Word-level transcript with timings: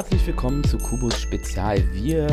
Herzlich 0.00 0.26
willkommen 0.28 0.64
zu 0.64 0.78
Kubus 0.78 1.20
Spezial. 1.20 1.84
Wir 1.92 2.26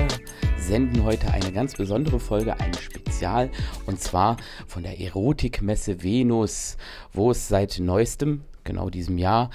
senden 0.58 1.04
heute 1.04 1.34
eine 1.34 1.52
ganz 1.52 1.76
besondere 1.76 2.18
Folge, 2.18 2.58
ein 2.62 2.74
Spezial, 2.74 3.50
und 3.86 4.00
zwar 4.00 4.38
von 4.68 4.84
der 4.84 5.02
Erotikmesse 5.02 6.02
Venus, 6.02 6.78
wo 7.12 7.32
es 7.32 7.50
seit 7.50 7.80
neuestem, 7.80 8.46
genau 8.64 8.90
diesem 8.90 9.18
Jahr, 9.18 9.50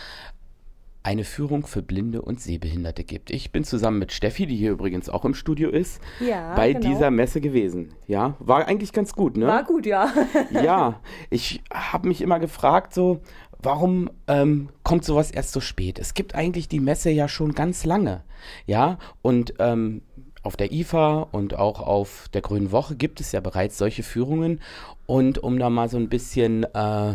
eine 1.03 1.25
Führung 1.25 1.67
für 1.67 1.81
Blinde 1.81 2.21
und 2.21 2.39
Sehbehinderte 2.39 3.03
gibt. 3.03 3.31
Ich 3.31 3.51
bin 3.51 3.65
zusammen 3.65 3.99
mit 3.99 4.13
Steffi, 4.13 4.47
die 4.47 4.57
hier 4.57 4.73
übrigens 4.73 5.09
auch 5.09 5.25
im 5.25 5.33
Studio 5.33 5.71
ist, 5.71 6.03
ja, 6.21 6.55
bei 6.55 6.75
genau. 6.75 6.89
dieser 6.89 7.11
Messe 7.11 7.41
gewesen. 7.41 7.95
Ja, 8.07 8.37
war 8.41 8.69
eigentlich 8.69 8.93
ganz 8.93 9.15
gut, 9.15 9.39
ne? 9.39 9.47
War 9.47 9.65
gut, 9.65 9.87
ja. 9.87 10.13
ja, 10.51 11.01
ich 11.31 11.63
habe 11.73 12.09
mich 12.09 12.21
immer 12.21 12.39
gefragt, 12.39 12.93
so, 12.93 13.23
warum 13.63 14.11
ähm, 14.29 14.69
kommt 14.83 15.05
sowas 15.05 15.31
erst 15.31 15.53
so 15.53 15.61
spät? 15.61 15.99
Es 15.99 16.15
gibt 16.15 16.35
eigentlich 16.35 16.69
die 16.69 16.81
Messe 16.81 17.11
ja 17.11 17.29
schon 17.29 17.53
ganz 17.55 17.85
lange, 17.85 18.23
ja, 18.67 18.99
und 19.23 19.55
ähm, 19.59 20.03
auf 20.43 20.57
der 20.57 20.73
IFA 20.73 21.29
und 21.31 21.57
auch 21.57 21.81
auf 21.81 22.29
der 22.33 22.41
Grünen 22.41 22.73
Woche 22.73 22.97
gibt 22.97 23.21
es 23.21 23.33
ja 23.33 23.41
bereits 23.41 23.79
solche 23.79 24.03
Führungen. 24.03 24.61
Und 25.07 25.39
um 25.39 25.59
da 25.59 25.71
mal 25.71 25.89
so 25.89 25.97
ein 25.99 26.09
bisschen 26.09 26.65
äh, 26.75 27.15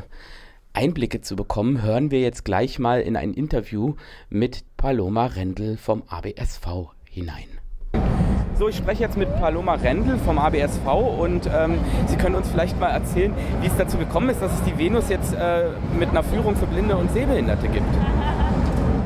Einblicke 0.73 1.21
zu 1.21 1.35
bekommen, 1.35 1.81
hören 1.81 2.11
wir 2.11 2.21
jetzt 2.21 2.45
gleich 2.45 2.79
mal 2.79 3.01
in 3.01 3.15
ein 3.17 3.33
Interview 3.33 3.95
mit 4.29 4.63
Paloma 4.77 5.25
Rendel 5.25 5.77
vom 5.77 6.03
ABSV 6.07 6.93
hinein. 7.09 7.56
So, 8.57 8.67
ich 8.69 8.77
spreche 8.77 9.03
jetzt 9.03 9.17
mit 9.17 9.29
Paloma 9.39 9.75
Rendel 9.75 10.17
vom 10.17 10.39
ABSV 10.39 10.87
und 11.19 11.47
ähm, 11.55 11.77
Sie 12.07 12.15
können 12.15 12.33
uns 12.33 12.49
vielleicht 12.49 12.79
mal 12.79 12.89
erzählen, 12.89 13.31
wie 13.61 13.67
es 13.67 13.77
dazu 13.77 13.97
gekommen 13.97 14.29
ist, 14.29 14.41
dass 14.41 14.51
es 14.51 14.63
die 14.63 14.75
Venus 14.79 15.09
jetzt 15.09 15.35
äh, 15.35 15.65
mit 15.99 16.09
einer 16.09 16.23
Führung 16.23 16.55
für 16.55 16.65
Blinde 16.65 16.95
und 16.95 17.11
Sehbehinderte 17.11 17.67
gibt. 17.67 17.85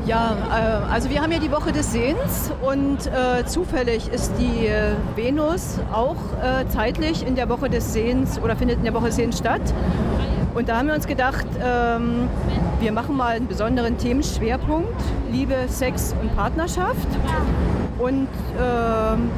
Ja, 0.06 0.36
äh, 0.50 0.90
also 0.90 1.10
wir 1.10 1.20
haben 1.20 1.32
ja 1.32 1.38
die 1.38 1.52
Woche 1.52 1.70
des 1.70 1.92
Sehens 1.92 2.50
und 2.62 3.06
äh, 3.08 3.44
zufällig 3.44 4.08
ist 4.08 4.32
die 4.38 4.68
äh, 4.68 4.94
Venus 5.16 5.78
auch 5.92 6.16
äh, 6.42 6.66
zeitlich 6.68 7.26
in 7.26 7.34
der 7.34 7.50
Woche 7.50 7.68
des 7.68 7.92
Sehens 7.92 8.40
oder 8.40 8.56
findet 8.56 8.78
in 8.78 8.84
der 8.84 8.94
Woche 8.94 9.06
des 9.06 9.16
Sehens 9.16 9.36
statt. 9.36 9.60
Und 10.54 10.70
da 10.70 10.78
haben 10.78 10.88
wir 10.88 10.94
uns 10.94 11.06
gedacht, 11.06 11.46
ähm, 11.62 12.28
wir 12.80 12.92
machen 12.92 13.18
mal 13.18 13.36
einen 13.36 13.48
besonderen 13.48 13.98
Themenschwerpunkt, 13.98 14.98
Liebe, 15.30 15.56
Sex 15.68 16.14
und 16.22 16.34
Partnerschaft. 16.36 17.08
Und 17.98 18.28
ähm, 18.60 19.30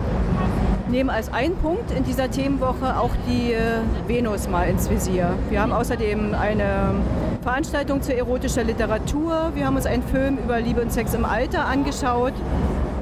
nehmen 0.88 1.10
als 1.10 1.32
einen 1.32 1.56
Punkt 1.56 1.90
in 1.90 2.04
dieser 2.04 2.30
Themenwoche 2.30 2.98
auch 2.98 3.10
die 3.26 3.52
äh, 3.52 3.80
Venus 4.06 4.48
mal 4.48 4.68
ins 4.68 4.88
Visier. 4.88 5.30
Wir 5.50 5.60
haben 5.60 5.72
außerdem 5.72 6.34
eine 6.34 6.94
Veranstaltung 7.42 8.00
zur 8.00 8.14
erotischer 8.14 8.64
Literatur. 8.64 9.50
Wir 9.54 9.66
haben 9.66 9.76
uns 9.76 9.86
einen 9.86 10.02
Film 10.02 10.38
über 10.38 10.60
Liebe 10.60 10.80
und 10.80 10.92
Sex 10.92 11.14
im 11.14 11.24
Alter 11.24 11.66
angeschaut. 11.66 12.32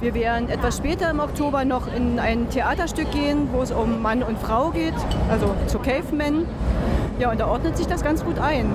Wir 0.01 0.15
werden 0.15 0.49
etwas 0.49 0.79
später 0.79 1.11
im 1.11 1.21
Oktober 1.21 1.65
noch 1.65 1.87
in 1.95 2.19
ein 2.19 2.49
Theaterstück 2.51 3.13
gehen, 3.13 3.51
wo 3.53 3.63
es 3.63 3.71
um 3.71 4.03
Mann 4.03 4.23
und 4.23 4.39
Frau 4.39 4.71
geht, 4.71 4.95
also 5.31 5.55
zu 5.67 5.79
Cavemen. 5.79 6.47
Ja, 7.21 7.31
und 7.31 7.39
da 7.39 7.47
ordnet 7.47 7.77
sich 7.77 7.87
das 7.87 8.03
ganz 8.03 8.25
gut 8.25 8.39
ein. 8.41 8.67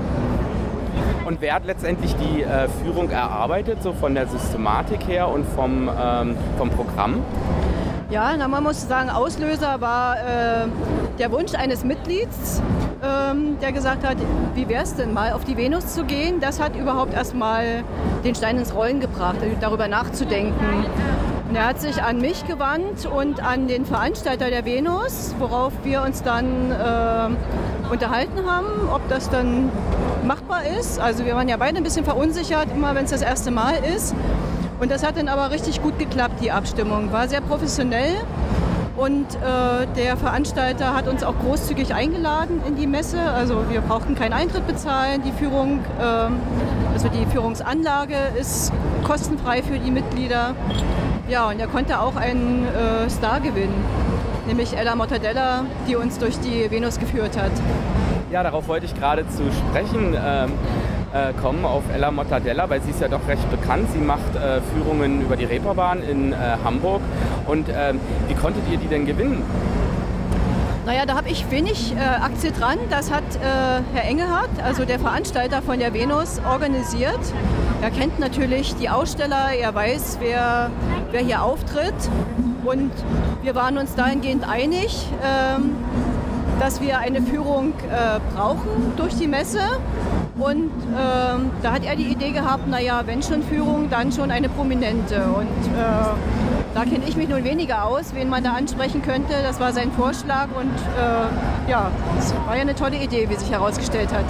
Und 1.28 1.42
wer 1.42 1.56
hat 1.56 1.66
letztendlich 1.66 2.16
die 2.16 2.44
äh, 2.44 2.70
Führung 2.82 3.10
erarbeitet, 3.10 3.84
so 3.84 3.92
von 3.92 4.16
der 4.16 4.28
Systematik 4.28 5.10
her 5.10 5.28
und 5.28 5.46
vom, 5.46 5.90
ähm, 5.90 6.38
vom 6.58 6.70
Programm? 6.70 7.22
Ja, 8.10 8.34
na, 8.38 8.48
man 8.48 8.64
muss 8.64 8.88
sagen, 8.88 9.10
Auslöser 9.10 9.82
war 9.82 10.16
äh, 10.16 10.68
der 11.20 11.30
Wunsch 11.34 11.54
eines 11.54 11.84
Mitglieds, 11.84 12.62
ähm, 13.04 13.58
der 13.62 13.74
gesagt 13.74 14.08
hat, 14.08 14.16
wie 14.56 14.70
wäre 14.70 14.84
es 14.84 14.96
denn 14.96 15.14
mal 15.14 15.34
auf 15.34 15.44
die 15.44 15.58
Venus 15.58 15.88
zu 15.88 16.06
gehen? 16.06 16.40
Das 16.40 16.62
hat 16.62 16.78
überhaupt 16.78 17.14
erstmal 17.14 17.84
den 18.24 18.34
Stein 18.34 18.58
ins 18.58 18.74
Rollen 18.74 19.02
gebracht, 19.02 19.36
darüber 19.60 19.90
nachzudenken. 19.90 20.86
Und 21.50 21.56
er 21.58 21.68
hat 21.68 21.82
sich 21.82 22.02
an 22.02 22.22
mich 22.22 22.48
gewandt 22.48 23.06
und 23.06 23.44
an 23.44 23.68
den 23.68 23.86
Veranstalter 23.86 24.50
der 24.50 24.64
Venus, 24.64 25.36
worauf 25.40 25.74
wir 25.84 26.04
uns 26.04 26.24
dann 26.24 26.72
äh, 26.72 27.77
unterhalten 27.92 28.50
haben, 28.50 28.90
ob 28.94 29.08
das 29.10 29.30
dann 29.30 29.70
machbar 30.26 30.66
ist. 30.80 31.00
Also 31.00 31.26
wir 31.26 31.36
waren 31.36 31.48
ja 31.48 31.58
beide 31.58 31.78
ein 31.78 31.84
bisschen 31.84 32.06
verunsichert, 32.06 32.68
immer 32.76 32.96
wenn 32.96 33.06
es 33.06 33.12
das 33.12 33.22
erste 33.22 33.52
Mal 33.52 33.76
ist. 33.96 34.14
Und 34.80 34.92
das 34.92 35.06
hat 35.06 35.18
dann 35.18 35.28
aber 35.28 35.52
richtig 35.52 35.82
gut 35.82 35.98
geklappt, 35.98 36.36
die 36.42 36.52
Abstimmung. 36.52 37.12
War 37.12 37.28
sehr 37.28 37.42
professionell 37.42 38.16
und 38.98 39.36
äh, 39.36 39.86
der 39.96 40.18
Veranstalter 40.18 40.96
hat 40.96 41.08
uns 41.08 41.24
auch 41.24 41.36
großzügig 41.40 41.94
eingeladen 41.94 42.62
in 42.68 42.76
die 42.76 42.88
Messe. 42.88 43.22
Also 43.22 43.70
wir 43.70 43.82
brauchten 43.82 44.16
keinen 44.16 44.34
Eintritt 44.34 44.66
bezahlen. 44.66 45.22
Die 45.24 45.32
Führung, 45.32 45.82
äh, 46.00 46.04
also 46.94 47.08
die 47.10 47.26
Führungsanlage 47.28 48.16
ist 48.40 48.74
kostenfrei 49.04 49.62
für 49.62 49.78
die 49.78 49.92
Mitglieder. 49.92 50.56
Ja, 51.30 51.48
und 51.50 51.60
er 51.60 51.68
konnte 51.68 52.00
auch 52.00 52.16
einen 52.16 52.66
äh, 52.66 53.08
Star 53.10 53.40
gewinnen, 53.40 53.86
nämlich 54.48 54.76
Ella 54.76 54.96
Mortadella, 54.96 55.66
die 55.88 55.96
uns 55.96 56.18
durch 56.18 56.40
die 56.40 56.72
Venus 56.72 57.00
geführt 57.00 57.38
hat. 57.38 57.52
Ja, 58.32 58.44
darauf 58.44 58.68
wollte 58.68 58.86
ich 58.86 58.96
gerade 58.96 59.28
zu 59.30 59.44
sprechen 59.52 60.16
ähm, 60.16 60.52
äh, 61.14 61.34
kommen, 61.42 61.66
auf 61.66 61.84
Ella 61.94 62.12
Mortadella, 62.12 62.70
weil 62.70 62.82
sie 62.82 62.92
ist 62.92 63.02
ja 63.02 63.08
doch 63.08 63.28
recht 63.28 63.50
bekannt. 63.52 63.88
Sie 63.94 64.00
macht 64.00 64.36
äh, 64.36 64.62
Führungen 64.74 65.22
über 65.22 65.36
die 65.36 65.46
Reeperbahn 65.46 66.02
in 66.04 66.34
äh, 66.34 66.36
Hamburg. 66.64 67.02
Und 67.46 67.68
ähm, 67.70 68.00
wie 68.28 68.34
konntet 68.34 68.64
ihr 68.72 68.78
die 68.78 68.88
denn 68.88 69.06
gewinnen? 69.06 69.44
Naja, 70.86 71.06
da 71.06 71.16
habe 71.18 71.28
ich 71.28 71.52
wenig 71.52 71.94
äh, 71.96 72.00
Aktie 72.00 72.52
dran. 72.52 72.78
Das 72.90 73.12
hat 73.12 73.24
äh, 73.36 73.82
Herr 73.94 74.10
Engelhardt, 74.10 74.50
also 74.64 74.86
der 74.86 75.00
Veranstalter 75.00 75.62
von 75.62 75.80
der 75.80 75.94
Venus, 75.94 76.40
organisiert. 76.50 77.20
Er 77.82 77.92
kennt 77.92 78.20
natürlich 78.20 78.74
die 78.76 78.90
Aussteller, 78.90 79.50
er 79.58 79.76
weiß, 79.76 80.18
wer, 80.22 80.72
wer 81.12 81.22
hier 81.22 81.44
auftritt. 81.44 81.94
Und 82.68 82.92
wir 83.44 83.56
waren 83.56 83.78
uns 83.78 83.96
dahingehend 83.96 84.48
einig, 84.48 85.08
ähm, 85.24 85.76
dass 86.60 86.82
wir 86.82 87.00
eine 87.00 87.22
Führung 87.22 87.70
äh, 87.90 88.20
brauchen 88.36 88.94
durch 88.98 89.16
die 89.16 89.28
Messe. 89.28 89.62
Und 90.38 90.72
ähm, 90.92 91.50
da 91.64 91.72
hat 91.72 91.86
er 91.86 91.96
die 91.96 92.08
Idee 92.08 92.32
gehabt, 92.32 92.68
naja, 92.68 93.04
wenn 93.06 93.24
schon 93.24 93.42
Führung, 93.42 93.90
dann 93.90 94.12
schon 94.12 94.32
eine 94.32 94.50
prominente. 94.50 95.16
Und 95.16 95.44
äh, 95.44 96.76
da 96.76 96.84
kenne 96.84 97.06
ich 97.08 97.16
mich 97.16 97.30
nun 97.30 97.44
weniger 97.46 97.86
aus, 97.86 98.14
wen 98.14 98.30
man 98.30 98.44
da 98.44 98.52
ansprechen 98.54 99.02
könnte. 99.02 99.34
Das 99.44 99.62
war 99.62 99.72
sein 99.72 99.92
Vorschlag 99.94 100.48
und 100.60 100.76
äh, 100.98 101.72
ja, 101.72 101.90
es 102.20 102.34
war 102.46 102.56
ja 102.56 102.64
eine 102.64 102.76
tolle 102.76 102.98
Idee, 102.98 103.30
wie 103.30 103.36
sich 103.36 103.50
herausgestellt 103.50 104.12
hat. 104.14 104.26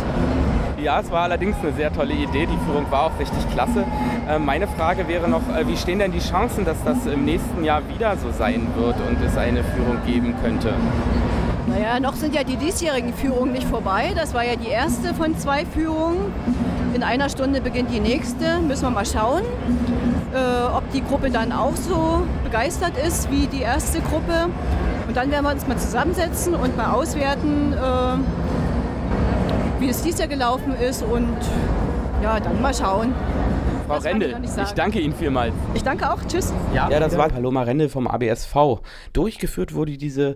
Ja, 0.81 0.99
es 0.99 1.09
war 1.09 1.23
allerdings 1.23 1.55
eine 1.63 1.73
sehr 1.73 1.91
tolle 1.91 2.13
Idee. 2.13 2.45
Die 2.45 2.57
Führung 2.65 2.85
war 2.91 3.05
auch 3.05 3.19
richtig 3.19 3.49
klasse. 3.51 3.83
Äh, 4.29 4.37
meine 4.37 4.67
Frage 4.67 5.07
wäre 5.07 5.27
noch, 5.27 5.41
äh, 5.55 5.67
wie 5.67 5.75
stehen 5.75 5.97
denn 5.97 6.11
die 6.11 6.19
Chancen, 6.19 6.65
dass 6.65 6.83
das 6.83 7.07
im 7.07 7.25
nächsten 7.25 7.63
Jahr 7.63 7.81
wieder 7.89 8.15
so 8.17 8.31
sein 8.31 8.67
wird 8.75 8.95
und 9.07 9.17
es 9.25 9.35
eine 9.37 9.63
Führung 9.63 9.97
geben 10.05 10.35
könnte? 10.43 10.73
Naja, 11.65 11.99
noch 11.99 12.13
sind 12.13 12.35
ja 12.35 12.43
die 12.43 12.57
diesjährigen 12.57 13.11
Führungen 13.13 13.53
nicht 13.53 13.67
vorbei. 13.67 14.11
Das 14.15 14.35
war 14.35 14.45
ja 14.45 14.55
die 14.55 14.69
erste 14.69 15.15
von 15.15 15.35
zwei 15.37 15.65
Führungen. 15.65 16.31
In 16.93 17.01
einer 17.01 17.29
Stunde 17.29 17.59
beginnt 17.59 17.91
die 17.91 17.99
nächste. 17.99 18.59
Müssen 18.59 18.83
wir 18.83 18.91
mal 18.91 19.05
schauen, 19.05 19.41
äh, 20.33 20.75
ob 20.75 20.89
die 20.91 21.03
Gruppe 21.03 21.31
dann 21.31 21.51
auch 21.51 21.75
so 21.75 22.21
begeistert 22.43 22.93
ist 23.03 23.31
wie 23.31 23.47
die 23.47 23.61
erste 23.61 23.99
Gruppe. 23.99 24.49
Und 25.07 25.17
dann 25.17 25.31
werden 25.31 25.45
wir 25.45 25.53
uns 25.53 25.67
mal 25.67 25.77
zusammensetzen 25.77 26.53
und 26.53 26.77
mal 26.77 26.91
auswerten, 26.91 27.73
äh, 27.73 28.36
wie 29.79 29.89
es 29.89 30.01
dieses 30.01 30.19
Jahr 30.19 30.27
gelaufen 30.27 30.75
ist 30.75 31.03
und 31.03 31.37
ja, 32.21 32.39
dann 32.39 32.61
mal 32.61 32.73
schauen. 32.73 33.13
Frau 33.87 33.95
Das 33.95 34.05
Rendel, 34.05 34.35
ich 34.43 34.63
ich 34.63 34.71
danke 34.71 34.99
Ihnen 34.99 35.15
vielmals. 35.15 35.53
Ich 35.73 35.83
danke 35.83 36.11
auch. 36.11 36.19
Tschüss. 36.27 36.51
Ja, 36.73 36.89
das 36.89 37.17
war 37.17 37.29
Paloma 37.29 37.63
Rendel 37.63 37.87
vom 37.89 38.07
ABSV. 38.07 38.81
Durchgeführt 39.13 39.73
wurde 39.73 39.97
diese 39.97 40.35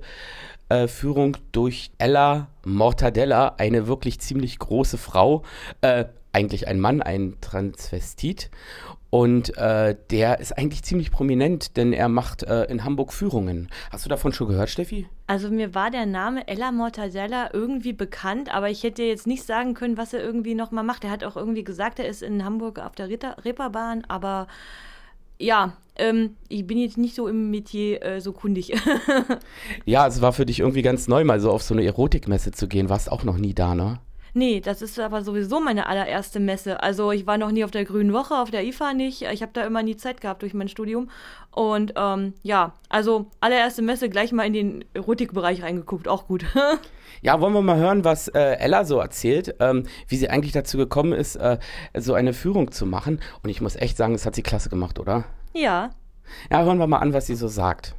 äh, 0.69 0.87
Führung 0.87 1.35
durch 1.51 1.91
Ella 1.97 2.47
Mortadella, 2.63 3.55
eine 3.57 3.87
wirklich 3.87 4.19
ziemlich 4.21 4.57
große 4.57 4.97
Frau, 4.97 5.43
äh, 5.81 6.05
eigentlich 6.31 6.67
ein 6.67 6.79
Mann, 6.79 7.01
ein 7.01 7.35
Transvestit. 7.41 8.51
Und 9.11 9.57
äh, 9.57 9.95
der 10.09 10.39
ist 10.39 10.57
eigentlich 10.57 10.83
ziemlich 10.83 11.11
prominent, 11.11 11.75
denn 11.75 11.91
er 11.91 12.07
macht 12.07 12.43
äh, 12.43 12.63
in 12.63 12.85
Hamburg 12.85 13.11
Führungen. 13.11 13.69
Hast 13.91 14.05
du 14.05 14.09
davon 14.09 14.31
schon 14.31 14.47
gehört, 14.47 14.69
Steffi? 14.69 15.05
Also 15.27 15.49
mir 15.49 15.75
war 15.75 15.91
der 15.91 16.05
Name 16.05 16.47
Ella 16.47 16.71
Mortadella 16.71 17.49
irgendwie 17.53 17.91
bekannt, 17.91 18.53
aber 18.53 18.69
ich 18.69 18.83
hätte 18.83 19.03
jetzt 19.03 19.27
nicht 19.27 19.43
sagen 19.43 19.73
können, 19.73 19.97
was 19.97 20.13
er 20.13 20.23
irgendwie 20.23 20.55
nochmal 20.55 20.85
macht. 20.85 21.03
Er 21.03 21.11
hat 21.11 21.25
auch 21.25 21.35
irgendwie 21.35 21.65
gesagt, 21.65 21.99
er 21.99 22.07
ist 22.07 22.23
in 22.23 22.45
Hamburg 22.45 22.79
auf 22.79 22.95
der 22.95 23.09
Reeperbahn, 23.09 24.05
aber 24.07 24.47
ja, 25.37 25.73
ähm, 25.97 26.37
ich 26.47 26.65
bin 26.65 26.77
jetzt 26.77 26.97
nicht 26.97 27.15
so 27.15 27.27
im 27.27 27.51
Metier 27.51 28.01
äh, 28.03 28.21
so 28.21 28.31
kundig. 28.31 28.73
Ja, 29.85 30.07
es 30.07 30.21
war 30.21 30.31
für 30.31 30.45
dich 30.45 30.59
irgendwie 30.59 30.83
ganz 30.83 31.07
neu, 31.07 31.25
mal 31.25 31.39
so 31.41 31.51
auf 31.51 31.63
so 31.63 31.73
eine 31.73 31.83
Erotikmesse 31.83 32.51
zu 32.51 32.67
gehen. 32.67 32.87
Warst 32.87 33.11
auch 33.11 33.23
noch 33.23 33.37
nie 33.37 33.53
da, 33.53 33.75
ne? 33.75 33.99
Nee, 34.33 34.59
das 34.59 34.81
ist 34.81 34.99
aber 34.99 35.23
sowieso 35.23 35.59
meine 35.59 35.87
allererste 35.87 36.39
Messe. 36.39 36.81
Also 36.81 37.11
ich 37.11 37.27
war 37.27 37.37
noch 37.37 37.51
nie 37.51 37.63
auf 37.63 37.71
der 37.71 37.85
Grünen 37.85 38.13
Woche, 38.13 38.35
auf 38.35 38.51
der 38.51 38.63
IFA 38.63 38.93
nicht. 38.93 39.23
Ich 39.23 39.41
habe 39.41 39.51
da 39.53 39.65
immer 39.65 39.83
nie 39.83 39.97
Zeit 39.97 40.21
gehabt 40.21 40.41
durch 40.41 40.53
mein 40.53 40.67
Studium. 40.67 41.09
Und 41.51 41.93
ähm, 41.95 42.33
ja, 42.43 42.73
also 42.89 43.27
allererste 43.39 43.81
Messe 43.81 44.09
gleich 44.09 44.31
mal 44.31 44.45
in 44.45 44.53
den 44.53 44.85
Erotikbereich 44.93 45.63
reingeguckt, 45.63 46.07
auch 46.07 46.27
gut. 46.27 46.45
Ja, 47.23 47.39
wollen 47.39 47.53
wir 47.53 47.61
mal 47.61 47.77
hören, 47.77 48.03
was 48.03 48.29
äh, 48.29 48.55
Ella 48.55 48.83
so 48.83 48.97
erzählt, 48.97 49.55
ähm, 49.59 49.83
wie 50.07 50.15
sie 50.15 50.29
eigentlich 50.29 50.53
dazu 50.53 50.77
gekommen 50.77 51.13
ist, 51.13 51.35
äh, 51.35 51.59
so 51.95 52.15
eine 52.15 52.33
Führung 52.33 52.71
zu 52.71 52.87
machen. 52.87 53.19
Und 53.43 53.49
ich 53.51 53.61
muss 53.61 53.75
echt 53.75 53.95
sagen, 53.95 54.13
das 54.13 54.25
hat 54.25 54.33
sie 54.33 54.41
klasse 54.41 54.69
gemacht, 54.69 54.97
oder? 54.97 55.25
ja, 55.53 55.91
Ja, 56.49 56.63
hören 56.63 56.79
wir 56.79 56.87
mal 56.87 56.97
an, 56.97 57.13
was 57.13 57.27
sie 57.27 57.35
so 57.35 57.47
sagt. 57.47 57.93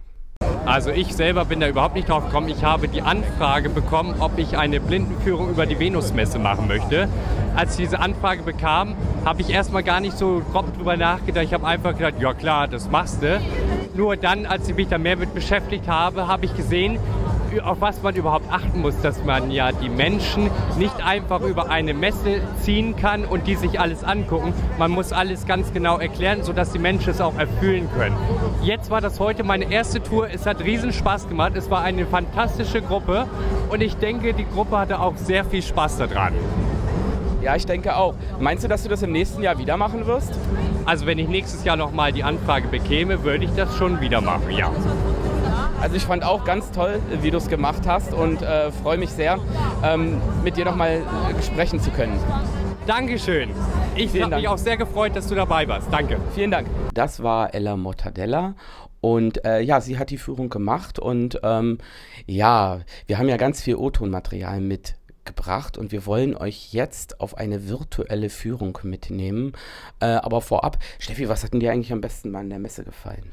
Also 0.65 0.91
ich 0.91 1.15
selber 1.15 1.45
bin 1.45 1.59
da 1.59 1.69
überhaupt 1.69 1.97
nicht 1.97 2.09
drauf 2.09 2.27
gekommen. 2.27 2.49
Ich 2.49 2.63
habe 2.63 2.87
die 2.87 3.03
Anfrage 3.03 3.69
bekommen, 3.69 4.15
ob 4.21 4.39
ich 4.39 4.57
eine 4.57 4.79
Blindenführung 4.79 5.51
über 5.51 5.67
die 5.67 5.79
Venusmesse 5.79 6.39
machen 6.39 6.69
möchte. 6.69 7.09
Als 7.57 7.73
ich 7.73 7.87
diese 7.87 7.99
Anfrage 7.99 8.43
bekam, 8.43 8.95
habe 9.25 9.41
ich 9.41 9.51
erstmal 9.51 9.83
gar 9.83 10.01
nicht 10.01 10.17
so 10.17 10.41
grob 10.53 10.75
drüber 10.77 10.97
nachgedacht. 10.97 11.45
Ich 11.45 11.53
habe 11.53 11.67
einfach 11.67 11.97
gedacht, 11.97 12.15
ja 12.21 12.33
klar, 12.33 12.69
das 12.69 12.89
machst 12.91 13.23
du. 13.23 13.41
Nur 13.95 14.17
dann, 14.17 14.47
als 14.47 14.69
ich 14.69 14.77
mich 14.77 14.89
da 14.89 14.99
mehr 14.99 15.17
mit 15.17 15.35
beschäftigt 15.35 15.89
habe, 15.89 16.29
habe 16.29 16.45
ich 16.47 16.57
gesehen, 16.57 16.99
auf 17.61 17.81
was 17.81 18.03
man 18.03 18.15
überhaupt 18.15 18.51
achten 18.51 18.81
muss, 18.81 19.01
dass 19.01 19.25
man 19.25 19.51
ja 19.51 19.73
die 19.73 19.89
Menschen 19.89 20.51
nicht 20.79 21.05
einfach 21.05 21.41
über 21.43 21.71
eine 21.71 21.95
Messe 21.95 22.41
ziehen 22.61 22.97
kann 22.97 23.25
und 23.25 23.47
die 23.47 23.57
sich 23.57 23.79
alles 23.81 24.05
angucken. 24.05 24.55
Man 24.79 24.91
muss 24.91 25.13
alles 25.13 25.47
ganz 25.47 25.73
genau 25.73 25.99
erklären, 25.99 26.43
sodass 26.43 26.73
die 26.73 26.79
Menschen 26.79 27.11
es 27.11 27.21
auch 27.21 27.37
erfüllen 27.39 27.89
können. 27.97 28.17
Jetzt 28.63 28.91
war 28.91 29.01
das 29.01 29.21
heute 29.21 29.45
meine 29.45 29.71
erste 29.71 30.03
Tour. 30.03 30.29
Es 30.33 30.47
hat 30.47 30.63
riesen 30.63 30.93
Spaß 30.93 31.29
gemacht. 31.29 31.53
Es 31.57 31.71
war 31.71 31.83
eine 31.83 32.07
fantastische 32.07 32.81
Gruppe 32.81 33.27
und 33.71 33.83
ich 33.83 33.97
denke, 33.97 34.35
die 34.35 34.47
Gruppe 34.47 34.79
hatte 34.79 35.01
auch 35.01 35.17
sehr 35.17 35.45
viel 35.45 35.63
Spaß 35.63 35.99
daran. 35.99 36.33
Ja, 37.43 37.57
ich 37.57 37.67
denke 37.67 37.97
auch. 37.97 38.15
Meinst 38.39 38.63
du, 38.63 38.69
dass 38.69 38.85
du 38.85 38.89
das 38.89 39.03
im 39.03 39.11
nächsten 39.11 39.43
Jahr 39.43 39.59
wieder 39.59 39.77
machen 39.77 40.07
wirst? 40.07 40.33
Also 40.85 41.07
wenn 41.07 41.19
ich 41.19 41.29
nächstes 41.29 41.65
Jahr 41.65 41.77
nochmal 41.77 42.13
die 42.13 42.23
Anfrage 42.23 42.69
bekäme, 42.69 43.25
würde 43.25 43.45
ich 43.45 43.51
das 43.57 43.77
schon 43.77 44.01
wieder 44.01 44.21
machen, 44.21 44.51
ja. 44.51 44.71
Also 45.83 45.97
ich 45.97 46.05
fand 46.05 46.23
auch 46.23 46.45
ganz 46.45 46.71
toll, 46.71 47.01
wie 47.23 47.33
du 47.33 47.39
es 47.39 47.49
gemacht 47.49 47.89
hast 47.89 48.15
und 48.15 48.41
äh, 48.41 48.71
freue 48.71 48.99
mich 48.99 49.11
sehr, 49.11 49.41
ähm, 49.83 50.21
mit 50.45 50.57
dir 50.57 50.65
nochmal 50.65 51.03
äh, 51.03 51.43
sprechen 51.43 51.81
zu 51.81 51.91
können. 51.91 52.17
Dankeschön. 52.87 53.51
Ich 53.97 54.23
habe 54.23 54.37
mich 54.37 54.47
auch 54.47 54.59
sehr 54.59 54.77
gefreut, 54.77 55.17
dass 55.17 55.27
du 55.27 55.35
dabei 55.35 55.67
warst. 55.67 55.93
Danke. 55.93 56.21
Vielen 56.37 56.53
Dank. 56.53 56.69
Das 56.95 57.21
war 57.25 57.53
Ella 57.53 57.77
Mortadella 57.77 58.55
und 59.01 59.45
äh, 59.45 59.59
ja, 59.61 59.81
sie 59.81 59.99
hat 59.99 60.11
die 60.11 60.19
Führung 60.19 60.51
gemacht 60.51 61.01
und 61.01 61.41
ähm, 61.43 61.79
ja, 62.27 62.79
wir 63.09 63.19
haben 63.19 63.29
ja 63.29 63.37
ganz 63.37 63.61
viel 63.61 63.75
O-Ton-Material 63.75 64.61
mitgebracht 64.61 65.77
und 65.77 65.91
wir 65.91 66.07
wollen 66.07 66.37
euch 66.37 66.73
jetzt 66.73 67.21
auf 67.21 67.37
eine 67.37 67.69
virtuelle 67.69 68.31
Führung 68.31 68.79
mitnehmen. 68.85 69.55
Äh, 69.99 70.07
aber 70.07 70.43
vorab, 70.43 70.79
Steffi, 71.01 71.29
was 71.29 71.43
hat 71.43 71.55
denn 71.55 71.61
dir 71.61 71.73
eigentlich 71.73 71.93
am 71.93 72.01
besten 72.01 72.31
mal 72.31 72.43
in 72.43 72.51
der 72.51 72.61
Messe 72.61 72.85
gefallen? 72.85 73.33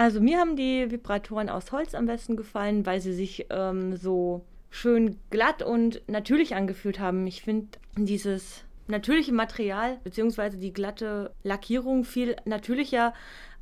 Also 0.00 0.18
mir 0.18 0.38
haben 0.38 0.56
die 0.56 0.90
Vibratoren 0.90 1.50
aus 1.50 1.72
Holz 1.72 1.94
am 1.94 2.06
besten 2.06 2.34
gefallen, 2.34 2.86
weil 2.86 3.02
sie 3.02 3.12
sich 3.12 3.44
ähm, 3.50 3.98
so 3.98 4.40
schön 4.70 5.18
glatt 5.28 5.62
und 5.62 6.00
natürlich 6.06 6.54
angefühlt 6.54 6.98
haben. 7.00 7.26
Ich 7.26 7.42
finde 7.42 7.66
dieses 7.98 8.64
natürliche 8.86 9.34
Material 9.34 9.98
bzw. 10.02 10.56
die 10.56 10.72
glatte 10.72 11.34
Lackierung 11.42 12.04
viel 12.04 12.34
natürlicher 12.46 13.12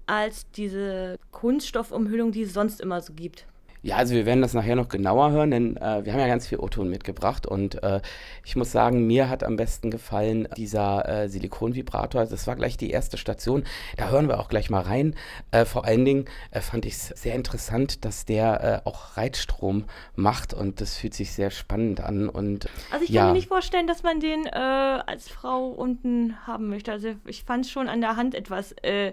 als 0.07 0.49
diese 0.53 1.19
Kunststoffumhüllung, 1.33 2.31
die 2.31 2.43
es 2.43 2.53
sonst 2.53 2.81
immer 2.81 3.01
so 3.01 3.15
gibt. 3.15 3.49
Ja, 3.83 3.97
also 3.97 4.15
wir 4.15 4.27
werden 4.27 4.43
das 4.43 4.55
nachher 4.55 4.77
noch 4.77 4.89
genauer 4.89 5.31
hören, 5.31 5.51
denn 5.51 5.77
äh, 5.77 6.05
wir 6.05 6.13
haben 6.13 6.21
ja 6.21 6.27
ganz 6.27 6.47
viel 6.47 6.59
O-Ton 6.59 6.89
mitgebracht 6.91 7.47
und 7.47 7.83
äh, 7.83 8.01
ich 8.45 8.57
muss 8.57 8.73
sagen, 8.73 9.07
mir 9.07 9.29
hat 9.29 9.45
am 9.45 9.57
besten 9.57 9.91
gefallen 9.91 10.49
dieser 10.57 11.09
äh, 11.09 11.29
Silikonvibrator. 11.29 12.27
Das 12.27 12.47
war 12.47 12.57
gleich 12.57 12.77
die 12.77 12.91
erste 12.91 13.17
Station. 13.17 13.65
Da 13.97 14.11
hören 14.11 14.29
wir 14.29 14.41
auch 14.41 14.49
gleich 14.49 14.71
mal 14.71 14.83
rein. 14.83 15.15
Äh, 15.51 15.65
vor 15.65 15.85
allen 15.85 16.05
Dingen 16.05 16.25
äh, 16.51 16.61
fand 16.61 16.87
ich 16.87 16.95
es 16.95 17.09
sehr 17.09 17.35
interessant, 17.35 18.05
dass 18.05 18.25
der 18.25 18.83
äh, 18.85 18.89
auch 18.89 19.17
Reitstrom 19.17 19.85
macht 20.17 20.55
und 20.55 20.81
das 20.81 20.97
fühlt 20.97 21.15
sich 21.15 21.33
sehr 21.33 21.51
spannend 21.51 22.01
an. 22.01 22.29
Und, 22.29 22.69
also 22.91 23.05
ich 23.05 23.11
ja. 23.11 23.23
kann 23.23 23.33
mir 23.33 23.39
nicht 23.39 23.49
vorstellen, 23.49 23.87
dass 23.87 24.03
man 24.03 24.21
den 24.21 24.49
als 24.49 25.29
Frau 25.29 25.69
unten 25.69 26.37
haben 26.47 26.69
möchte. 26.69 26.93
Also 26.93 27.15
ich 27.27 27.45
fand 27.45 27.65
es 27.65 27.71
schon 27.71 27.89
an 27.89 28.01
der 28.01 28.17
Hand 28.17 28.35
etwas 28.35 28.73
äh, 28.83 29.13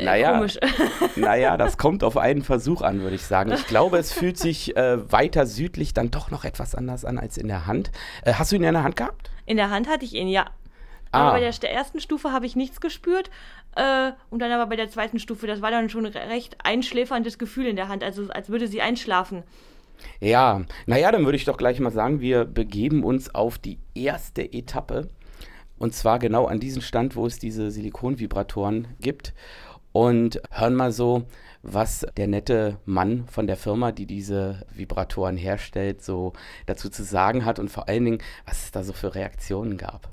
naja, 0.00 0.36
komisch. 0.36 0.58
naja, 1.16 1.56
das 1.58 1.78
kommt 1.78 2.04
auf 2.04 2.16
einen 2.16 2.42
Versuch 2.42 2.82
an, 2.82 3.00
würde 3.00 3.16
ich 3.16 3.24
sagen. 3.24 3.52
Ich 3.52 3.66
glaube, 3.66 3.98
es 3.98 4.12
fühlt 4.12 4.38
sich 4.38 4.76
äh, 4.76 5.10
weiter 5.10 5.46
südlich 5.46 5.94
dann 5.94 6.10
doch 6.10 6.30
noch 6.30 6.44
etwas 6.44 6.74
anders 6.74 7.04
an 7.04 7.18
als 7.18 7.36
in 7.38 7.48
der 7.48 7.66
Hand. 7.66 7.90
Äh, 8.24 8.34
hast 8.34 8.52
du 8.52 8.56
ihn 8.56 8.62
in 8.62 8.74
der 8.74 8.84
Hand 8.84 8.96
gehabt? 8.96 9.30
In 9.46 9.56
der 9.56 9.70
Hand 9.70 9.88
hatte 9.88 10.04
ich 10.04 10.14
ihn, 10.14 10.28
ja. 10.28 10.46
Ah. 11.12 11.30
Aber 11.30 11.32
bei 11.32 11.40
der 11.40 11.72
ersten 11.72 12.00
Stufe 12.00 12.32
habe 12.32 12.46
ich 12.46 12.56
nichts 12.56 12.80
gespürt. 12.80 13.30
Äh, 13.76 14.12
und 14.30 14.40
dann 14.40 14.50
aber 14.52 14.66
bei 14.66 14.76
der 14.76 14.90
zweiten 14.90 15.18
Stufe, 15.18 15.46
das 15.46 15.62
war 15.62 15.70
dann 15.70 15.90
schon 15.90 16.06
recht 16.06 16.56
einschläferndes 16.64 17.38
Gefühl 17.38 17.66
in 17.66 17.76
der 17.76 17.88
Hand, 17.88 18.02
also 18.02 18.28
als 18.30 18.48
würde 18.48 18.66
sie 18.66 18.82
einschlafen. 18.82 19.42
Ja, 20.20 20.62
naja, 20.86 21.12
dann 21.12 21.24
würde 21.24 21.36
ich 21.36 21.44
doch 21.44 21.56
gleich 21.56 21.78
mal 21.78 21.90
sagen, 21.90 22.20
wir 22.20 22.44
begeben 22.44 23.04
uns 23.04 23.34
auf 23.34 23.58
die 23.58 23.78
erste 23.94 24.52
Etappe. 24.52 25.08
Und 25.78 25.94
zwar 25.94 26.18
genau 26.18 26.46
an 26.46 26.60
diesen 26.60 26.82
Stand, 26.82 27.16
wo 27.16 27.26
es 27.26 27.38
diese 27.38 27.70
Silikonvibratoren 27.70 28.88
gibt 29.00 29.32
und 29.92 30.40
hören 30.50 30.74
mal 30.74 30.92
so, 30.92 31.24
was 31.62 32.06
der 32.16 32.26
nette 32.26 32.78
Mann 32.84 33.26
von 33.26 33.46
der 33.46 33.56
Firma, 33.56 33.92
die 33.92 34.06
diese 34.06 34.64
Vibratoren 34.72 35.36
herstellt, 35.36 36.02
so 36.02 36.32
dazu 36.66 36.88
zu 36.88 37.04
sagen 37.04 37.44
hat 37.44 37.58
und 37.58 37.70
vor 37.70 37.88
allen 37.88 38.04
Dingen, 38.04 38.18
was 38.46 38.64
es 38.64 38.70
da 38.70 38.82
so 38.82 38.92
für 38.92 39.14
Reaktionen 39.14 39.76
gab. 39.76 40.08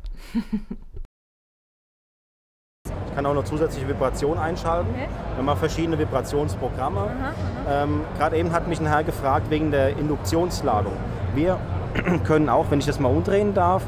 Ich 2.86 3.16
kann 3.16 3.26
auch 3.26 3.34
noch 3.34 3.46
zusätzliche 3.46 3.88
Vibrationen 3.88 4.38
einschalten. 4.38 4.90
Okay. 4.92 5.08
Wir 5.36 5.46
haben 5.46 5.60
verschiedene 5.60 5.98
Vibrationsprogramme. 5.98 7.00
Aha, 7.00 7.34
aha. 7.66 7.84
Ähm, 7.84 8.02
Gerade 8.18 8.38
eben 8.38 8.52
hat 8.52 8.68
mich 8.68 8.80
ein 8.80 8.88
Herr 8.88 9.04
gefragt 9.04 9.50
wegen 9.50 9.72
der 9.72 9.98
Induktionsladung. 9.98 10.94
Wir 11.34 11.60
können 12.26 12.50
auch, 12.50 12.70
wenn 12.70 12.80
ich 12.80 12.86
das 12.86 13.00
mal 13.00 13.10
umdrehen 13.10 13.54
darf, 13.54 13.84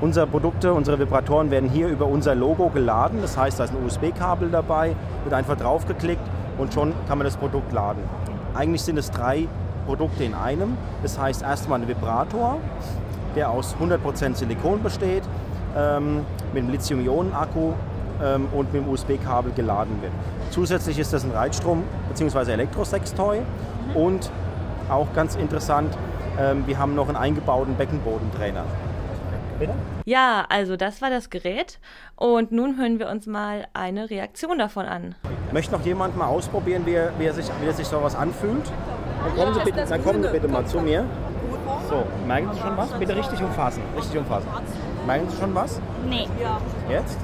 Unsere 0.00 0.26
Produkte, 0.26 0.72
unsere 0.72 0.98
Vibratoren 0.98 1.50
werden 1.50 1.68
hier 1.68 1.88
über 1.88 2.06
unser 2.06 2.34
Logo 2.34 2.70
geladen. 2.70 3.18
Das 3.20 3.36
heißt, 3.36 3.60
da 3.60 3.64
ist 3.64 3.74
ein 3.74 3.84
USB-Kabel 3.84 4.48
dabei, 4.48 4.96
wird 5.24 5.34
einfach 5.34 5.58
draufgeklickt 5.58 6.22
und 6.56 6.72
schon 6.72 6.94
kann 7.06 7.18
man 7.18 7.26
das 7.26 7.36
Produkt 7.36 7.70
laden. 7.72 8.02
Eigentlich 8.54 8.80
sind 8.80 8.96
es 8.96 9.10
drei 9.10 9.46
Produkte 9.84 10.24
in 10.24 10.32
einem. 10.32 10.78
Das 11.02 11.18
heißt 11.18 11.42
erstmal 11.42 11.82
ein 11.82 11.88
Vibrator, 11.88 12.56
der 13.36 13.50
aus 13.50 13.76
100% 13.78 14.36
Silikon 14.36 14.82
besteht, 14.82 15.22
ähm, 15.76 16.24
mit 16.54 16.62
einem 16.62 16.72
Lithium-Ionen-Akku 16.72 17.72
ähm, 18.22 18.48
und 18.54 18.72
mit 18.72 18.82
dem 18.82 18.88
USB-Kabel 18.88 19.52
geladen 19.52 20.00
wird. 20.00 20.12
Zusätzlich 20.48 20.98
ist 20.98 21.12
das 21.12 21.24
ein 21.24 21.32
Reitstrom- 21.32 21.82
bzw. 22.08 22.52
Elektrosextoy 22.52 23.42
und 23.94 24.30
auch 24.88 25.12
ganz 25.14 25.36
interessant, 25.36 25.94
ähm, 26.38 26.62
wir 26.66 26.78
haben 26.78 26.94
noch 26.94 27.08
einen 27.08 27.18
eingebauten 27.18 27.74
Beckenbodentrainer. 27.74 28.64
Bitte? 29.60 29.74
Ja, 30.06 30.46
also 30.48 30.76
das 30.76 31.02
war 31.02 31.10
das 31.10 31.28
Gerät 31.28 31.78
und 32.16 32.50
nun 32.50 32.78
hören 32.78 32.98
wir 32.98 33.10
uns 33.10 33.26
mal 33.26 33.66
eine 33.74 34.08
Reaktion 34.08 34.58
davon 34.58 34.86
an. 34.86 35.14
Möchte 35.52 35.72
noch 35.72 35.84
jemand 35.84 36.16
mal 36.16 36.28
ausprobieren, 36.28 36.86
wie 36.86 36.94
er, 36.94 37.12
wie 37.18 37.26
er, 37.26 37.34
sich, 37.34 37.46
wie 37.60 37.66
er 37.66 37.74
sich 37.74 37.86
sowas 37.86 38.16
anfühlt? 38.16 38.72
Dann 39.22 39.36
kommen, 39.36 39.54
Sie 39.54 39.60
bitte, 39.60 39.84
dann 39.86 40.02
kommen 40.02 40.22
Sie 40.22 40.28
bitte 40.30 40.48
mal 40.48 40.64
zu 40.64 40.80
mir. 40.80 41.04
So, 41.90 42.06
merken 42.26 42.48
Sie 42.54 42.60
schon 42.60 42.74
was? 42.74 42.90
Bitte 42.92 43.14
richtig 43.14 43.42
umfassen. 43.42 43.82
Richtig 43.94 44.18
umfassen. 44.18 44.48
Merken 45.06 45.28
Sie 45.28 45.36
schon 45.36 45.54
was? 45.54 45.78
Nee. 46.08 46.26
Jetzt? 46.88 47.18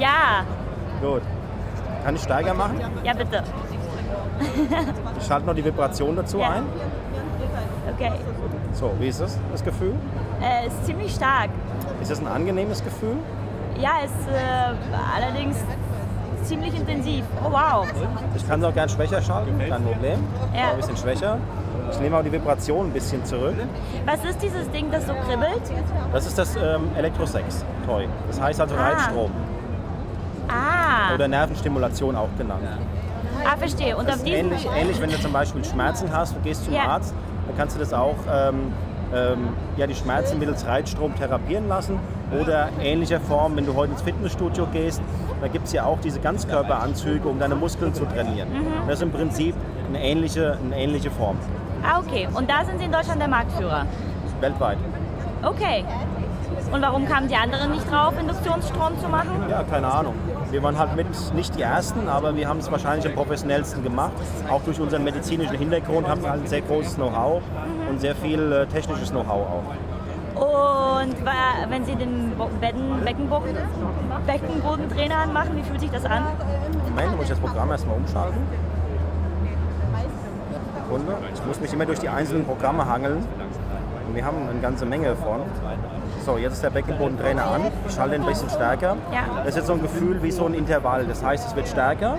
Ja. 0.00 0.44
Gut. 1.00 1.22
Kann 2.02 2.16
ich 2.16 2.22
steiger 2.22 2.54
machen? 2.54 2.80
Ja, 3.04 3.12
bitte. 3.12 3.44
Ich 5.16 5.26
schalte 5.26 5.46
noch 5.46 5.54
die 5.54 5.64
Vibration 5.64 6.16
dazu 6.16 6.38
ja. 6.38 6.50
ein. 6.50 6.64
Okay. 7.94 8.12
So, 8.72 8.92
wie 8.98 9.06
ist 9.08 9.20
das, 9.20 9.38
das 9.52 9.62
Gefühl? 9.62 9.94
Äh, 10.40 10.66
ist 10.68 10.86
ziemlich 10.86 11.14
stark. 11.14 11.50
Ist 12.00 12.10
das 12.10 12.20
ein 12.20 12.28
angenehmes 12.28 12.82
Gefühl? 12.82 13.16
Ja, 13.80 13.90
es 14.04 14.10
ist 14.10 14.28
äh, 14.28 15.16
allerdings 15.16 15.56
ziemlich 16.44 16.74
intensiv. 16.74 17.24
Oh 17.44 17.50
wow. 17.50 17.86
Ich 18.34 18.46
kann 18.48 18.60
es 18.60 18.66
auch 18.66 18.74
gern 18.74 18.88
schwächer 18.88 19.20
schalten, 19.20 19.58
kein 19.58 19.84
Problem. 19.84 20.18
Ja. 20.54 20.70
ein 20.70 20.76
bisschen 20.76 20.96
schwächer. 20.96 21.38
Ich 21.90 22.00
nehme 22.00 22.16
auch 22.18 22.22
die 22.22 22.32
Vibration 22.32 22.86
ein 22.86 22.92
bisschen 22.92 23.24
zurück. 23.24 23.54
Was 24.04 24.24
ist 24.24 24.42
dieses 24.42 24.70
Ding, 24.70 24.90
das 24.90 25.06
so 25.06 25.14
kribbelt? 25.26 25.62
Das 26.12 26.26
ist 26.26 26.38
das 26.38 26.56
ähm, 26.56 26.90
Elektrosex-Toy. 26.96 28.08
Das 28.26 28.40
heißt 28.40 28.60
also 28.60 28.74
ah. 28.76 28.88
Reitstrom. 28.88 29.30
Ah. 30.48 31.14
Oder 31.14 31.28
Nervenstimulation 31.28 32.16
auch 32.16 32.28
genannt. 32.36 32.62
Ah, 33.44 33.56
verstehe. 33.56 33.96
Und 33.96 34.08
das 34.08 34.16
ist 34.16 34.26
ähnlich, 34.26 34.68
ähnlich, 34.76 35.00
wenn 35.00 35.10
du 35.10 35.20
zum 35.20 35.32
Beispiel 35.32 35.64
Schmerzen 35.64 36.12
hast, 36.12 36.34
du 36.34 36.40
gehst 36.40 36.64
zum 36.64 36.74
ja. 36.74 36.82
Arzt, 36.84 37.14
dann 37.46 37.56
kannst 37.56 37.76
du 37.76 37.80
das 37.80 37.92
auch 37.92 38.16
ähm, 38.30 38.72
ähm, 39.14 39.48
ja, 39.76 39.86
die 39.86 39.94
Schmerzen 39.94 40.38
mittels 40.38 40.66
Reitstrom 40.66 41.14
therapieren 41.14 41.68
lassen. 41.68 41.98
Oder 42.40 42.68
ähnlicher 42.80 43.20
Form, 43.20 43.56
wenn 43.56 43.64
du 43.64 43.74
heute 43.74 43.92
ins 43.92 44.02
Fitnessstudio 44.02 44.66
gehst, 44.72 45.00
da 45.40 45.48
gibt 45.48 45.66
es 45.66 45.72
ja 45.72 45.84
auch 45.84 45.98
diese 46.00 46.20
Ganzkörperanzüge, 46.20 47.26
um 47.28 47.38
deine 47.38 47.54
Muskeln 47.54 47.94
zu 47.94 48.04
trainieren. 48.04 48.50
Mhm. 48.50 48.66
Das 48.86 48.96
ist 48.96 49.02
im 49.02 49.12
Prinzip 49.12 49.54
eine 49.88 50.02
ähnliche, 50.02 50.58
eine 50.62 50.76
ähnliche 50.76 51.10
Form. 51.10 51.36
Ah, 51.82 52.00
okay. 52.00 52.28
Und 52.34 52.50
da 52.50 52.64
sind 52.64 52.78
Sie 52.78 52.84
in 52.84 52.92
Deutschland 52.92 53.20
der 53.20 53.28
Marktführer? 53.28 53.86
Weltweit. 54.40 54.78
Okay. 55.42 55.84
Und 56.72 56.82
warum 56.82 57.06
kamen 57.08 57.28
die 57.28 57.36
anderen 57.36 57.70
nicht 57.70 57.90
drauf, 57.90 58.12
Induktionsstrom 58.20 58.98
zu 59.00 59.08
machen? 59.08 59.30
Ja, 59.48 59.62
keine 59.62 59.86
Ahnung. 59.86 60.14
Wir 60.50 60.62
waren 60.62 60.78
halt 60.78 60.96
mit 60.96 61.06
nicht 61.34 61.56
die 61.56 61.62
Ersten, 61.62 62.08
aber 62.08 62.34
wir 62.36 62.48
haben 62.48 62.58
es 62.58 62.70
wahrscheinlich 62.70 63.06
am 63.06 63.14
professionellsten 63.14 63.82
gemacht. 63.82 64.12
Auch 64.50 64.62
durch 64.62 64.80
unseren 64.80 65.04
medizinischen 65.04 65.56
Hintergrund 65.56 66.08
haben 66.08 66.22
wir 66.22 66.30
halt 66.30 66.42
ein 66.42 66.48
sehr 66.48 66.62
großes 66.62 66.94
Know-how 66.94 67.42
und 67.88 68.00
sehr 68.00 68.14
viel 68.14 68.52
äh, 68.52 68.66
technisches 68.66 69.10
Know-how 69.10 69.46
auch. 69.46 69.64
Und 70.40 71.16
wenn 71.68 71.84
Sie 71.84 71.94
den 71.96 72.32
Becken, 72.60 73.04
Beckenboden, 73.04 73.56
Beckenbodentrainer 74.26 75.16
anmachen, 75.16 75.56
wie 75.56 75.62
fühlt 75.62 75.80
sich 75.80 75.90
das 75.90 76.04
an? 76.04 76.24
Moment, 76.88 77.16
muss 77.16 77.24
ich 77.24 77.30
das 77.30 77.40
Programm 77.40 77.70
erstmal 77.70 77.96
umschalten. 77.96 78.38
Sekunde. 80.88 81.16
Ich 81.34 81.44
muss 81.44 81.60
mich 81.60 81.72
immer 81.72 81.86
durch 81.86 81.98
die 81.98 82.08
einzelnen 82.08 82.44
Programme 82.44 82.86
hangeln. 82.86 83.18
Und 84.06 84.14
wir 84.14 84.24
haben 84.24 84.48
eine 84.48 84.60
ganze 84.60 84.86
Menge 84.86 85.08
davon. 85.08 85.42
So, 86.28 86.36
jetzt 86.36 86.52
ist 86.52 86.62
der 86.62 86.68
Beckenbodentrainer 86.68 87.42
an. 87.42 87.62
Ich 87.88 87.94
schalte 87.94 88.16
ihn 88.16 88.20
ein 88.20 88.28
bisschen 88.28 88.50
stärker. 88.50 88.98
Ja. 89.10 89.20
Das 89.38 89.48
ist 89.48 89.56
jetzt 89.56 89.66
so 89.68 89.72
ein 89.72 89.80
Gefühl 89.80 90.22
wie 90.22 90.30
so 90.30 90.44
ein 90.44 90.52
Intervall. 90.52 91.06
Das 91.06 91.24
heißt, 91.24 91.48
es 91.48 91.56
wird 91.56 91.66
stärker 91.66 92.18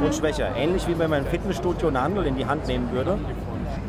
und 0.00 0.14
schwächer. 0.14 0.54
Ähnlich 0.56 0.86
wie 0.86 0.96
wenn 0.96 1.10
man 1.10 1.24
im 1.24 1.26
Fitnessstudio 1.26 1.88
eine 1.88 2.00
Handel 2.00 2.26
in 2.26 2.36
die 2.36 2.46
Hand 2.46 2.68
nehmen 2.68 2.88
würde. 2.92 3.18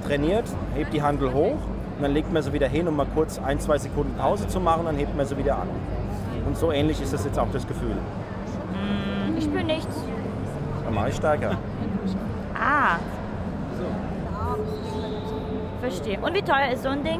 Trainiert, 0.07 0.45
hebt 0.73 0.91
die 0.91 1.03
Handel 1.03 1.35
hoch 1.35 1.59
und 1.97 2.01
dann 2.01 2.13
legt 2.13 2.33
man 2.33 2.41
sie 2.41 2.51
wieder 2.51 2.67
hin, 2.67 2.87
um 2.87 2.95
mal 2.95 3.05
kurz 3.13 3.37
ein, 3.37 3.59
zwei 3.59 3.77
Sekunden 3.77 4.17
Pause 4.17 4.47
zu 4.47 4.59
machen, 4.59 4.85
dann 4.85 4.95
hebt 4.95 5.15
man 5.15 5.27
sie 5.27 5.37
wieder 5.37 5.57
an. 5.57 5.67
Und 6.47 6.57
so 6.57 6.71
ähnlich 6.71 6.99
ist 6.99 7.13
das 7.13 7.23
jetzt 7.23 7.37
auch 7.37 7.51
das 7.53 7.67
Gefühl. 7.67 7.95
Ich 9.37 9.43
spüre 9.43 9.63
nichts. 9.63 9.95
Dann 10.83 10.95
mache 10.95 11.09
ich 11.09 11.15
stärker. 11.15 11.57
Ah. 12.55 12.97
Verstehe. 15.79 16.19
Und 16.19 16.33
wie 16.33 16.41
teuer 16.41 16.71
ist 16.73 16.81
so 16.81 16.89
ein 16.89 17.03
Ding? 17.03 17.19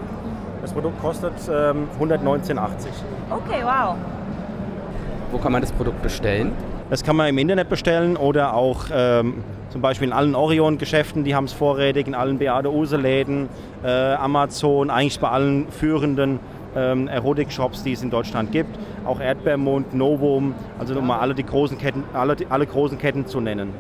Das 0.70 0.76
Produkt 0.76 1.02
kostet 1.02 1.34
ähm, 1.52 1.88
119,80. 2.00 2.60
Okay, 3.32 3.64
wow. 3.64 3.96
Wo 5.32 5.40
kann 5.40 5.52
man 5.52 5.62
das 5.62 5.72
Produkt 5.72 6.00
bestellen? 6.04 6.52
Das 6.92 7.04
kann 7.04 7.16
man 7.16 7.28
im 7.28 7.40
Internet 7.40 7.70
bestellen 7.70 8.16
oder 8.16 8.54
auch 8.54 8.86
ähm, 8.94 9.44
zum 9.70 9.82
Beispiel 9.82 10.10
in 10.10 10.14
allen 10.14 10.36
Orion-Geschäften, 10.36 11.24
die 11.24 11.34
haben 11.34 11.46
es 11.46 11.54
vorrätig, 11.54 12.06
in 12.06 12.14
allen 12.14 12.38
Beate 12.38 12.72
Use-Läden, 12.72 13.50
äh, 13.84 14.14
Amazon, 14.14 14.92
eigentlich 14.92 15.20
bei 15.20 15.30
allen 15.30 15.72
führenden 15.72 16.40
ähm, 16.76 17.08
Erotik-Shops, 17.08 17.82
die 17.82 17.94
es 17.94 18.04
in 18.04 18.12
Deutschland 18.12 18.52
gibt. 18.52 18.78
Auch 19.08 19.20
Erdbeermund, 19.20 19.96
Novum, 19.96 20.54
also 20.78 20.96
um 21.00 21.08
mal 21.08 21.18
alle, 21.18 21.34
die 21.34 21.48
großen 21.48 21.80
Ketten, 21.80 22.04
alle, 22.14 22.36
alle 22.48 22.68
großen 22.68 23.00
Ketten 23.00 23.26
zu 23.26 23.42
nennen. 23.42 23.74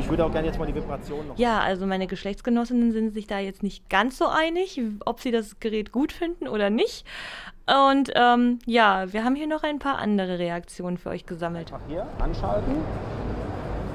Ich 0.00 0.08
würde 0.08 0.24
auch 0.24 0.32
gerne 0.32 0.46
jetzt 0.46 0.58
mal 0.58 0.66
die 0.66 0.74
Vibration 0.74 1.28
noch. 1.28 1.38
Ja, 1.38 1.60
also 1.60 1.86
meine 1.86 2.06
Geschlechtsgenossinnen 2.06 2.90
sind 2.92 3.12
sich 3.12 3.26
da 3.26 3.38
jetzt 3.38 3.62
nicht 3.62 3.88
ganz 3.90 4.16
so 4.16 4.26
einig, 4.26 4.80
ob 5.04 5.20
sie 5.20 5.30
das 5.30 5.60
Gerät 5.60 5.92
gut 5.92 6.10
finden 6.12 6.48
oder 6.48 6.70
nicht. 6.70 7.04
Und 7.66 8.10
ähm, 8.14 8.58
ja, 8.64 9.12
wir 9.12 9.24
haben 9.24 9.34
hier 9.34 9.46
noch 9.46 9.62
ein 9.62 9.78
paar 9.78 9.98
andere 9.98 10.38
Reaktionen 10.38 10.96
für 10.96 11.10
euch 11.10 11.26
gesammelt. 11.26 11.72
Einfach 11.72 11.86
hier 11.86 12.06
anschalten 12.18 12.76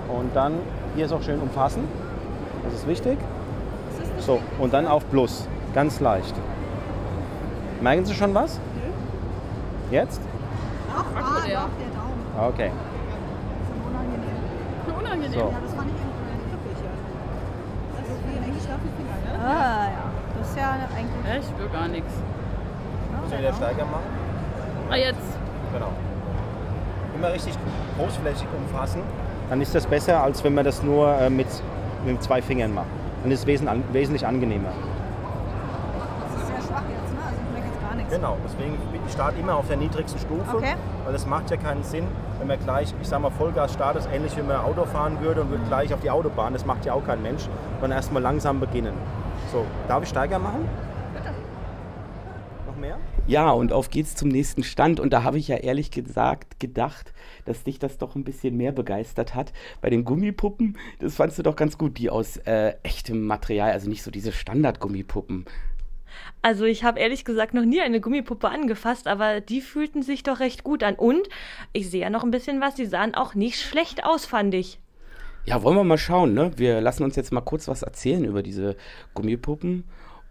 und 0.08 0.36
dann 0.36 0.60
hier 0.96 1.06
ist 1.06 1.12
auch 1.12 1.24
schön 1.24 1.42
umfassen. 1.42 1.84
Das 2.64 2.76
ist 2.76 2.88
wichtig. 2.88 3.18
So, 4.20 4.40
und 4.60 4.74
dann 4.74 4.88
auf 4.88 5.10
Plus. 5.10 5.48
Ganz 5.74 6.00
leicht. 6.00 6.36
Merken 7.82 8.06
Sie 8.06 8.14
schon 8.14 8.34
was? 8.34 8.60
Jetzt? 9.92 10.22
Okay. 12.40 12.72
Unangenehm. 15.06 15.34
So. 15.34 15.40
Ja, 15.40 15.60
das 15.62 15.78
war 15.78 15.86
nicht 15.86 15.98
glücklich. 15.98 16.80
Das 17.96 18.08
ist 18.10 18.22
wie 18.26 18.38
eigentlich 18.38 18.64
Staffelfinger, 18.64 19.18
ne? 19.26 19.32
Ah, 19.46 19.86
ja. 19.86 20.06
Das 20.40 20.50
ist 20.50 20.58
ja 20.58 20.72
eigentlich. 20.72 21.40
Ich 21.40 21.48
spüre 21.48 21.70
gar 21.70 21.88
nichts. 21.88 22.14
Müssen 23.22 23.32
wir 23.32 23.40
wieder 23.40 23.54
stärker 23.54 23.86
machen? 23.86 24.10
Ah, 24.90 24.96
jetzt. 24.96 25.30
Genau. 25.74 25.92
Immer 27.16 27.34
richtig 27.34 27.54
großflächig 27.98 28.48
umfassen. 28.58 29.02
Dann 29.50 29.62
ist 29.62 29.74
das 29.74 29.86
besser, 29.86 30.24
als 30.24 30.44
wenn 30.44 30.54
man 30.54 30.66
das 30.66 30.84
nur 30.84 31.14
äh, 31.20 31.30
mit, 31.30 31.48
mit 32.06 32.22
zwei 32.22 32.42
Fingern 32.42 32.74
macht. 32.74 32.88
Dann 33.24 33.32
ist 33.32 33.42
es 33.42 33.48
wesentlich 33.48 34.26
angenehmer. 34.26 34.70
Genau, 38.16 38.38
deswegen 38.46 38.78
ich 39.06 39.12
starte 39.14 39.40
immer 39.40 39.56
auf 39.56 39.68
der 39.68 39.76
niedrigsten 39.78 40.20
Stufe, 40.20 40.56
Okay. 40.56 40.76
weil 41.06 41.14
es 41.14 41.26
macht 41.26 41.52
ja 41.52 41.58
keinen 41.58 41.84
Sinn, 41.84 42.08
wenn 42.40 42.48
man 42.48 42.58
gleich, 42.60 42.94
ich 43.02 43.08
sag 43.08 43.20
mal, 43.22 43.30
Vollgas 43.30 43.74
startet, 43.74 44.08
ähnlich 44.14 44.36
wie 44.38 44.42
man 44.42 44.58
Auto 44.58 44.86
fahren 44.86 45.20
würde 45.22 45.42
und 45.42 45.50
würde 45.50 45.66
gleich 45.68 45.94
auf 45.94 46.00
die 46.00 46.10
Autobahn. 46.10 46.54
Das 46.54 46.66
macht 46.66 46.86
ja 46.86 46.94
auch 46.94 47.06
kein 47.06 47.22
Mensch, 47.22 47.44
sondern 47.82 47.98
erstmal 47.98 48.22
langsam 48.24 48.60
beginnen. 48.62 48.94
So, 49.52 49.66
darf 49.90 50.04
ich 50.04 50.10
steiger 50.10 50.40
machen? 50.40 50.68
Noch 52.68 52.78
mehr? 52.78 52.98
Ja, 53.28 53.52
und 53.52 53.74
auf 53.74 53.90
geht's 53.90 54.16
zum 54.16 54.30
nächsten 54.30 54.64
Stand. 54.64 55.00
Und 55.00 55.12
da 55.12 55.24
habe 55.24 55.38
ich 55.38 55.48
ja 55.48 55.58
ehrlich 55.58 55.92
gesagt 55.92 56.60
gedacht, 56.60 57.14
dass 57.46 57.64
dich 57.64 57.80
das 57.80 57.98
doch 57.98 58.16
ein 58.16 58.24
bisschen 58.24 58.56
mehr 58.56 58.72
begeistert 58.72 59.36
hat. 59.36 59.52
Bei 59.82 59.90
den 59.90 60.06
Gummipuppen, 60.06 60.78
das 61.00 61.16
fandst 61.16 61.38
du 61.38 61.44
doch 61.44 61.56
ganz 61.56 61.78
gut, 61.78 61.98
die 61.98 62.10
aus 62.10 62.38
äh, 62.38 62.76
echtem 62.84 63.26
Material, 63.26 63.72
also 63.72 63.90
nicht 63.90 64.04
so 64.04 64.12
diese 64.12 64.32
Standard-Gummipuppen. 64.32 65.46
Also 66.42 66.66
ich 66.66 66.84
habe 66.84 67.00
ehrlich 67.00 67.26
gesagt 67.26 67.54
noch 67.54 67.66
nie 67.66 67.82
eine 67.82 68.02
Gummipuppe 68.02 68.50
angefasst, 68.50 69.08
aber 69.08 69.42
die 69.42 69.62
fühlten 69.62 70.04
sich 70.04 70.24
doch 70.24 70.40
recht 70.40 70.64
gut 70.64 70.84
an. 70.84 70.96
Und 70.96 71.28
ich 71.74 71.90
sehe 71.90 72.02
ja 72.02 72.10
noch 72.10 72.24
ein 72.24 72.32
bisschen 72.32 72.62
was, 72.62 72.76
die 72.76 72.86
sahen 72.86 73.16
auch 73.16 73.36
nicht 73.36 73.60
schlecht 73.60 74.04
aus, 74.06 74.26
fand 74.26 74.54
ich. 74.54 74.80
Ja, 75.46 75.62
wollen 75.62 75.78
wir 75.78 75.84
mal 75.84 75.98
schauen, 75.98 76.34
ne? 76.34 76.52
Wir 76.58 76.82
lassen 76.82 77.04
uns 77.04 77.16
jetzt 77.16 77.32
mal 77.32 77.42
kurz 77.42 77.68
was 77.68 77.84
erzählen 77.84 78.26
über 78.26 78.42
diese 78.42 78.76
Gummipuppen 79.14 79.84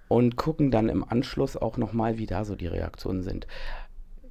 und 0.09 0.37
gucken 0.37 0.71
dann 0.71 0.89
im 0.89 1.05
Anschluss 1.09 1.57
auch 1.57 1.77
nochmal, 1.77 2.19
wie 2.19 2.27
da 2.27 2.45
so 2.45 2.57
die 2.57 2.67
Reaktionen 2.67 3.23
sind. 3.23 3.47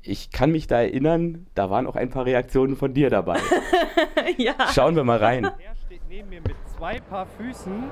Ich 0.02 0.32
kann 0.32 0.52
mich 0.52 0.68
da 0.68 0.82
erinnern, 0.82 1.48
da 1.56 1.70
waren 1.70 1.88
auch 1.88 1.96
ein 1.96 2.10
paar 2.10 2.26
Reaktionen 2.26 2.76
von 2.76 2.94
dir 2.94 3.10
dabei. 3.10 3.40
ja. 4.38 4.56
Schauen 4.74 4.98
wir 4.98 5.06
mal 5.06 5.18
rein. 5.18 5.46
Er 5.46 5.76
steht 5.86 6.02
neben 6.10 6.30
mir 6.30 6.42
mit 6.42 6.56
zwei 6.78 7.00
Paar 7.00 7.26
Füßen 7.26 7.84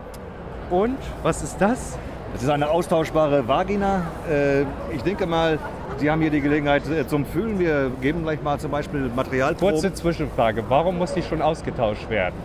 und 0.70 0.98
was 1.24 1.44
ist 1.44 1.58
das? 1.60 1.98
Es 2.36 2.44
ist 2.44 2.50
eine 2.50 2.70
austauschbare 2.70 3.48
Vagina. 3.48 4.04
Äh, 4.30 4.62
Ich 4.94 5.04
denke 5.04 5.26
mal, 5.26 5.60
Sie 5.98 6.10
haben 6.10 6.22
hier 6.22 6.32
die 6.32 6.42
Gelegenheit 6.42 6.88
äh, 6.90 7.06
zum 7.08 7.26
Fühlen. 7.26 7.60
Wir 7.60 7.92
geben 8.02 8.24
gleich 8.24 8.42
mal 8.42 8.58
zum 8.60 8.72
Beispiel 8.72 9.12
Materialproben. 9.16 9.74
Kurze 9.74 9.94
Zwischenfrage, 9.94 10.64
warum 10.70 10.98
muss 10.98 11.14
die 11.14 11.22
schon 11.22 11.42
ausgetauscht 11.42 12.10
werden? 12.10 12.36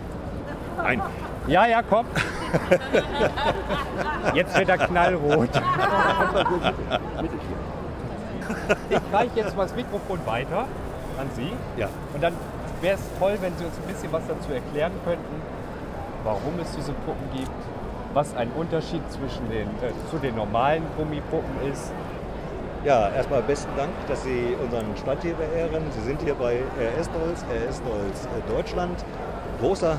Ein. 0.83 1.01
Ja, 1.47 1.65
ja, 1.65 1.81
komm. 1.81 2.05
Jetzt 4.33 4.57
wird 4.57 4.69
er 4.69 4.77
knallrot. 4.77 5.49
Ich 8.89 8.99
reiche 9.13 9.31
jetzt 9.35 9.55
mal 9.57 9.63
das 9.63 9.75
Mikrofon 9.75 10.19
weiter 10.25 10.59
an 11.19 11.27
Sie. 11.35 11.51
Ja. 11.77 11.87
Und 12.13 12.21
dann 12.21 12.33
wäre 12.81 12.95
es 12.95 13.01
toll, 13.19 13.37
wenn 13.41 13.53
Sie 13.57 13.65
uns 13.65 13.73
ein 13.77 13.93
bisschen 13.93 14.11
was 14.11 14.23
dazu 14.27 14.51
erklären 14.53 14.91
könnten, 15.05 15.41
warum 16.23 16.53
es 16.61 16.71
diese 16.75 16.91
Puppen 16.91 17.27
gibt, 17.33 17.49
was 18.13 18.35
ein 18.35 18.51
Unterschied 18.51 19.01
zwischen 19.11 19.49
den, 19.49 19.67
äh, 19.67 19.91
zu 20.09 20.17
den 20.17 20.35
normalen 20.35 20.83
Gummipuppen 20.97 21.71
ist. 21.71 21.91
Ja, 22.83 23.09
erstmal 23.09 23.41
besten 23.41 23.71
Dank, 23.75 23.89
dass 24.07 24.23
Sie 24.23 24.55
unseren 24.63 24.95
Stand 24.95 25.21
hier 25.23 25.33
beehren. 25.33 25.83
Sie 25.91 26.01
sind 26.01 26.21
hier 26.21 26.35
bei 26.35 26.59
RS 26.79 27.09
Dolls, 27.11 27.43
RS 27.43 27.81
Dolls 27.81 28.25
äh, 28.25 28.51
Deutschland. 28.51 29.03
Großer 29.59 29.97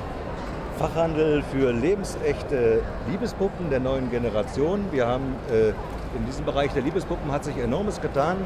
Fachhandel 0.79 1.43
für 1.53 1.73
lebensechte 1.73 2.81
Liebespuppen 3.11 3.69
der 3.69 3.81
neuen 3.81 4.11
Generation. 4.11 4.85
Wir 4.93 5.07
haben 5.09 5.35
äh, 5.51 5.71
in 6.17 6.25
diesem 6.27 6.45
Bereich 6.45 6.73
der 6.73 6.83
Liebespuppen 6.83 7.33
hat 7.33 7.45
sich 7.45 7.59
enormes 7.59 8.01
getan. 8.01 8.37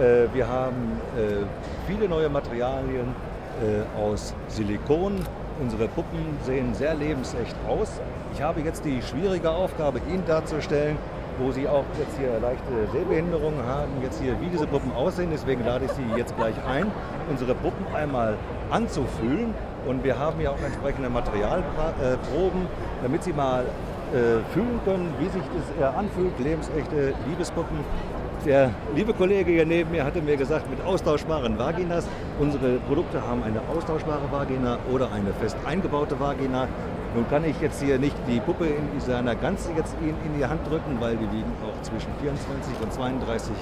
Äh, 0.00 0.32
wir 0.32 0.48
haben 0.48 1.00
äh, 1.16 1.44
viele 1.86 2.08
neue 2.08 2.28
Materialien 2.28 3.14
äh, 3.60 4.00
aus 4.00 4.34
Silikon. 4.48 5.16
Unsere 5.60 5.86
Puppen 5.86 6.36
sehen 6.44 6.74
sehr 6.74 6.94
lebensecht 6.94 7.54
aus. 7.68 8.00
Ich 8.34 8.42
habe 8.42 8.60
jetzt 8.60 8.84
die 8.84 9.00
schwierige 9.02 9.50
Aufgabe, 9.50 10.00
Ihnen 10.10 10.24
darzustellen, 10.26 10.96
wo 11.38 11.52
Sie 11.52 11.68
auch 11.68 11.84
jetzt 11.98 12.18
hier 12.18 12.40
leichte 12.40 12.90
Sehbehinderungen 12.92 13.64
haben, 13.64 13.90
jetzt 14.02 14.20
hier, 14.20 14.40
wie 14.40 14.48
diese 14.48 14.66
Puppen 14.66 14.92
aussehen. 14.92 15.28
Deswegen 15.32 15.64
lade 15.64 15.84
ich 15.84 15.92
Sie 15.92 16.02
jetzt 16.16 16.36
gleich 16.36 16.54
ein, 16.66 16.90
unsere 17.30 17.54
Puppen 17.54 17.86
einmal 17.94 18.36
anzufühlen. 18.70 19.54
Und 19.86 20.02
wir 20.02 20.18
haben 20.18 20.40
ja 20.40 20.50
auch 20.50 20.62
entsprechende 20.64 21.08
Materialproben, 21.08 22.66
damit 23.02 23.22
Sie 23.22 23.32
mal 23.32 23.64
äh, 23.64 24.42
fühlen 24.52 24.80
können, 24.84 25.14
wie 25.20 25.28
sich 25.28 25.42
das 25.42 25.80
äh, 25.80 25.96
anfühlt, 25.96 26.38
lebensechte 26.40 27.14
Liebespuppen. 27.28 27.78
Der 28.44 28.70
liebe 28.94 29.14
Kollege 29.14 29.52
hier 29.52 29.64
neben 29.64 29.90
mir 29.90 30.04
hatte 30.04 30.20
mir 30.20 30.36
gesagt, 30.36 30.68
mit 30.68 30.78
austauschbaren 30.84 31.58
Vaginas. 31.58 32.06
Unsere 32.38 32.76
Produkte 32.86 33.22
haben 33.26 33.42
eine 33.42 33.62
austauschbare 33.74 34.30
Vagina 34.30 34.76
oder 34.92 35.10
eine 35.12 35.32
fest 35.32 35.56
eingebaute 35.64 36.20
Vagina. 36.20 36.68
Nun 37.14 37.26
kann 37.30 37.42
ich 37.46 37.58
jetzt 37.62 37.82
hier 37.82 37.98
nicht 37.98 38.14
die 38.28 38.40
Puppe 38.40 38.66
in 38.66 39.00
seiner 39.00 39.34
Ganze 39.34 39.70
jetzt 39.74 39.96
in, 40.02 40.10
in 40.10 40.38
die 40.38 40.44
Hand 40.44 40.60
drücken, 40.68 40.98
weil 41.00 41.16
die 41.16 41.24
liegen 41.24 41.52
auch 41.64 41.80
zwischen 41.82 42.10
24 42.20 42.74
und 42.82 42.92
32 42.92 43.54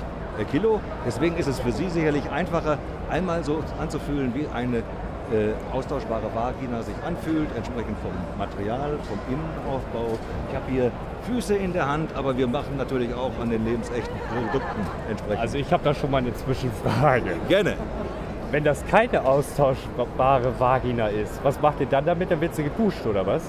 Kilo. 0.51 0.81
Deswegen 1.07 1.37
ist 1.37 1.47
es 1.47 1.61
für 1.61 1.71
Sie 1.71 1.89
sicherlich 1.89 2.29
einfacher, 2.31 2.79
einmal 3.09 3.45
so 3.45 3.63
anzufühlen, 3.79 4.35
wie 4.35 4.49
eine 4.53 4.83
äh, 5.33 5.53
austauschbare 5.75 6.35
Vagina 6.35 6.83
sich 6.83 6.95
anfühlt, 7.07 7.49
entsprechend 7.57 7.97
vom 7.99 8.13
Material, 8.39 8.99
vom 9.09 9.19
Innenaufbau. 9.29 10.19
Ich 10.49 10.57
habe 10.57 10.71
hier 10.71 10.91
Füße 11.27 11.55
in 11.55 11.73
der 11.73 11.89
Hand, 11.89 12.15
aber 12.15 12.37
wir 12.37 12.47
machen 12.47 12.77
natürlich 12.77 13.15
auch 13.15 13.33
an 13.41 13.51
den 13.51 13.65
lebensechten 13.65 14.15
Produkten 14.29 14.81
entsprechend. 15.09 15.41
Also 15.41 15.59
ich 15.59 15.73
habe 15.73 15.85
da 15.85 15.95
schon 15.95 16.11
mal 16.11 16.19
eine 16.19 16.35
Zwischenfrage. 16.35 17.37
gerne. 17.49 17.75
Wenn 18.51 18.65
das 18.65 18.85
keine 18.87 19.25
austauschbare 19.25 20.61
Vagina 20.61 21.09
ist, 21.09 21.43
was 21.43 21.61
macht 21.63 21.81
ihr 21.81 21.87
dann 21.87 22.05
damit? 22.05 22.31
Dann 22.31 22.41
wird 22.41 22.55
sie 22.55 22.65
geduscht 22.65 23.07
oder 23.07 23.27
was? 23.27 23.43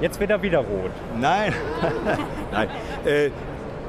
Jetzt 0.00 0.20
wird 0.20 0.30
er 0.30 0.42
wieder 0.42 0.58
rot. 0.58 0.90
Nein, 1.20 1.52
nein. 2.52 2.68
Äh, 3.04 3.30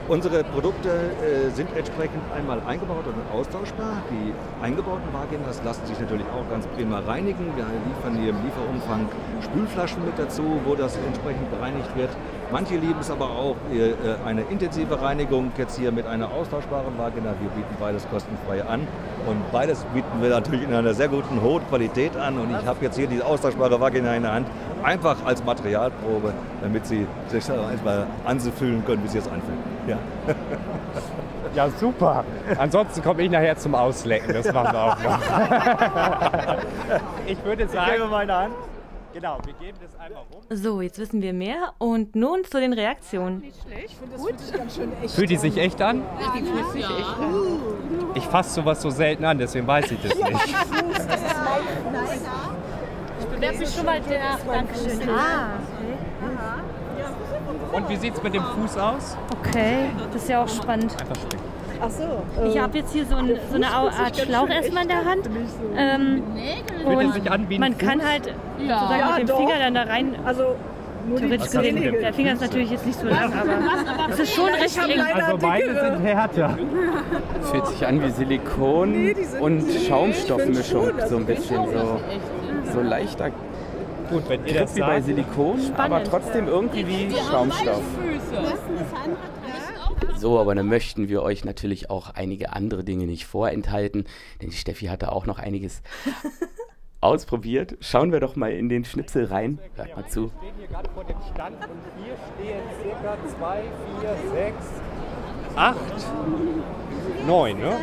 Unsere 0.10 0.44
Produkte 0.44 0.90
äh, 0.90 1.50
sind 1.56 1.70
entsprechend 1.78 2.22
einmal 2.36 2.60
eingebaut 2.68 3.06
und 3.08 3.40
austauschbar. 3.40 4.04
Die 4.12 4.34
eingebauten 4.62 5.08
Vaginas 5.14 5.62
lassen 5.64 5.86
sich 5.86 5.98
natürlich 5.98 6.26
auch 6.28 6.50
ganz 6.52 6.68
prima 6.68 7.00
reinigen. 7.00 7.56
Wir 7.56 7.64
liefern 7.64 8.20
hier 8.20 8.32
im 8.32 8.44
Lieferumfang 8.44 9.08
Spülflaschen 9.42 10.04
mit 10.04 10.20
dazu, 10.20 10.44
wo 10.66 10.76
das 10.76 10.98
entsprechend 10.98 11.50
gereinigt 11.52 11.96
wird. 11.96 12.10
Manche 12.52 12.76
lieben 12.76 13.00
es 13.00 13.10
aber 13.10 13.30
auch 13.30 13.56
äh, 13.72 13.94
eine 14.28 14.42
intensive 14.42 15.02
Reinigung 15.02 15.54
jetzt 15.58 15.80
hier 15.80 15.94
mit 15.94 16.06
einer 16.06 16.30
austauschbaren 16.30 16.98
Vagina. 16.98 17.34
Wir 17.40 17.50
bieten 17.52 17.76
beides 17.80 18.06
kostenfrei 18.10 18.62
an 18.62 18.82
und 19.26 19.52
beides 19.54 19.86
bieten 19.94 20.22
wir 20.22 20.32
natürlich 20.32 20.64
in 20.64 20.74
einer 20.74 20.94
sehr 20.94 21.08
guten 21.08 21.42
hohen 21.42 21.66
Qualität 21.70 22.18
an. 22.18 22.40
Und 22.40 22.52
ich 22.52 22.66
habe 22.66 22.84
jetzt 22.84 22.98
hier 22.98 23.08
die 23.08 23.22
austauschbare 23.22 23.80
Vagina 23.80 24.14
in 24.16 24.24
der 24.24 24.34
Hand, 24.34 24.48
einfach 24.84 25.16
als 25.24 25.42
Materialprobe, 25.46 26.34
damit 26.62 26.86
Sie 26.86 27.08
sich 27.30 27.48
erstmal 27.48 28.06
anfühlen 28.26 28.84
können, 28.86 29.02
wie 29.06 29.08
sie 29.08 29.20
es 29.20 29.28
anfühlt. 29.28 29.63
Ja. 29.88 29.98
Ja, 31.56 31.70
super. 31.70 32.26
Ansonsten 32.58 33.04
komme 33.04 33.22
ich 33.22 33.30
nachher 33.30 33.56
zum 33.56 33.76
Auslecken. 33.76 34.34
Das 34.34 34.52
machen 34.52 34.74
wir 34.74 34.84
auch 34.84 34.98
noch. 35.04 35.20
ich 37.28 37.46
würde 37.46 37.68
sagen. 37.68 37.92
Ich 37.92 37.98
gebe 37.98 38.08
meine 38.10 38.34
Hand. 38.36 38.56
Genau, 39.14 39.38
wir 39.46 39.54
geben 39.54 39.78
das 39.80 39.94
einmal 40.00 40.24
rum. 40.34 40.42
So, 40.50 40.82
jetzt 40.82 40.98
wissen 40.98 41.22
wir 41.22 41.34
mehr 41.34 41.74
und 41.78 42.16
nun 42.16 42.44
zu 42.46 42.60
den 42.60 42.74
Reaktionen. 42.74 43.44
Fühlt 45.08 45.30
die 45.30 45.38
sich 45.38 45.56
echt 45.58 45.80
an? 45.84 46.02
Ich 48.16 48.26
fasse 48.26 48.56
sowas 48.56 48.82
so 48.82 48.90
selten 48.90 49.24
an, 49.24 49.38
deswegen 49.38 49.68
weiß 49.68 49.92
ich 49.92 50.02
das 50.02 50.16
nicht. 50.16 50.32
Ich 53.20 53.26
bewerbe 53.28 53.58
mich 53.60 53.76
schon 53.76 53.86
mal 53.86 54.02
der. 54.02 54.40
Dankeschön. 54.48 55.08
Ah, 55.10 55.60
Und 57.74 57.90
wie 57.90 57.96
sieht 57.96 58.16
es 58.16 58.24
mit 58.24 58.34
dem 58.34 58.44
Fuß 58.44 58.78
aus? 58.78 59.18
Okay, 59.40 59.90
das 60.12 60.24
ist 60.24 60.30
ja 60.30 60.44
auch 60.44 60.50
spannend. 60.50 60.96
Einfach 61.00 61.16
stecken. 61.16 61.44
Ich 62.48 62.60
habe 62.60 62.78
jetzt 62.78 62.94
hier 62.94 63.06
so, 63.06 63.16
ein, 63.16 63.38
so 63.50 63.56
eine 63.56 63.68
Art 63.68 64.16
Schlauch 64.18 64.48
erstmal 64.48 64.84
in 64.84 64.90
der 64.90 65.06
Hand. 65.06 65.30
Ähm, 65.76 66.24
es 66.38 66.86
und 66.86 67.60
man 67.60 67.78
kann 67.78 68.02
halt 68.02 68.34
sozusagen 68.58 69.20
mit 69.20 69.30
dem 69.30 69.36
Finger 69.36 69.60
dann 69.60 69.74
da 69.74 69.84
rein. 69.84 70.16
Also 70.24 70.56
theoretisch 71.18 71.52
gesehen, 71.52 71.76
mit 71.76 71.84
dem 71.84 72.00
der 72.00 72.14
Finger 72.14 72.34
ist 72.34 72.42
natürlich 72.42 72.72
jetzt 72.72 72.86
nicht 72.86 73.00
so 73.00 73.08
lang, 73.08 73.34
aber 73.34 74.10
es 74.10 74.20
ist 74.20 74.34
schon 74.34 74.50
recht 74.50 74.78
eng. 74.78 75.02
Also 75.02 75.38
meine 75.46 75.66
sind 75.66 76.06
härter. 76.06 76.58
Fühlt 77.52 77.68
sich 77.68 77.86
an 77.86 78.02
wie 78.02 78.12
Silikon 78.12 79.14
und 79.42 79.64
Schaumstoffmischung. 79.88 80.92
So 81.10 81.18
ein 81.18 81.26
bisschen 81.26 81.66
so, 81.66 82.00
so 82.74 82.82
leichter 82.82 83.32
Gut, 84.10 84.30
wenn 84.30 84.46
ihr 84.46 84.54
das 84.54 84.76
wie 84.76 84.82
bei 84.82 85.02
sagt. 85.02 85.06
Silikon, 85.06 85.60
aber 85.78 86.04
trotzdem 86.04 86.48
irgendwie 86.48 86.88
wie 86.88 87.16
Schaumstoff. 87.30 87.84
So, 90.18 90.40
aber 90.40 90.56
dann 90.56 90.68
möchten 90.68 91.10
wir 91.10 91.22
euch 91.22 91.44
natürlich 91.46 91.90
auch 91.90 92.12
einige 92.12 92.54
andere 92.54 92.84
Dinge 92.84 93.06
nicht 93.06 93.26
vorenthalten, 93.26 94.06
denn 94.42 94.50
die 94.50 94.56
Steffi 94.56 94.86
hatte 94.86 95.12
auch 95.12 95.26
noch 95.26 95.40
einiges 95.40 95.82
ausprobiert. 97.02 97.78
Schauen 97.82 98.12
wir 98.12 98.20
doch 98.20 98.36
mal 98.36 98.52
in 98.52 98.70
den 98.70 98.86
Schnipsel 98.86 99.26
rein. 99.26 99.60
Hört 99.76 99.96
mal 99.96 100.08
zu. 100.08 100.24
Wir 100.24 100.30
stehen 100.30 100.54
hier 100.58 100.68
gerade 100.68 100.90
vor 100.92 101.04
dem 101.04 101.18
Stand 101.34 101.58
und 101.58 101.82
hier 102.04 102.16
stehen 102.36 102.62
circa 102.82 103.18
2, 103.38 103.64
4, 104.02 104.16
6, 104.34 104.56
8, 105.56 105.78
9, 107.28 107.60
ne? 107.60 107.78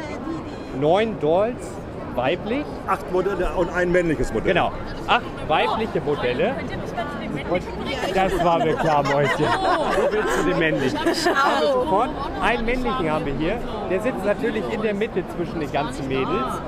9 0.80 1.21
Dolls 1.21 1.69
weiblich. 2.16 2.64
Acht 2.86 3.10
Modelle 3.12 3.50
und 3.56 3.73
ein 3.73 3.90
männliches 3.92 4.32
Modell. 4.32 4.52
Genau, 4.52 4.73
acht 5.06 5.23
weibliche 5.49 6.00
Modelle. 6.00 6.54
Und 7.50 7.62
das 8.14 8.44
war 8.44 8.58
mir 8.58 8.75
klar, 8.75 9.02
Mäuschen. 9.02 9.44
Du 9.44 10.12
willst 10.12 10.38
zu 10.38 10.44
den 10.49 10.58
männlichen. 10.58 10.99
Sofort, 11.14 12.10
einen 12.42 12.64
männlichen 12.64 13.10
haben 13.10 13.26
wir 13.26 13.34
hier. 13.34 13.58
Der 13.90 14.00
sitzt 14.00 14.25
natürlich 14.25 14.64
in 14.73 14.82
der 14.82 14.94
Mitte 14.94 15.23
zwischen 15.36 15.60
den 15.60 15.73
ganzen 15.73 16.08
Mädels. 16.08 16.60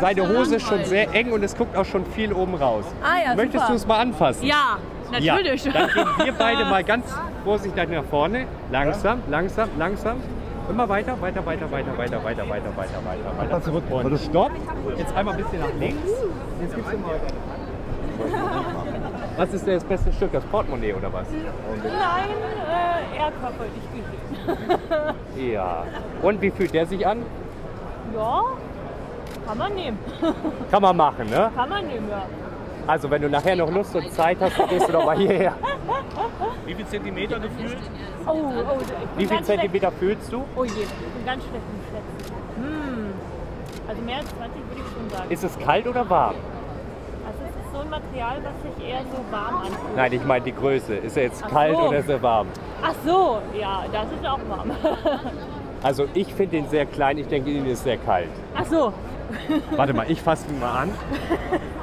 Seine 0.00 0.28
Hose 0.28 0.56
ist 0.56 0.66
schon 0.68 0.84
sehr 0.84 1.12
eng 1.14 1.32
und 1.32 1.42
es 1.42 1.56
guckt 1.56 1.76
auch 1.76 1.84
schon 1.84 2.06
viel 2.06 2.32
oben 2.32 2.54
raus. 2.54 2.84
Ah 3.02 3.30
ja, 3.30 3.34
Möchtest 3.34 3.64
super. 3.64 3.68
du 3.68 3.74
es 3.74 3.86
mal 3.86 3.98
anfassen? 3.98 4.44
Ja, 4.46 4.78
natürlich. 5.10 5.64
Ja, 5.64 5.72
dann 5.72 5.88
gehen 5.88 6.06
wir 6.24 6.32
beide 6.32 6.64
mal 6.70 6.84
ganz 6.84 7.06
vorsichtig 7.44 7.88
nach 7.90 8.04
vorne. 8.04 8.46
Langsam, 8.70 9.22
langsam, 9.28 9.68
langsam. 9.76 10.18
Immer 10.68 10.88
weiter, 10.88 11.20
weiter, 11.20 11.44
weiter, 11.46 11.70
weiter, 11.70 11.98
weiter, 11.98 12.24
weiter, 12.24 12.24
weiter, 12.24 12.48
weiter, 12.48 12.76
weiter, 12.76 13.38
weiter. 13.38 13.62
zurück. 13.62 13.84
Und 13.90 14.18
stopp. 14.18 14.50
Jetzt 14.96 15.16
einmal 15.16 15.34
ein 15.34 15.42
bisschen 15.42 15.60
nach 15.60 15.74
links. 15.78 16.10
Jetzt 16.60 16.74
gibst 16.74 16.92
du 16.92 16.98
mal. 16.98 17.20
Was 19.36 19.54
ist 19.54 19.66
das 19.66 19.84
beste 19.84 20.12
Stück? 20.12 20.32
Das 20.32 20.44
Portemonnaie 20.44 20.92
oder 20.92 21.12
was? 21.12 21.26
Nein, 21.30 22.30
äh, 22.66 23.16
Erdkörper 23.18 23.64
nicht 23.74 23.88
gesehen. 23.92 25.52
Ja. 25.52 25.84
Und 26.22 26.42
wie 26.42 26.50
fühlt 26.50 26.74
der 26.74 26.86
sich 26.86 27.06
an? 27.06 27.22
Ja, 28.14 28.42
kann 29.46 29.58
man 29.58 29.74
nehmen. 29.74 29.98
Kann 30.70 30.82
man 30.82 30.96
machen, 30.96 31.30
ne? 31.30 31.50
Kann 31.54 31.68
man 31.68 31.86
nehmen, 31.86 32.08
ja. 32.10 32.26
Also 32.88 33.10
wenn 33.10 33.20
du 33.20 33.28
nachher 33.28 33.54
noch 33.54 33.70
Lust 33.70 33.94
und 33.94 34.10
Zeit 34.14 34.38
hast, 34.40 34.58
dann 34.58 34.66
gehst 34.70 34.88
du 34.88 34.92
doch 34.92 35.04
mal 35.04 35.18
hierher. 35.18 35.52
Wie 36.64 36.74
viel 36.74 36.86
Zentimeter 36.86 37.38
gefühlt? 37.38 37.76
Oh, 38.26 38.30
oh, 38.30 38.78
ich 38.80 38.86
bin 38.86 38.96
Wie 39.18 39.26
viel 39.26 39.42
Zentimeter 39.42 39.92
fühlst 39.92 40.32
du? 40.32 40.36
Schlecht. 40.36 40.48
Oh 40.56 40.64
je, 40.64 40.70
ich 40.70 40.88
bin 40.88 41.26
ganz 41.26 41.44
schlecht 41.44 41.64
im 41.70 41.82
Schätzen. 41.92 42.34
Hm. 42.56 43.12
Also 43.88 44.02
mehr 44.02 44.16
als 44.16 44.28
20 44.30 44.40
würde 44.40 44.80
ich 44.80 44.92
schon 44.96 45.10
sagen. 45.10 45.30
Ist 45.30 45.44
es 45.44 45.58
kalt 45.58 45.86
oder 45.86 46.08
warm? 46.08 46.34
Also 47.26 47.38
es 47.44 47.66
ist 47.66 47.72
so 47.74 47.80
ein 47.80 47.90
Material, 47.90 48.36
was 48.42 48.76
sich 48.78 48.88
eher 48.88 49.00
so 49.02 49.32
warm 49.32 49.56
anfühlt. 49.56 49.96
Nein, 49.96 50.12
ich 50.14 50.24
meine 50.24 50.44
die 50.46 50.54
Größe. 50.54 50.94
Ist 50.94 51.18
er 51.18 51.24
jetzt 51.24 51.42
Ach 51.44 51.50
kalt 51.50 51.76
so. 51.76 51.82
oder 51.88 51.98
ist 51.98 52.08
er 52.08 52.22
warm? 52.22 52.46
Ach 52.82 52.94
so, 53.04 53.42
ja, 53.60 53.84
das 53.92 54.04
ist 54.04 54.26
auch 54.26 54.40
warm. 54.48 54.70
Also 55.80 56.08
ich 56.12 56.34
finde 56.34 56.56
ihn 56.56 56.68
sehr 56.68 56.86
klein, 56.86 57.18
ich 57.18 57.28
denke, 57.28 57.50
ihn 57.50 57.64
ist 57.64 57.84
sehr 57.84 57.98
kalt. 57.98 58.30
Ach 58.56 58.64
so, 58.64 58.92
Warte 59.76 59.94
mal, 59.94 60.10
ich 60.10 60.20
fasse 60.20 60.48
ihn 60.48 60.58
mal 60.58 60.82
an. 60.82 60.90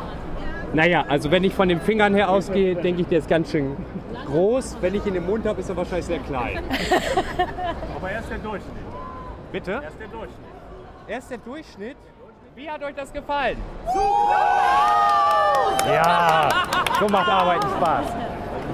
Naja, 0.76 1.06
also 1.08 1.32
wenn 1.32 1.46
ich 1.46 1.56
von 1.56 1.70
den 1.70 1.80
Fingern 1.80 2.14
her 2.14 2.30
ausgehe, 2.30 2.76
denke 2.76 3.04
ich, 3.04 3.08
der 3.08 3.20
ist 3.20 3.30
ganz 3.30 3.50
schön 3.50 3.78
groß. 4.26 4.76
Wenn 4.82 4.94
ich 4.94 5.06
ihn 5.06 5.16
im 5.16 5.26
Mund 5.26 5.46
habe, 5.46 5.62
ist 5.62 5.70
er 5.70 5.78
wahrscheinlich 5.78 6.06
sehr 6.06 6.20
klein. 6.20 6.60
Aber 7.96 8.12
er 8.12 8.20
ist 8.20 8.30
der 8.30 8.40
Durchschnitt. 8.40 8.74
Bitte? 9.54 9.72
Er 9.72 9.88
ist 9.88 10.00
der 10.02 10.08
Durchschnitt. 10.10 10.46
Er 11.08 11.18
ist 11.18 11.32
der 11.32 11.38
Durchschnitt. 11.38 11.98
Wie 12.56 12.70
hat 12.70 12.84
euch 12.84 12.94
das 12.94 13.14
gefallen? 13.14 13.58
Ja, 15.88 16.50
so 17.00 17.08
macht 17.08 17.30
Arbeiten 17.30 17.70
Spaß. 17.70 18.06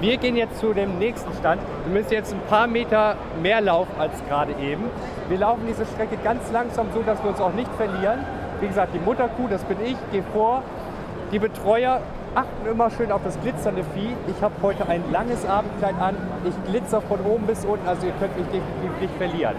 Wir 0.00 0.16
gehen 0.16 0.36
jetzt 0.36 0.58
zu 0.58 0.72
dem 0.72 0.98
nächsten 0.98 1.32
Stand. 1.34 1.62
Wir 1.84 2.00
müssen 2.00 2.12
jetzt 2.12 2.32
ein 2.32 2.40
paar 2.48 2.66
Meter 2.66 3.14
mehr 3.40 3.60
laufen 3.60 3.92
als 4.00 4.20
gerade 4.28 4.52
eben. 4.60 4.90
Wir 5.28 5.38
laufen 5.38 5.62
diese 5.68 5.86
Strecke 5.86 6.16
ganz 6.24 6.50
langsam, 6.50 6.88
so 6.92 7.02
dass 7.02 7.22
wir 7.22 7.30
uns 7.30 7.40
auch 7.40 7.52
nicht 7.52 7.72
verlieren. 7.76 8.24
Wie 8.60 8.66
gesagt, 8.66 8.92
die 8.92 8.98
Mutterkuh, 8.98 9.46
das 9.48 9.62
bin 9.62 9.76
ich, 9.84 9.96
gehe 10.10 10.24
vor. 10.32 10.64
Die 11.32 11.38
Betreuer 11.38 12.02
achten 12.34 12.66
immer 12.70 12.90
schön 12.90 13.10
auf 13.10 13.22
das 13.24 13.40
glitzernde 13.40 13.82
Vieh. 13.94 14.14
Ich 14.28 14.42
habe 14.42 14.54
heute 14.60 14.86
ein 14.86 15.02
langes 15.10 15.46
Abendkleid 15.46 15.98
an. 15.98 16.14
Ich 16.44 16.70
glitzer 16.70 17.00
von 17.00 17.20
oben 17.20 17.46
bis 17.46 17.64
unten, 17.64 17.88
also 17.88 18.06
ihr 18.06 18.12
könnt 18.20 18.36
mich 18.36 18.46
definitiv 18.48 19.00
nicht 19.00 19.14
verlieren. 19.14 19.56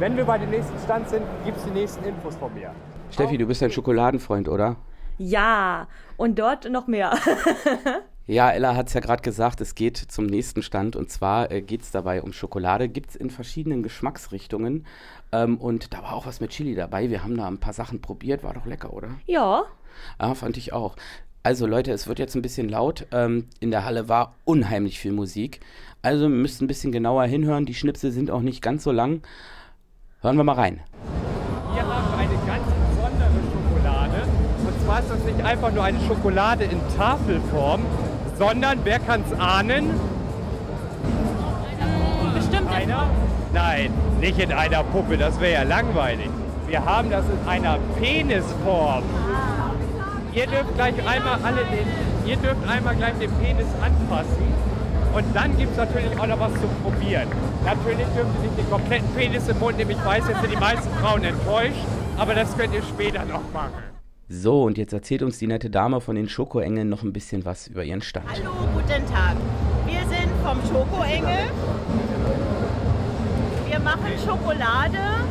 Wenn 0.00 0.16
wir 0.16 0.24
bei 0.24 0.38
dem 0.38 0.50
nächsten 0.50 0.76
Stand 0.80 1.08
sind, 1.08 1.22
gibt 1.44 1.58
es 1.58 1.64
die 1.64 1.70
nächsten 1.70 2.04
Infos 2.04 2.34
von 2.34 2.52
mir. 2.52 2.72
Steffi, 3.12 3.38
du 3.38 3.46
bist 3.46 3.62
ein 3.62 3.70
Schokoladenfreund, 3.70 4.48
oder? 4.48 4.74
Ja, 5.16 5.86
und 6.16 6.40
dort 6.40 6.68
noch 6.68 6.88
mehr. 6.88 7.12
Ja, 8.28 8.52
Ella 8.52 8.76
hat 8.76 8.86
es 8.86 8.94
ja 8.94 9.00
gerade 9.00 9.20
gesagt, 9.20 9.60
es 9.60 9.74
geht 9.74 9.96
zum 9.96 10.26
nächsten 10.26 10.62
Stand 10.62 10.94
und 10.94 11.10
zwar 11.10 11.50
äh, 11.50 11.60
geht 11.60 11.82
es 11.82 11.90
dabei 11.90 12.22
um 12.22 12.32
Schokolade. 12.32 12.88
Gibt 12.88 13.10
es 13.10 13.16
in 13.16 13.30
verschiedenen 13.30 13.82
Geschmacksrichtungen 13.82 14.86
ähm, 15.32 15.58
und 15.58 15.92
da 15.92 16.04
war 16.04 16.14
auch 16.14 16.24
was 16.24 16.40
mit 16.40 16.50
Chili 16.50 16.76
dabei. 16.76 17.10
Wir 17.10 17.24
haben 17.24 17.36
da 17.36 17.48
ein 17.48 17.58
paar 17.58 17.72
Sachen 17.72 18.00
probiert, 18.00 18.44
war 18.44 18.54
doch 18.54 18.64
lecker, 18.64 18.92
oder? 18.92 19.08
ja, 19.26 19.64
Ja, 20.20 20.34
fand 20.34 20.56
ich 20.56 20.72
auch. 20.72 20.96
Also 21.42 21.66
Leute, 21.66 21.92
es 21.92 22.06
wird 22.06 22.18
jetzt 22.18 22.36
ein 22.36 22.42
bisschen 22.42 22.68
laut. 22.68 23.06
Ähm, 23.12 23.46
in 23.60 23.70
der 23.70 23.84
Halle 23.84 24.08
war 24.08 24.34
unheimlich 24.44 24.98
viel 24.98 25.12
Musik. 25.12 25.60
Also 26.00 26.24
ihr 26.24 26.28
müsst 26.28 26.62
ein 26.62 26.66
bisschen 26.66 26.92
genauer 26.92 27.24
hinhören. 27.24 27.66
Die 27.66 27.74
Schnipsel 27.74 28.12
sind 28.12 28.30
auch 28.30 28.42
nicht 28.42 28.62
ganz 28.62 28.84
so 28.84 28.92
lang. 28.92 29.22
Hören 30.20 30.36
wir 30.36 30.44
mal 30.44 30.54
rein. 30.54 30.80
Wir 31.74 31.82
haben 31.82 32.14
eine 32.18 32.34
ganz 32.46 32.66
besondere 32.90 33.30
Schokolade. 33.52 34.22
Und 34.66 34.84
zwar 34.84 35.00
ist 35.00 35.10
das 35.10 35.24
nicht 35.24 35.44
einfach 35.44 35.72
nur 35.72 35.82
eine 35.82 36.00
Schokolade 36.06 36.64
in 36.64 36.78
Tafelform, 36.96 37.82
sondern, 38.38 38.78
wer 38.84 39.00
kann 39.00 39.24
es 39.28 39.38
ahnen? 39.38 39.90
bestimmt. 42.34 42.70
Einer? 42.70 43.10
Nein, 43.52 43.92
nicht 44.20 44.38
in 44.38 44.52
einer 44.52 44.82
Puppe, 44.84 45.16
das 45.16 45.40
wäre 45.40 45.52
ja 45.52 45.62
langweilig. 45.62 46.30
Wir 46.66 46.84
haben 46.84 47.10
das 47.10 47.24
in 47.26 47.48
einer 47.48 47.78
Penisform. 48.00 49.02
Ihr 50.34 50.46
dürft 50.46 50.74
gleich 50.76 50.94
einmal 51.06 51.38
alle 51.42 51.62
den, 51.64 51.86
ihr 52.26 52.36
dürft 52.36 52.66
einmal 52.66 52.96
gleich 52.96 53.12
den 53.18 53.30
Penis 53.32 53.66
anfassen. 53.82 54.54
Und 55.14 55.26
dann 55.34 55.54
gibt 55.58 55.72
es 55.72 55.76
natürlich 55.76 56.18
auch 56.18 56.26
noch 56.26 56.40
was 56.40 56.54
zu 56.54 56.66
probieren. 56.82 57.28
Natürlich 57.66 58.06
dürft 58.16 58.30
ihr 58.36 58.42
nicht 58.42 58.58
den 58.58 58.70
kompletten 58.70 59.08
Penis 59.14 59.46
im 59.48 59.58
Mund 59.58 59.76
nehmen. 59.76 59.90
Ich 59.90 60.02
weiß, 60.02 60.24
jetzt 60.28 60.40
sind 60.40 60.50
die 60.50 60.56
meisten 60.56 60.88
Frauen 61.02 61.22
enttäuscht, 61.22 61.84
aber 62.16 62.34
das 62.34 62.56
könnt 62.56 62.72
ihr 62.72 62.82
später 62.82 63.26
noch 63.26 63.42
machen. 63.52 63.74
So, 64.30 64.62
und 64.62 64.78
jetzt 64.78 64.94
erzählt 64.94 65.22
uns 65.22 65.38
die 65.38 65.46
nette 65.46 65.68
Dame 65.68 66.00
von 66.00 66.16
den 66.16 66.30
Schokoengeln 66.30 66.88
noch 66.88 67.02
ein 67.02 67.12
bisschen 67.12 67.44
was 67.44 67.66
über 67.66 67.84
ihren 67.84 68.00
Stand. 68.00 68.24
Hallo, 68.30 68.52
guten 68.72 69.04
Tag. 69.12 69.36
Wir 69.84 70.00
sind 70.08 70.30
vom 70.42 70.58
Schokoengel. 70.66 71.50
Wir 73.68 73.80
machen 73.80 74.12
Schokolade 74.24 75.21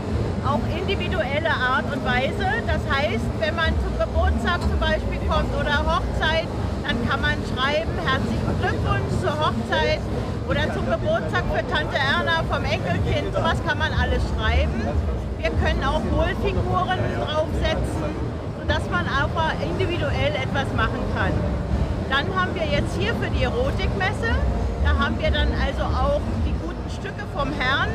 auf 0.46 0.62
individuelle 0.76 1.50
Art 1.52 1.86
und 1.92 2.04
Weise. 2.06 2.48
Das 2.68 2.82
heißt, 2.90 3.26
wenn 3.40 3.56
man 3.56 3.74
zum 3.84 3.94
Geburtstag 3.98 4.62
zum 4.62 4.80
Beispiel 4.80 5.20
kommt 5.30 5.54
oder 5.60 5.80
Hochzeit, 5.86 6.48
dann 6.84 6.98
kann 7.08 7.22
man 7.22 7.38
schreiben, 7.54 7.92
herzlichen 8.04 8.54
Glückwunsch 8.60 9.14
zur 9.22 9.38
Hochzeit 9.38 10.02
oder 10.50 10.74
zum 10.74 10.90
Geburtstag 10.90 11.44
für 11.54 11.64
Tante 11.72 11.98
Erna 11.98 12.44
vom 12.50 12.64
Enkelkind. 12.66 13.34
Sowas 13.34 13.58
kann 13.66 13.78
man 13.78 13.94
alles 13.94 14.22
schreiben. 14.34 14.82
Wir 15.38 15.52
können 15.62 15.84
auch 15.84 16.02
Wohlfiguren 16.12 17.00
draufsetzen, 17.18 18.10
sodass 18.60 18.84
man 18.90 19.06
einfach 19.06 19.54
individuell 19.62 20.36
etwas 20.36 20.68
machen 20.76 21.02
kann. 21.16 21.34
Dann 22.10 22.28
haben 22.36 22.54
wir 22.56 22.66
jetzt 22.66 22.98
hier 23.00 23.16
für 23.16 23.30
die 23.30 23.44
Erotikmesse, 23.44 24.36
da 24.84 25.00
haben 25.00 25.18
wir 25.20 25.32
dann 25.32 25.48
also 25.64 25.84
auch 25.84 26.22
die 26.46 26.54
guten 26.60 26.90
Stücke 26.90 27.24
vom 27.34 27.54
Herrn 27.54 27.90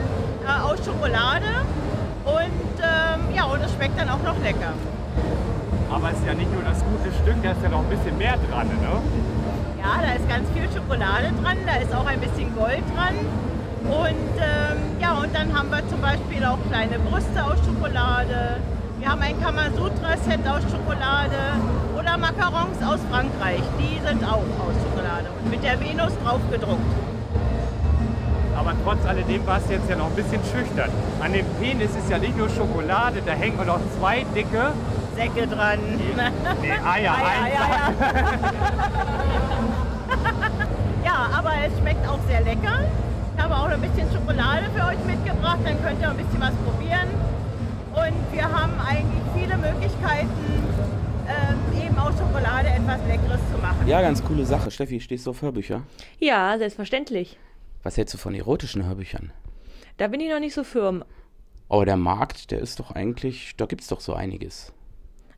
äh, 0.46 0.62
aus 0.62 0.78
Schokolade 0.84 1.66
und 2.24 2.82
ähm, 2.82 3.34
ja, 3.34 3.44
und 3.44 3.62
es 3.62 3.65
schmeckt 3.76 4.00
dann 4.00 4.08
auch 4.08 4.22
noch 4.22 4.38
lecker. 4.42 4.72
Aber 5.92 6.10
es 6.10 6.18
ist 6.18 6.26
ja 6.26 6.34
nicht 6.34 6.52
nur 6.52 6.62
das 6.62 6.80
gute 6.80 7.12
Stück, 7.22 7.36
da 7.42 7.52
ist 7.52 7.62
ja 7.62 7.68
noch 7.68 7.80
ein 7.80 7.90
bisschen 7.90 8.16
mehr 8.18 8.36
dran, 8.48 8.66
ne? 8.66 8.96
Ja, 9.78 10.00
da 10.02 10.12
ist 10.16 10.28
ganz 10.28 10.48
viel 10.50 10.66
Schokolade 10.72 11.30
dran, 11.42 11.58
da 11.66 11.76
ist 11.76 11.94
auch 11.94 12.06
ein 12.06 12.20
bisschen 12.20 12.54
Gold 12.56 12.82
dran. 12.96 13.14
Und 13.86 14.34
ähm, 14.40 14.78
ja, 15.00 15.12
und 15.14 15.32
dann 15.34 15.56
haben 15.56 15.70
wir 15.70 15.86
zum 15.88 16.00
Beispiel 16.00 16.44
auch 16.44 16.58
kleine 16.68 16.98
Brüste 16.98 17.38
aus 17.44 17.58
Schokolade. 17.64 18.58
Wir 18.98 19.08
haben 19.08 19.20
ein 19.20 19.40
Kamasutra-Set 19.40 20.42
aus 20.48 20.62
Schokolade 20.72 21.38
oder 21.96 22.18
Macarons 22.18 22.82
aus 22.82 22.98
Frankreich. 23.10 23.62
Die 23.78 24.00
sind 24.04 24.24
auch 24.24 24.42
aus 24.42 24.74
Schokolade 24.82 25.28
und 25.38 25.50
mit 25.50 25.62
der 25.62 25.78
Venus 25.78 26.12
drauf 26.24 26.40
gedruckt. 26.50 27.05
Aber 28.66 28.74
trotz 28.82 29.06
alledem 29.06 29.46
war 29.46 29.58
es 29.58 29.70
jetzt 29.70 29.88
ja 29.88 29.94
noch 29.94 30.06
ein 30.06 30.16
bisschen 30.16 30.40
schüchtern. 30.42 30.90
An 31.20 31.32
dem 31.32 31.46
Penis 31.60 31.90
ist 31.90 32.10
ja 32.10 32.18
nicht 32.18 32.36
nur 32.36 32.48
Schokolade, 32.48 33.22
da 33.24 33.30
hängen 33.30 33.64
noch 33.64 33.78
zwei 33.96 34.26
dicke 34.34 34.72
Säcke 35.14 35.46
dran. 35.46 35.78
Nee, 36.60 36.72
Eier, 36.72 37.14
Eier, 37.14 37.14
einfach. 37.14 37.92
Ja, 41.04 41.28
aber 41.38 41.52
es 41.64 41.78
schmeckt 41.78 42.08
auch 42.08 42.18
sehr 42.26 42.40
lecker. 42.40 42.80
Ich 43.36 43.42
habe 43.42 43.54
auch 43.54 43.68
noch 43.68 43.74
ein 43.74 43.80
bisschen 43.82 44.10
Schokolade 44.12 44.64
für 44.74 44.84
euch 44.84 44.98
mitgebracht, 45.06 45.58
dann 45.64 45.80
könnt 45.84 46.00
ihr 46.00 46.10
ein 46.10 46.16
bisschen 46.16 46.40
was 46.40 46.52
probieren. 46.66 47.08
Und 47.94 48.32
wir 48.32 48.50
haben 48.50 48.72
eigentlich 48.80 49.22
viele 49.32 49.56
Möglichkeiten, 49.58 50.28
ähm, 51.28 51.86
eben 51.86 51.96
aus 51.98 52.14
Schokolade 52.18 52.66
etwas 52.66 52.98
Leckeres 53.06 53.40
zu 53.52 53.62
machen. 53.62 53.86
Ja, 53.86 54.00
ganz 54.02 54.24
coole 54.24 54.44
Sache. 54.44 54.72
Steffi, 54.72 55.00
stehst 55.00 55.24
du 55.24 55.30
auf 55.30 55.40
Hörbücher? 55.40 55.82
Ja, 56.18 56.58
selbstverständlich. 56.58 57.38
Was 57.86 57.96
hältst 57.96 58.14
du 58.14 58.18
von 58.18 58.34
erotischen 58.34 58.84
Hörbüchern? 58.84 59.30
Da 59.96 60.08
bin 60.08 60.18
ich 60.18 60.28
noch 60.28 60.40
nicht 60.40 60.54
so 60.54 60.64
firm. 60.64 61.04
Aber 61.68 61.86
der 61.86 61.96
Markt, 61.96 62.50
der 62.50 62.58
ist 62.58 62.80
doch 62.80 62.90
eigentlich, 62.90 63.54
da 63.58 63.66
gibt 63.66 63.82
es 63.82 63.86
doch 63.86 64.00
so 64.00 64.12
einiges. 64.12 64.72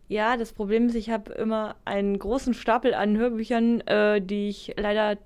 Ja, 0.09 0.35
das 0.39 0.55
Problem 0.55 0.87
ist, 0.87 0.95
ich 0.95 1.11
habe 1.11 1.31
immer 1.33 1.77
einen 1.85 2.19
großen 2.19 2.55
Stapel 2.55 2.95
an 2.95 3.19
Hörbüchern, 3.19 3.83
äh, 3.83 4.23
die 4.23 4.49
ich 4.49 4.73
leider 4.79 5.19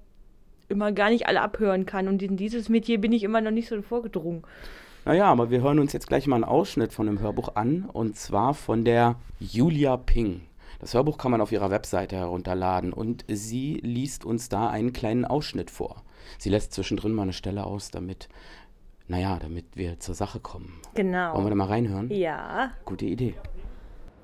immer 0.68 0.90
gar 0.90 1.10
nicht 1.10 1.28
alle 1.28 1.42
abhören 1.42 1.86
kann. 1.86 2.08
Und 2.08 2.24
in 2.24 2.36
dieses 2.36 2.68
Metier 2.68 3.00
bin 3.00 3.12
ich 3.12 3.22
immer 3.22 3.40
noch 3.40 3.52
nicht 3.52 3.68
so 3.68 3.80
vorgedrungen. 3.82 4.42
Naja, 5.04 5.26
aber 5.26 5.48
wir 5.48 5.62
hören 5.62 5.78
uns 5.78 5.92
jetzt 5.92 6.08
gleich 6.08 6.26
mal 6.26 6.34
einen 6.34 6.44
Ausschnitt 6.44 6.92
von 6.92 7.06
dem 7.06 7.20
Hörbuch 7.20 7.54
an. 7.54 7.84
Und 7.84 8.16
zwar 8.16 8.52
von 8.52 8.84
der 8.84 9.14
Julia 9.38 9.96
Ping. 9.96 10.40
Das 10.82 10.94
Hörbuch 10.94 11.16
kann 11.16 11.30
man 11.30 11.40
auf 11.40 11.52
ihrer 11.52 11.70
Webseite 11.70 12.16
herunterladen. 12.16 12.92
Und 12.92 13.24
sie 13.28 13.74
liest 13.84 14.24
uns 14.24 14.48
da 14.48 14.68
einen 14.68 14.92
kleinen 14.92 15.24
Ausschnitt 15.24 15.70
vor. 15.70 16.02
Sie 16.38 16.50
lässt 16.50 16.72
zwischendrin 16.72 17.12
mal 17.14 17.22
eine 17.22 17.32
Stelle 17.32 17.64
aus, 17.64 17.92
damit, 17.92 18.28
naja, 19.06 19.38
damit 19.40 19.64
wir 19.76 20.00
zur 20.00 20.16
Sache 20.16 20.40
kommen. 20.40 20.80
Genau. 20.94 21.34
Wollen 21.34 21.44
wir 21.46 21.50
da 21.50 21.54
mal 21.54 21.68
reinhören? 21.68 22.10
Ja. 22.10 22.72
Gute 22.84 23.04
Idee. 23.06 23.36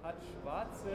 Hat 0.02 0.16
schwarze. 0.42 0.88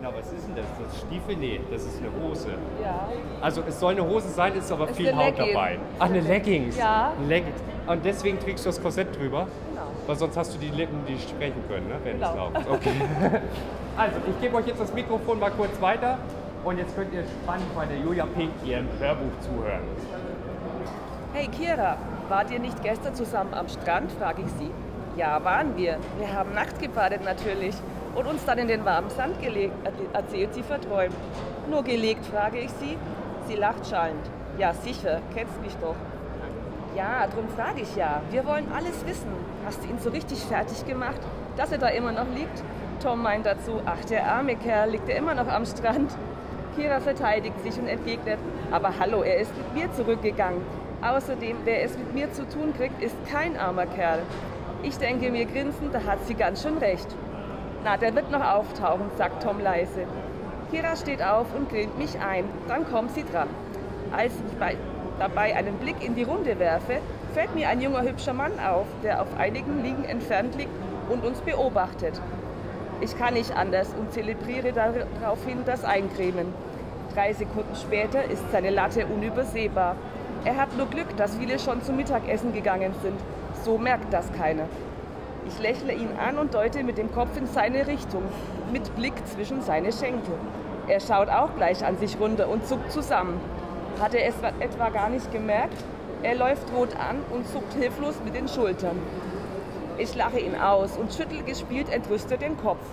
Na, 0.00 0.14
was 0.14 0.32
ist 0.32 0.46
denn 0.46 0.54
das? 0.54 0.66
Das 0.80 0.94
ist 0.94 1.00
Stiefel? 1.06 1.36
Nee, 1.36 1.60
das 1.68 1.84
ist 1.84 1.98
eine 2.00 2.10
Hose. 2.22 2.50
Ja. 2.80 3.08
Also 3.40 3.62
es 3.66 3.80
soll 3.80 3.92
eine 3.94 4.06
Hose 4.08 4.28
sein, 4.28 4.54
ist 4.54 4.70
aber 4.70 4.88
Ist 4.88 4.96
viel 4.98 5.12
Haut 5.16 5.36
Legging. 5.36 5.52
dabei. 5.52 5.78
Ach, 5.98 6.06
eine 6.06 6.20
Leggings. 6.20 6.76
Ja. 6.78 7.12
Leggings. 7.28 7.60
Und 7.88 8.04
deswegen 8.04 8.38
trägst 8.38 8.64
du 8.64 8.68
das 8.68 8.80
Korsett 8.80 9.16
drüber? 9.18 9.48
Genau. 9.70 9.82
Weil 10.06 10.16
sonst 10.16 10.36
hast 10.36 10.54
du 10.54 10.58
die 10.58 10.70
Lippen, 10.70 11.04
die 11.08 11.18
sprechen 11.18 11.60
können, 11.68 11.88
ne? 11.88 11.96
wenn 12.04 12.18
Genau. 12.20 12.50
es 12.54 12.60
ist. 12.60 12.68
Okay. 12.70 12.92
also, 13.96 14.16
ich 14.28 14.40
gebe 14.40 14.56
euch 14.56 14.66
jetzt 14.66 14.80
das 14.80 14.92
Mikrofon 14.92 15.38
mal 15.38 15.50
kurz 15.50 15.80
weiter. 15.80 16.18
Und 16.64 16.78
jetzt 16.78 16.94
könnt 16.94 17.12
ihr 17.12 17.24
spannend 17.42 17.74
bei 17.74 17.84
der 17.86 17.98
Julia 17.98 18.24
Pink 18.24 18.52
ihrem 18.64 18.86
Hörbuch 19.00 19.32
zuhören. 19.40 19.80
Hey 21.34 21.48
Kira, 21.48 21.96
wart 22.28 22.50
ihr 22.52 22.60
nicht 22.60 22.80
gestern 22.84 23.14
zusammen 23.16 23.52
am 23.52 23.68
Strand, 23.68 24.12
frage 24.12 24.42
ich 24.42 24.52
sie. 24.52 24.70
Ja, 25.16 25.42
waren 25.44 25.76
wir. 25.76 25.98
Wir 26.18 26.32
haben 26.32 26.54
nackt 26.54 26.78
gebadet 26.80 27.24
natürlich 27.24 27.74
und 28.14 28.26
uns 28.28 28.44
dann 28.44 28.58
in 28.58 28.68
den 28.68 28.84
warmen 28.84 29.10
Sand 29.10 29.42
gelegt, 29.42 29.72
er- 29.84 30.16
erzählt 30.20 30.54
sie 30.54 30.62
verträumt. 30.62 31.14
Nur 31.68 31.82
gelegt, 31.82 32.24
frage 32.26 32.58
ich 32.58 32.70
sie. 32.72 32.96
Sie 33.48 33.56
lacht 33.56 33.84
schallend. 33.88 34.24
Ja, 34.56 34.72
sicher, 34.72 35.18
kennst 35.34 35.60
mich 35.62 35.74
doch. 35.80 35.96
Ja, 36.94 37.26
drum 37.26 37.48
frage 37.56 37.80
ich 37.80 37.96
ja. 37.96 38.20
Wir 38.30 38.46
wollen 38.46 38.66
alles 38.72 39.04
wissen. 39.04 39.32
Hast 39.66 39.82
du 39.82 39.88
ihn 39.88 39.98
so 39.98 40.10
richtig 40.10 40.38
fertig 40.44 40.86
gemacht, 40.86 41.20
dass 41.56 41.72
er 41.72 41.78
da 41.78 41.88
immer 41.88 42.12
noch 42.12 42.28
liegt? 42.34 42.62
Tom 43.02 43.20
meint 43.20 43.46
dazu, 43.46 43.80
ach, 43.84 44.04
der 44.04 44.24
arme 44.26 44.54
Kerl 44.54 44.90
liegt 44.90 45.08
ja 45.08 45.16
immer 45.16 45.34
noch 45.34 45.48
am 45.48 45.66
Strand. 45.66 46.16
Kira 46.76 47.00
verteidigt 47.00 47.60
sich 47.64 47.76
und 47.76 47.88
entgegnet, 47.88 48.38
aber 48.70 48.92
hallo, 49.00 49.22
er 49.22 49.38
ist 49.38 49.52
mit 49.56 49.74
mir 49.74 49.92
zurückgegangen. 49.92 50.62
Außerdem, 51.02 51.56
wer 51.64 51.82
es 51.82 51.98
mit 51.98 52.14
mir 52.14 52.32
zu 52.32 52.48
tun 52.48 52.72
kriegt, 52.76 53.02
ist 53.02 53.16
kein 53.28 53.56
armer 53.56 53.86
Kerl. 53.86 54.20
Ich 54.84 54.98
denke 54.98 55.32
mir 55.32 55.46
grinsend, 55.46 55.92
da 55.92 56.04
hat 56.04 56.24
sie 56.26 56.34
ganz 56.34 56.62
schön 56.62 56.78
recht. 56.78 57.08
Na, 57.82 57.96
der 57.96 58.14
wird 58.14 58.30
noch 58.30 58.44
auftauchen, 58.44 59.10
sagt 59.18 59.42
Tom 59.42 59.58
leise. 59.58 60.06
Kira 60.70 60.94
steht 60.94 61.24
auf 61.24 61.46
und 61.56 61.70
grillt 61.70 61.98
mich 61.98 62.20
ein. 62.20 62.44
Dann 62.68 62.88
kommt 62.88 63.10
sie 63.16 63.24
dran. 63.24 63.48
Als 64.16 64.32
ich 64.46 64.58
bei, 64.58 64.76
dabei 65.18 65.56
einen 65.56 65.74
Blick 65.78 66.04
in 66.04 66.14
die 66.14 66.22
Runde 66.22 66.56
werfe, 66.60 66.98
fällt 67.34 67.52
mir 67.56 67.68
ein 67.68 67.80
junger 67.80 68.02
hübscher 68.02 68.32
Mann 68.32 68.52
auf, 68.60 68.86
der 69.02 69.20
auf 69.20 69.28
einigen 69.36 69.82
Liegen 69.82 70.04
entfernt 70.04 70.54
liegt 70.56 70.70
und 71.08 71.24
uns 71.24 71.40
beobachtet. 71.40 72.20
Ich 73.02 73.18
kann 73.18 73.34
nicht 73.34 73.50
anders 73.56 73.88
und 73.98 74.12
zelebriere 74.12 74.72
daraufhin 74.72 75.64
das 75.66 75.84
Eincremen. 75.84 76.54
Drei 77.12 77.32
Sekunden 77.32 77.74
später 77.74 78.22
ist 78.30 78.44
seine 78.52 78.70
Latte 78.70 79.06
unübersehbar. 79.06 79.96
Er 80.44 80.56
hat 80.56 80.76
nur 80.76 80.86
Glück, 80.86 81.16
dass 81.16 81.36
viele 81.36 81.58
schon 81.58 81.82
zum 81.82 81.96
Mittagessen 81.96 82.52
gegangen 82.52 82.94
sind. 83.02 83.18
So 83.64 83.76
merkt 83.76 84.12
das 84.12 84.32
keiner. 84.32 84.66
Ich 85.48 85.58
lächle 85.58 85.92
ihn 85.92 86.10
an 86.16 86.38
und 86.38 86.54
deute 86.54 86.84
mit 86.84 86.96
dem 86.96 87.10
Kopf 87.12 87.36
in 87.36 87.48
seine 87.48 87.88
Richtung, 87.88 88.22
mit 88.72 88.94
Blick 88.94 89.14
zwischen 89.26 89.62
seine 89.62 89.92
Schenkel. 89.92 90.34
Er 90.86 91.00
schaut 91.00 91.28
auch 91.28 91.56
gleich 91.56 91.84
an 91.84 91.98
sich 91.98 92.20
runter 92.20 92.48
und 92.48 92.68
zuckt 92.68 92.92
zusammen. 92.92 93.40
Hat 94.00 94.14
er 94.14 94.28
es 94.28 94.36
etwa 94.60 94.90
gar 94.90 95.08
nicht 95.10 95.32
gemerkt? 95.32 95.84
Er 96.22 96.36
läuft 96.36 96.72
rot 96.72 96.94
an 96.94 97.16
und 97.34 97.48
zuckt 97.48 97.74
hilflos 97.74 98.14
mit 98.24 98.36
den 98.36 98.46
Schultern. 98.46 98.96
Ich 99.98 100.14
lache 100.14 100.40
ihn 100.40 100.56
aus 100.56 100.96
und 100.96 101.12
schüttel 101.12 101.42
gespielt 101.42 101.88
entrüstet 101.90 102.40
den 102.40 102.56
Kopf. 102.56 102.84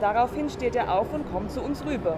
Daraufhin 0.00 0.50
steht 0.50 0.74
er 0.74 0.92
auf 0.92 1.12
und 1.12 1.30
kommt 1.30 1.52
zu 1.52 1.62
uns 1.62 1.84
rüber. 1.86 2.16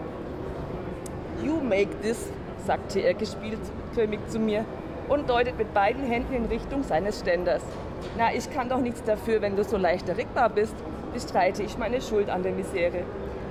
You 1.43 1.61
make 1.61 2.01
this, 2.01 2.29
sagte 2.67 3.01
er 3.01 3.15
gespieltförmig 3.15 4.21
zu 4.29 4.39
mir 4.39 4.65
und 5.09 5.29
deutet 5.29 5.59
mit 5.59 5.75
beiden 5.75 6.05
Händen 6.05 6.35
in 6.35 6.47
Richtung 6.47 6.83
seines 6.83 7.21
Ständers. 7.21 7.63
Na, 8.17 8.35
ich 8.35 8.51
kann 8.51 8.69
doch 8.69 8.81
nichts 8.81 9.03
dafür, 9.05 9.43
wenn 9.43 9.55
du 9.55 9.65
so 9.65 9.77
leicht 9.77 10.09
erregbar 10.09 10.49
bist, 10.49 10.75
bestreite 11.13 11.63
ich 11.63 11.77
meine 11.77 12.01
Schuld 12.01 12.31
an 12.31 12.43
der 12.43 12.53
Misere. 12.53 13.05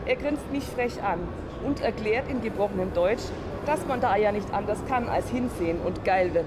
Er 0.06 0.16
grinst 0.16 0.52
mich 0.52 0.64
frech 0.64 1.02
an 1.04 1.20
und 1.66 1.82
erklärt 1.82 2.28
in 2.28 2.42
gebrochenem 2.42 2.94
Deutsch, 2.94 3.24
dass 3.66 3.86
man 3.86 4.02
da 4.02 4.16
ja 4.16 4.32
nicht 4.32 4.54
anders 4.54 4.80
kann 4.88 5.10
als 5.10 5.30
hinsehen 5.30 5.80
und 5.86 6.04
geil 6.04 6.34
wird. 6.34 6.46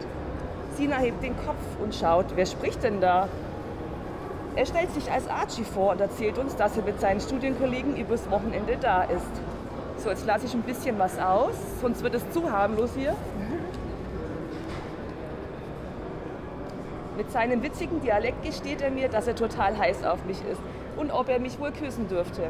Sina 0.77 0.99
hebt 0.99 1.23
den 1.23 1.37
Kopf 1.37 1.57
und 1.83 1.95
schaut, 1.95 2.27
wer 2.35 2.47
spricht 2.47 2.83
denn 2.83 3.01
da? 3.01 3.29
Er 4.59 4.67
stellt 4.67 4.93
sich 4.93 5.09
als 5.09 5.29
Archie 5.29 5.63
vor 5.63 5.93
und 5.93 6.01
erzählt 6.01 6.37
uns, 6.37 6.57
dass 6.57 6.77
er 6.77 6.83
mit 6.83 7.01
seinen 7.01 7.21
Studienkollegen 7.21 7.97
übers 7.97 8.29
Wochenende 8.29 8.77
da 8.77 9.05
ist. 9.05 9.31
So, 9.99 10.11
jetzt 10.11 10.27
lasse 10.27 10.47
ich 10.47 10.55
ein 10.55 10.63
bisschen 10.63 10.99
was 10.99 11.17
aus, 11.21 11.55
sonst 11.81 12.03
wird 12.03 12.17
es 12.17 12.29
zu 12.33 12.51
harmlos 12.51 12.91
hier. 12.97 13.15
Mit 17.17 17.31
seinem 17.31 17.63
witzigen 17.63 18.01
Dialekt 18.01 18.43
gesteht 18.43 18.81
er 18.81 18.91
mir, 18.91 19.09
dass 19.09 19.29
er 19.29 19.37
total 19.37 19.79
heiß 19.79 20.03
auf 20.03 20.25
mich 20.25 20.39
ist 20.51 20.61
und 20.97 21.13
ob 21.13 21.29
er 21.29 21.39
mich 21.39 21.61
wohl 21.61 21.71
küssen 21.71 22.09
dürfte. 22.09 22.49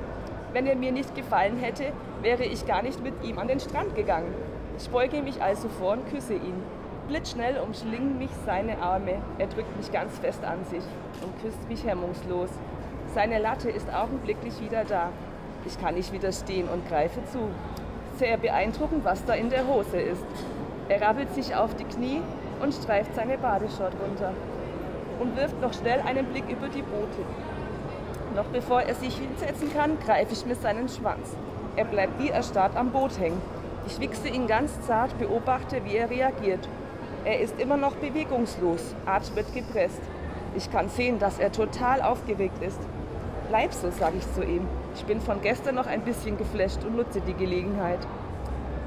Wenn 0.54 0.66
er 0.66 0.76
mir 0.76 0.92
nicht 0.92 1.14
gefallen 1.14 1.58
hätte, 1.58 1.92
wäre 2.22 2.44
ich 2.44 2.66
gar 2.66 2.80
nicht 2.80 3.02
mit 3.04 3.22
ihm 3.22 3.38
an 3.38 3.48
den 3.48 3.60
Strand 3.60 3.94
gegangen. 3.94 4.32
Ich 4.78 4.88
beuge 4.88 5.20
mich 5.20 5.42
also 5.42 5.68
vor 5.68 5.92
und 5.92 6.08
küsse 6.08 6.32
ihn. 6.32 6.62
Blitzschnell 7.08 7.58
umschlingen 7.58 8.18
mich 8.18 8.28
seine 8.44 8.82
Arme. 8.82 9.14
Er 9.38 9.46
drückt 9.46 9.74
mich 9.78 9.90
ganz 9.90 10.18
fest 10.18 10.44
an 10.44 10.62
sich 10.66 10.84
und 11.22 11.40
küsst 11.40 11.66
mich 11.66 11.82
hemmungslos. 11.84 12.50
Seine 13.14 13.38
Latte 13.38 13.70
ist 13.70 13.92
augenblicklich 13.92 14.60
wieder 14.60 14.84
da. 14.84 15.08
Ich 15.64 15.80
kann 15.80 15.94
nicht 15.94 16.12
widerstehen 16.12 16.68
und 16.68 16.86
greife 16.86 17.20
zu. 17.32 17.48
Sehr 18.18 18.36
beeindruckend, 18.36 19.06
was 19.06 19.24
da 19.24 19.32
in 19.32 19.48
der 19.48 19.66
Hose 19.66 19.98
ist. 19.98 20.24
Er 20.90 21.00
rappelt 21.00 21.34
sich 21.34 21.56
auf 21.56 21.74
die 21.76 21.84
Knie 21.84 22.20
und 22.60 22.74
streift 22.74 23.14
seine 23.14 23.38
Badeshort 23.38 23.94
runter. 24.06 24.34
und 25.18 25.36
wirft 25.36 25.60
noch 25.60 25.72
schnell 25.72 26.00
einen 26.00 26.26
Blick 26.26 26.48
über 26.48 26.68
die 26.68 26.82
Boote. 26.82 27.24
Noch 28.36 28.46
bevor 28.46 28.82
er 28.82 28.94
sich 28.94 29.16
hinsetzen 29.16 29.72
kann, 29.72 29.98
greife 29.98 30.32
ich 30.32 30.46
mir 30.46 30.54
seinen 30.54 30.88
Schwanz. 30.88 31.34
Er 31.76 31.84
bleibt 31.84 32.22
wie 32.22 32.28
erstarrt 32.28 32.76
am 32.76 32.90
Boot 32.90 33.18
hängen. 33.18 33.40
Ich 33.86 33.98
wichse 33.98 34.28
ihn 34.28 34.46
ganz 34.46 34.80
zart, 34.86 35.18
beobachte, 35.18 35.84
wie 35.84 35.96
er 35.96 36.10
reagiert. 36.10 36.68
Er 37.28 37.40
ist 37.40 37.60
immer 37.60 37.76
noch 37.76 37.94
bewegungslos, 37.96 38.94
wird 39.34 39.52
gepresst. 39.52 40.00
Ich 40.56 40.72
kann 40.72 40.88
sehen, 40.88 41.18
dass 41.18 41.38
er 41.38 41.52
total 41.52 42.00
aufgeregt 42.00 42.62
ist. 42.62 42.80
Bleib 43.50 43.74
so, 43.74 43.90
sage 43.90 44.16
ich 44.16 44.32
zu 44.32 44.42
ihm. 44.42 44.66
Ich 44.94 45.04
bin 45.04 45.20
von 45.20 45.42
gestern 45.42 45.74
noch 45.74 45.86
ein 45.86 46.00
bisschen 46.00 46.38
geflasht 46.38 46.82
und 46.86 46.96
nutze 46.96 47.20
die 47.20 47.34
Gelegenheit. 47.34 47.98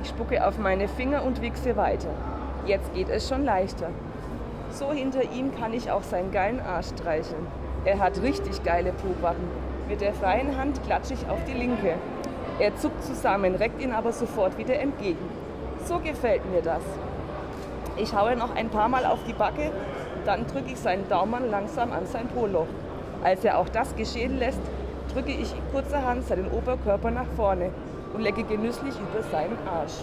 Ich 0.02 0.10
spucke 0.10 0.44
auf 0.44 0.58
meine 0.58 0.88
Finger 0.88 1.24
und 1.24 1.44
wichse 1.44 1.78
weiter. 1.78 2.10
Jetzt 2.66 2.92
geht 2.96 3.10
es 3.10 3.30
schon 3.30 3.46
leichter. 3.46 3.92
So 4.72 4.92
hinter 4.92 5.22
ihm 5.22 5.54
kann 5.56 5.74
ich 5.74 5.92
auch 5.92 6.02
seinen 6.02 6.32
geilen 6.32 6.62
Arsch 6.62 6.88
streicheln. 6.88 7.46
Er 7.86 8.00
hat 8.00 8.24
richtig 8.24 8.64
geile 8.64 8.92
Pobacken. 8.92 9.50
Mit 9.88 10.02
der 10.02 10.16
freien 10.16 10.58
Hand 10.58 10.82
klatsche 10.84 11.14
ich 11.14 11.30
auf 11.30 11.46
die 11.46 11.54
linke. 11.54 11.94
Er 12.58 12.76
zuckt 12.76 13.04
zusammen, 13.04 13.54
reckt 13.54 13.80
ihn 13.80 13.92
aber 13.92 14.12
sofort 14.12 14.58
wieder 14.58 14.80
entgegen. 14.80 15.30
So 15.86 16.00
gefällt 16.00 16.52
mir 16.52 16.64
das. 16.64 16.82
Ich 18.02 18.16
haue 18.16 18.36
noch 18.36 18.56
ein 18.56 18.70
paar 18.70 18.90
Mal 18.90 19.06
auf 19.06 19.20
die 19.28 19.34
Backe, 19.34 19.70
dann 20.26 20.48
drücke 20.48 20.72
ich 20.72 20.80
seinen 20.80 21.08
Daumen 21.08 21.52
langsam 21.52 21.92
an 21.92 22.08
sein 22.08 22.28
Poloch. 22.30 22.66
Als 23.24 23.46
er 23.46 23.60
auch 23.60 23.70
das 23.70 23.96
geschehen 23.96 24.40
lässt, 24.40 24.60
drücke 25.14 25.30
ich 25.32 25.54
kurzerhand 25.72 26.26
seinen 26.28 26.50
Oberkörper 26.50 27.12
nach 27.12 27.28
vorne 27.36 27.70
und 28.16 28.22
lecke 28.22 28.44
genüsslich 28.44 28.96
über 28.96 29.22
seinen 29.22 29.56
Arsch. 29.68 30.00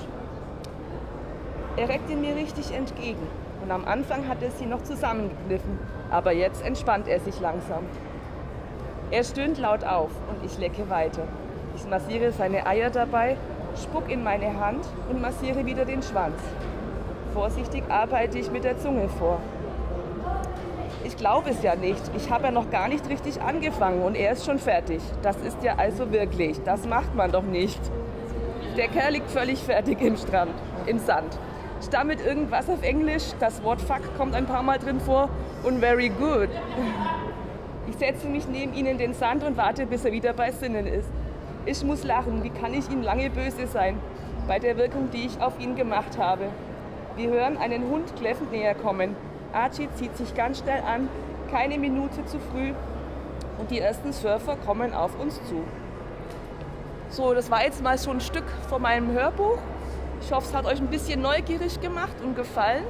Er 1.76 1.88
reckt 1.88 2.08
ihn 2.08 2.20
mir 2.20 2.36
richtig 2.36 2.72
entgegen 2.72 3.26
und 3.64 3.72
am 3.72 3.84
Anfang 3.84 4.28
hat 4.28 4.44
er 4.44 4.52
sie 4.52 4.66
noch 4.66 4.84
zusammengekniffen, 4.84 5.80
aber 6.08 6.30
jetzt 6.30 6.64
entspannt 6.64 7.08
er 7.08 7.18
sich 7.18 7.40
langsam. 7.40 7.82
Er 9.10 9.24
stöhnt 9.24 9.58
laut 9.58 9.82
auf 9.82 10.10
und 10.30 10.46
ich 10.46 10.56
lecke 10.58 10.88
weiter. 10.88 11.24
Ich 11.74 11.84
massiere 11.88 12.30
seine 12.30 12.64
Eier 12.64 12.90
dabei, 12.90 13.36
spuck 13.74 14.08
in 14.08 14.22
meine 14.22 14.60
Hand 14.60 14.86
und 15.10 15.20
massiere 15.20 15.66
wieder 15.66 15.84
den 15.84 16.04
Schwanz. 16.04 16.40
Vorsichtig 17.32 17.84
arbeite 17.88 18.38
ich 18.38 18.50
mit 18.50 18.64
der 18.64 18.78
Zunge 18.78 19.08
vor. 19.08 19.40
Ich 21.04 21.16
glaube 21.16 21.50
es 21.50 21.62
ja 21.62 21.74
nicht. 21.74 22.02
Ich 22.16 22.30
habe 22.30 22.44
ja 22.44 22.50
noch 22.50 22.70
gar 22.70 22.88
nicht 22.88 23.08
richtig 23.08 23.40
angefangen 23.40 24.02
und 24.02 24.14
er 24.14 24.32
ist 24.32 24.44
schon 24.44 24.58
fertig. 24.58 25.00
Das 25.22 25.36
ist 25.36 25.62
ja 25.62 25.76
also 25.76 26.10
wirklich. 26.12 26.60
Das 26.64 26.86
macht 26.86 27.14
man 27.14 27.30
doch 27.30 27.42
nicht. 27.42 27.80
Der 28.76 28.88
Kerl 28.88 29.12
liegt 29.12 29.30
völlig 29.30 29.58
fertig 29.58 30.00
im 30.00 30.16
Strand, 30.16 30.52
im 30.86 30.98
Sand. 30.98 31.38
Stammelt 31.86 32.24
irgendwas 32.24 32.68
auf 32.68 32.82
Englisch. 32.82 33.24
Das 33.40 33.62
Wort 33.62 33.80
Fuck 33.80 34.16
kommt 34.16 34.34
ein 34.34 34.46
paar 34.46 34.62
Mal 34.62 34.78
drin 34.78 35.00
vor 35.00 35.28
und 35.64 35.80
very 35.80 36.08
good. 36.08 36.48
Ich 37.88 37.96
setze 37.96 38.28
mich 38.28 38.46
neben 38.48 38.74
ihn 38.74 38.86
in 38.86 38.98
den 38.98 39.14
Sand 39.14 39.44
und 39.44 39.56
warte, 39.56 39.86
bis 39.86 40.04
er 40.04 40.12
wieder 40.12 40.32
bei 40.32 40.50
Sinnen 40.50 40.86
ist. 40.86 41.08
Ich 41.66 41.82
muss 41.84 42.04
lachen. 42.04 42.42
Wie 42.42 42.50
kann 42.50 42.74
ich 42.74 42.90
ihm 42.90 43.02
lange 43.02 43.30
böse 43.30 43.66
sein? 43.66 43.98
Bei 44.46 44.58
der 44.58 44.76
Wirkung, 44.76 45.10
die 45.10 45.26
ich 45.26 45.40
auf 45.40 45.58
ihn 45.58 45.74
gemacht 45.74 46.18
habe. 46.18 46.44
Wir 47.18 47.30
hören 47.30 47.58
einen 47.58 47.90
Hund 47.90 48.14
kläffend 48.14 48.52
näher 48.52 48.76
kommen. 48.76 49.16
Archie 49.52 49.88
zieht 49.96 50.16
sich 50.16 50.36
ganz 50.36 50.60
schnell 50.60 50.80
an, 50.84 51.08
keine 51.50 51.76
Minute 51.76 52.24
zu 52.26 52.38
früh 52.38 52.72
und 53.58 53.72
die 53.72 53.80
ersten 53.80 54.12
Surfer 54.12 54.54
kommen 54.64 54.94
auf 54.94 55.18
uns 55.18 55.34
zu. 55.48 55.64
So, 57.10 57.34
das 57.34 57.50
war 57.50 57.64
jetzt 57.64 57.82
mal 57.82 57.98
so 57.98 58.12
ein 58.12 58.20
Stück 58.20 58.44
von 58.68 58.80
meinem 58.80 59.10
Hörbuch. 59.10 59.58
Ich 60.20 60.30
hoffe, 60.30 60.46
es 60.46 60.54
hat 60.54 60.64
euch 60.64 60.78
ein 60.78 60.86
bisschen 60.86 61.20
neugierig 61.20 61.80
gemacht 61.80 62.14
und 62.22 62.36
gefallen. 62.36 62.84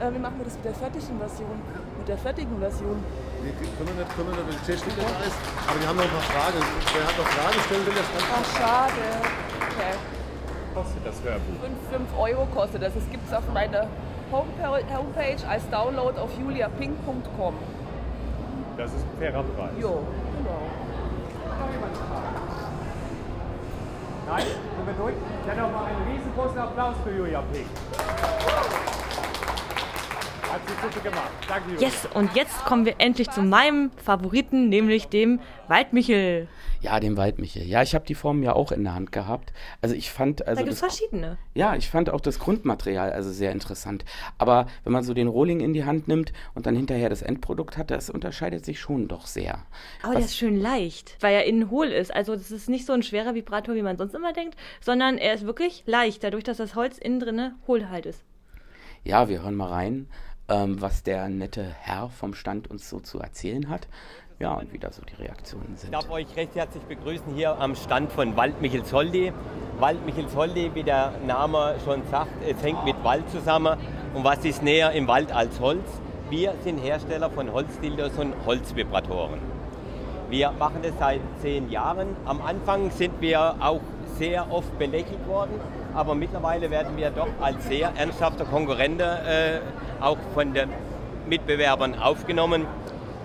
Äh, 0.00 0.14
wie 0.14 0.18
machen 0.18 0.38
wir 0.38 0.46
das 0.46 0.54
mit 0.54 0.64
der 0.64 0.74
fertigen 0.74 1.18
Version? 1.18 1.60
Mit 1.98 2.08
der 2.08 2.16
fertigen 2.16 2.58
Version. 2.58 3.04
Wir 3.42 3.52
können 3.52 3.98
wir 3.98 4.04
nicht, 4.04 4.16
können 4.16 4.32
wir 4.34 4.44
nicht, 4.44 4.66
der 4.66 4.76
steht 4.78 4.96
da 4.96 5.26
ist. 5.26 5.36
Aber 5.68 5.78
wir 5.78 5.86
haben 5.86 5.96
noch 5.96 6.04
ein 6.04 6.10
paar 6.10 6.22
Fragen. 6.22 6.58
Wer 6.94 7.06
hat 7.06 7.18
noch 7.18 7.28
Fragen 7.36 7.60
stellen 7.66 7.84
will, 7.84 7.94
das 7.96 8.08
kann 8.16 8.40
Ach, 8.40 8.56
schade. 8.56 9.04
Okay. 9.76 10.15
Kostet 10.76 11.06
das 11.06 11.22
Hörbuch? 11.24 11.56
5 11.90 12.18
Euro 12.18 12.46
kostet 12.54 12.82
das. 12.82 12.94
Es 12.94 13.10
gibt 13.10 13.26
es 13.26 13.32
auf 13.34 13.44
meiner 13.54 13.86
Homepage, 14.30 15.48
als 15.48 15.70
Download 15.70 16.18
auf 16.20 16.28
juliapink.com. 16.38 17.54
Das 18.76 18.92
ist 18.92 19.06
ein 19.06 19.18
fairer 19.18 19.42
Preis. 19.42 19.70
Jo, 19.80 20.02
genau. 20.36 20.60
Nein, 24.26 24.42
sind 24.42 24.86
wir 24.86 24.94
durch? 25.02 25.14
Dann 25.46 25.56
noch 25.56 25.72
mal 25.72 25.86
einen 25.86 26.14
riesengroßen 26.14 26.58
Applaus 26.58 26.96
für 27.02 27.16
Julia 27.16 27.42
Pink. 27.50 27.66
Hat 30.56 30.62
sie 30.66 30.74
super 30.82 31.10
gemacht. 31.10 31.30
Danke, 31.46 31.70
Julia. 31.72 31.86
Yes, 31.86 32.08
und 32.14 32.34
jetzt 32.34 32.64
kommen 32.64 32.86
wir 32.86 32.94
endlich 32.96 33.28
zu 33.28 33.42
meinem 33.42 33.90
Favoriten, 34.02 34.70
nämlich 34.70 35.08
dem 35.08 35.38
Waldmichel. 35.68 36.48
Ja, 36.80 36.98
den 36.98 37.18
Waldmichel. 37.18 37.62
Ja, 37.64 37.82
ich 37.82 37.94
habe 37.94 38.06
die 38.06 38.14
Form 38.14 38.42
ja 38.42 38.54
auch 38.54 38.72
in 38.72 38.82
der 38.82 38.94
Hand 38.94 39.12
gehabt. 39.12 39.52
Also 39.82 39.94
ich 39.94 40.10
fand, 40.10 40.46
also 40.46 40.60
da 40.60 40.62
gibt 40.62 40.72
es 40.72 40.78
verschiedene. 40.78 41.36
ja, 41.52 41.76
ich 41.76 41.90
fand 41.90 42.08
auch 42.08 42.22
das 42.22 42.38
Grundmaterial 42.38 43.12
also 43.12 43.30
sehr 43.30 43.52
interessant. 43.52 44.06
Aber 44.38 44.66
wenn 44.84 44.94
man 44.94 45.04
so 45.04 45.12
den 45.12 45.28
Rohling 45.28 45.60
in 45.60 45.74
die 45.74 45.84
Hand 45.84 46.08
nimmt 46.08 46.32
und 46.54 46.64
dann 46.64 46.74
hinterher 46.74 47.10
das 47.10 47.20
Endprodukt 47.20 47.76
hat, 47.76 47.90
das 47.90 48.08
unterscheidet 48.08 48.64
sich 48.64 48.80
schon 48.80 49.08
doch 49.08 49.26
sehr. 49.26 49.58
Aber 50.02 50.14
der 50.14 50.24
ist 50.24 50.38
schön 50.38 50.58
leicht, 50.58 51.18
weil 51.20 51.34
er 51.34 51.44
innen 51.44 51.70
hohl 51.70 51.88
ist. 51.88 52.14
Also 52.14 52.34
das 52.34 52.50
ist 52.50 52.70
nicht 52.70 52.86
so 52.86 52.94
ein 52.94 53.02
schwerer 53.02 53.34
Vibrator, 53.34 53.74
wie 53.74 53.82
man 53.82 53.98
sonst 53.98 54.14
immer 54.14 54.32
denkt, 54.32 54.56
sondern 54.80 55.18
er 55.18 55.34
ist 55.34 55.44
wirklich 55.44 55.82
leicht, 55.84 56.24
dadurch, 56.24 56.44
dass 56.44 56.56
das 56.56 56.74
Holz 56.74 56.96
innen 56.96 57.20
drinne 57.20 57.56
hohl 57.66 57.90
halt 57.90 58.06
ist. 58.06 58.24
Ja, 59.04 59.28
wir 59.28 59.42
hören 59.42 59.54
mal 59.54 59.68
rein, 59.68 60.08
ähm, 60.48 60.80
was 60.80 61.02
der 61.02 61.28
nette 61.28 61.64
Herr 61.80 62.08
vom 62.10 62.34
Stand 62.34 62.70
uns 62.70 62.88
so 62.88 63.00
zu 63.00 63.18
erzählen 63.20 63.68
hat. 63.68 63.88
Ja, 64.38 64.52
und 64.54 64.70
wie 64.72 64.78
da 64.78 64.92
so 64.92 65.00
die 65.02 65.14
Reaktionen 65.14 65.72
Ich 65.74 65.80
sind. 65.80 65.94
darf 65.94 66.10
euch 66.10 66.26
recht 66.36 66.54
herzlich 66.54 66.82
begrüßen 66.84 67.34
hier 67.34 67.58
am 67.58 67.74
Stand 67.74 68.12
von 68.12 68.36
Wald 68.36 68.60
Michelsholdi. 68.60 69.32
Wald 69.78 70.04
Michelsholdi, 70.04 70.72
wie 70.74 70.82
der 70.82 71.12
Name 71.26 71.76
schon 71.84 72.02
sagt, 72.10 72.30
es 72.46 72.62
hängt 72.62 72.84
mit 72.84 73.02
Wald 73.02 73.28
zusammen. 73.30 73.78
Und 74.14 74.24
was 74.24 74.44
ist 74.44 74.62
näher 74.62 74.92
im 74.92 75.08
Wald 75.08 75.32
als 75.32 75.58
Holz? 75.60 75.84
Wir 76.28 76.54
sind 76.64 76.78
Hersteller 76.78 77.30
von 77.30 77.50
Holzdildos 77.52 78.12
und 78.18 78.34
Holzvibratoren. 78.44 79.40
Wir 80.28 80.50
machen 80.52 80.80
das 80.82 80.92
seit 80.98 81.20
zehn 81.40 81.70
Jahren. 81.70 82.08
Am 82.26 82.42
Anfang 82.42 82.90
sind 82.90 83.20
wir 83.20 83.56
auch 83.60 83.80
sehr 84.18 84.50
oft 84.52 84.76
belächelt 84.78 85.26
worden, 85.28 85.52
aber 85.94 86.14
mittlerweile 86.14 86.70
werden 86.70 86.96
wir 86.96 87.10
doch 87.10 87.28
als 87.40 87.64
sehr 87.68 87.92
ernsthafter 87.96 88.44
Konkurrent 88.44 89.00
äh, 89.00 89.60
auch 90.00 90.18
von 90.34 90.54
den 90.54 90.70
Mitbewerbern 91.28 91.98
aufgenommen. 91.98 92.66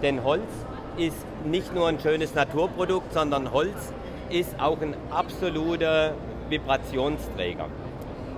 Denn 0.02 0.24
Holz 0.24 0.50
ist 0.98 1.18
nicht 1.46 1.74
nur 1.74 1.88
ein 1.88 2.00
schönes 2.00 2.34
Naturprodukt, 2.36 3.14
sondern 3.14 3.52
Holz 3.52 3.94
ist 4.30 4.60
auch 4.60 4.82
ein 4.82 4.96
absoluter 5.12 6.14
Vibrationsträger. 6.50 7.68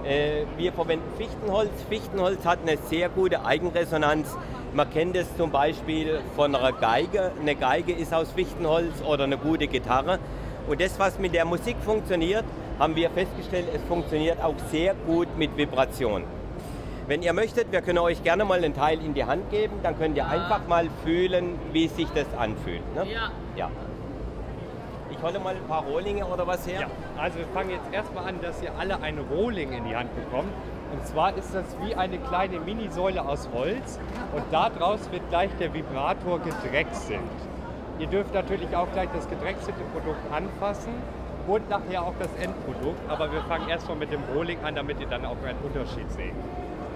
Äh, 0.06 0.46
Wir 0.58 0.74
verwenden 0.74 1.10
Fichtenholz. 1.18 1.72
Fichtenholz 1.90 2.46
hat 2.46 2.60
eine 2.66 2.78
sehr 2.90 3.10
gute 3.10 3.46
Eigenresonanz. 3.46 4.36
Man 4.74 4.90
kennt 4.90 5.16
es 5.16 5.28
zum 5.38 5.52
Beispiel 5.52 6.20
von 6.36 6.56
einer 6.56 6.72
Geige. 6.74 7.32
Eine 7.40 7.56
Geige 7.56 7.94
ist 7.94 8.14
aus 8.14 8.32
Fichtenholz 8.32 9.02
oder 9.08 9.24
eine 9.26 9.38
gute 9.38 9.68
Gitarre. 9.68 10.20
Und 10.68 10.82
das, 10.82 10.98
was 10.98 11.20
mit 11.20 11.34
der 11.34 11.46
Musik 11.46 11.76
funktioniert, 11.86 12.44
haben 12.80 12.96
wir 12.96 13.10
festgestellt, 13.12 13.68
es 13.74 13.82
funktioniert 13.84 14.42
auch 14.42 14.56
sehr 14.72 14.96
gut 15.06 15.28
mit 15.38 15.56
Vibration. 15.56 16.24
Wenn 17.06 17.22
ihr 17.22 17.34
möchtet, 17.34 17.70
wir 17.74 17.82
können 17.82 17.98
euch 17.98 18.24
gerne 18.24 18.46
mal 18.46 18.64
einen 18.64 18.74
Teil 18.74 19.04
in 19.04 19.14
die 19.14 19.26
Hand 19.26 19.50
geben, 19.50 19.76
dann 19.84 19.98
könnt 19.98 20.16
ihr 20.16 20.26
einfach 20.26 20.68
mal 20.68 20.88
fühlen, 21.04 21.60
wie 21.74 21.90
sich 21.90 22.08
das 22.16 22.28
anfühlt. 22.38 22.96
Ne? 22.96 23.06
Ja. 23.12 23.32
ja. 23.58 23.70
Ich 25.12 25.22
hole 25.22 25.38
mal 25.40 25.54
ein 25.54 25.68
paar 25.68 25.84
Rohlinge 25.84 26.26
oder 26.26 26.48
was 26.48 26.66
her. 26.66 26.82
Ja, 26.82 27.22
also 27.22 27.40
wir 27.40 27.48
fangen 27.48 27.72
jetzt 27.72 27.92
erstmal 27.92 28.30
an, 28.30 28.40
dass 28.42 28.62
ihr 28.64 28.72
alle 28.80 29.02
einen 29.02 29.20
Rohling 29.20 29.74
in 29.74 29.84
die 29.84 29.96
Hand 29.96 30.16
bekommt. 30.16 30.52
Und 30.94 31.06
zwar 31.06 31.36
ist 31.36 31.54
das 31.54 31.66
wie 31.84 31.94
eine 31.94 32.20
kleine 32.20 32.60
Minisäule 32.60 33.26
aus 33.26 33.50
Holz 33.54 34.00
und 34.34 34.44
daraus 34.52 35.12
wird 35.12 35.28
gleich 35.30 35.50
der 35.60 35.74
Vibrator 35.74 36.40
gedrechselt. 36.40 37.20
Ihr 38.00 38.08
dürft 38.08 38.34
natürlich 38.34 38.74
auch 38.76 38.90
gleich 38.94 39.10
das 39.14 39.28
gedrechselte 39.28 39.82
Produkt 39.92 40.32
anfassen 40.32 40.94
und 41.48 41.70
nachher 41.70 42.04
auch 42.04 42.14
das 42.20 42.30
Endprodukt, 42.42 43.00
aber 43.10 43.32
wir 43.32 43.42
fangen 43.42 43.68
erstmal 43.68 43.98
mit 43.98 44.12
dem 44.12 44.22
Rohling 44.34 44.60
an, 44.64 44.76
damit 44.76 45.02
ihr 45.02 45.08
dann 45.08 45.26
auch 45.26 45.38
einen 45.44 45.60
Unterschied 45.64 46.10
seht. 46.12 46.34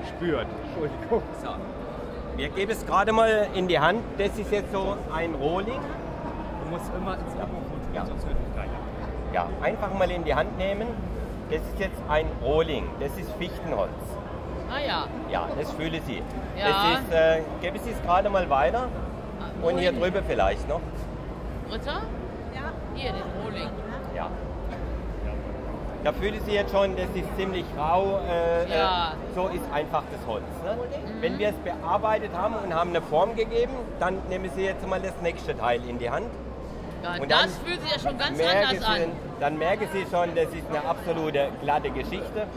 Spürt. 0.08 0.48
Entschuldigung. 0.68 1.24
So. 1.44 1.50
Wir 2.38 2.50
geben 2.50 2.72
es 2.72 2.86
gerade 2.86 3.12
mal 3.12 3.48
in 3.56 3.68
die 3.68 3.80
Hand. 3.80 4.02
Das 4.18 4.38
ist 4.38 4.52
jetzt 4.52 4.72
so 4.72 4.96
ein 5.16 5.34
Rohling. 5.36 5.80
Du 6.64 6.70
musst 6.70 6.92
immer 6.96 7.14
ins 7.14 7.34
Mikrofon 7.34 7.62
Ja. 7.94 8.06
sonst 8.06 8.28
wird 8.28 8.38
es 8.48 8.54
gleich. 8.54 8.70
Ja, 9.34 9.50
einfach 9.62 9.94
mal 9.94 10.10
in 10.12 10.24
die 10.24 10.36
Hand 10.36 10.58
nehmen. 10.58 10.88
Das 11.50 11.62
ist 11.62 11.80
jetzt 11.80 12.02
ein 12.10 12.28
Rohling. 12.44 12.88
Das 13.00 13.18
ist 13.18 13.32
Fichtenholz. 13.40 13.90
Ah 14.70 14.80
ja. 14.86 15.08
Ja, 15.32 15.48
das 15.58 15.72
fühle 15.72 16.02
Sie. 16.02 16.22
Ja. 16.58 16.66
Das 16.68 17.00
ist, 17.02 17.12
äh, 17.14 17.42
gebe 17.62 17.80
Sie 17.80 17.92
es 17.92 18.02
gerade 18.04 18.30
mal 18.30 18.50
weiter. 18.50 18.88
Und 19.62 19.78
hier 19.78 19.94
drüber 19.94 20.22
vielleicht 20.28 20.68
noch. 20.68 20.82
Ritter? 21.72 22.02
Ja. 22.54 22.72
Hier, 22.94 23.14
den 23.14 23.24
Rohling. 23.44 23.70
Ja. 26.08 26.12
Da 26.14 26.18
fühlen 26.18 26.40
Sie 26.46 26.52
jetzt 26.54 26.72
schon, 26.72 26.96
das 26.96 27.08
ist 27.14 27.28
ziemlich 27.38 27.66
rau. 27.78 28.20
Äh, 28.30 28.70
Ja. 28.70 29.10
äh, 29.10 29.36
so 29.36 29.48
ist 29.48 29.64
einfach 29.74 30.04
das 30.12 30.26
Holz. 30.26 30.44
Ne? 30.64 30.76
Mhm. 30.76 31.22
Wenn 31.22 31.38
wir 31.40 31.50
es 31.50 31.56
bearbeitet 31.56 32.32
haben 32.34 32.56
und 32.56 32.74
haben 32.74 32.90
eine 32.92 33.02
Form 33.02 33.36
gegeben, 33.36 33.74
dann 34.00 34.20
nehmen 34.30 34.50
Sie 34.56 34.64
jetzt 34.64 34.88
mal 34.88 35.02
das 35.02 35.14
nächste 35.22 35.58
Teil 35.58 35.82
in 35.88 36.00
die 36.00 36.10
Hand. 36.10 36.28
Ja, 37.04 37.22
Und 37.22 37.30
das 37.30 37.42
dann 37.42 37.50
fühlt 37.66 37.82
sich 37.82 37.92
ja 37.92 38.00
schon 38.00 38.18
ganz 38.18 38.38
merken 38.38 38.68
anders 38.70 38.86
an. 38.90 38.96
Sie, 39.02 39.08
dann 39.42 39.58
merken 39.58 39.88
Sie 39.94 40.06
schon, 40.10 40.34
das 40.36 40.46
ist 40.46 40.68
eine 40.70 40.84
absolute 40.86 41.50
glatte 41.62 41.92
Geschichte. 41.92 42.48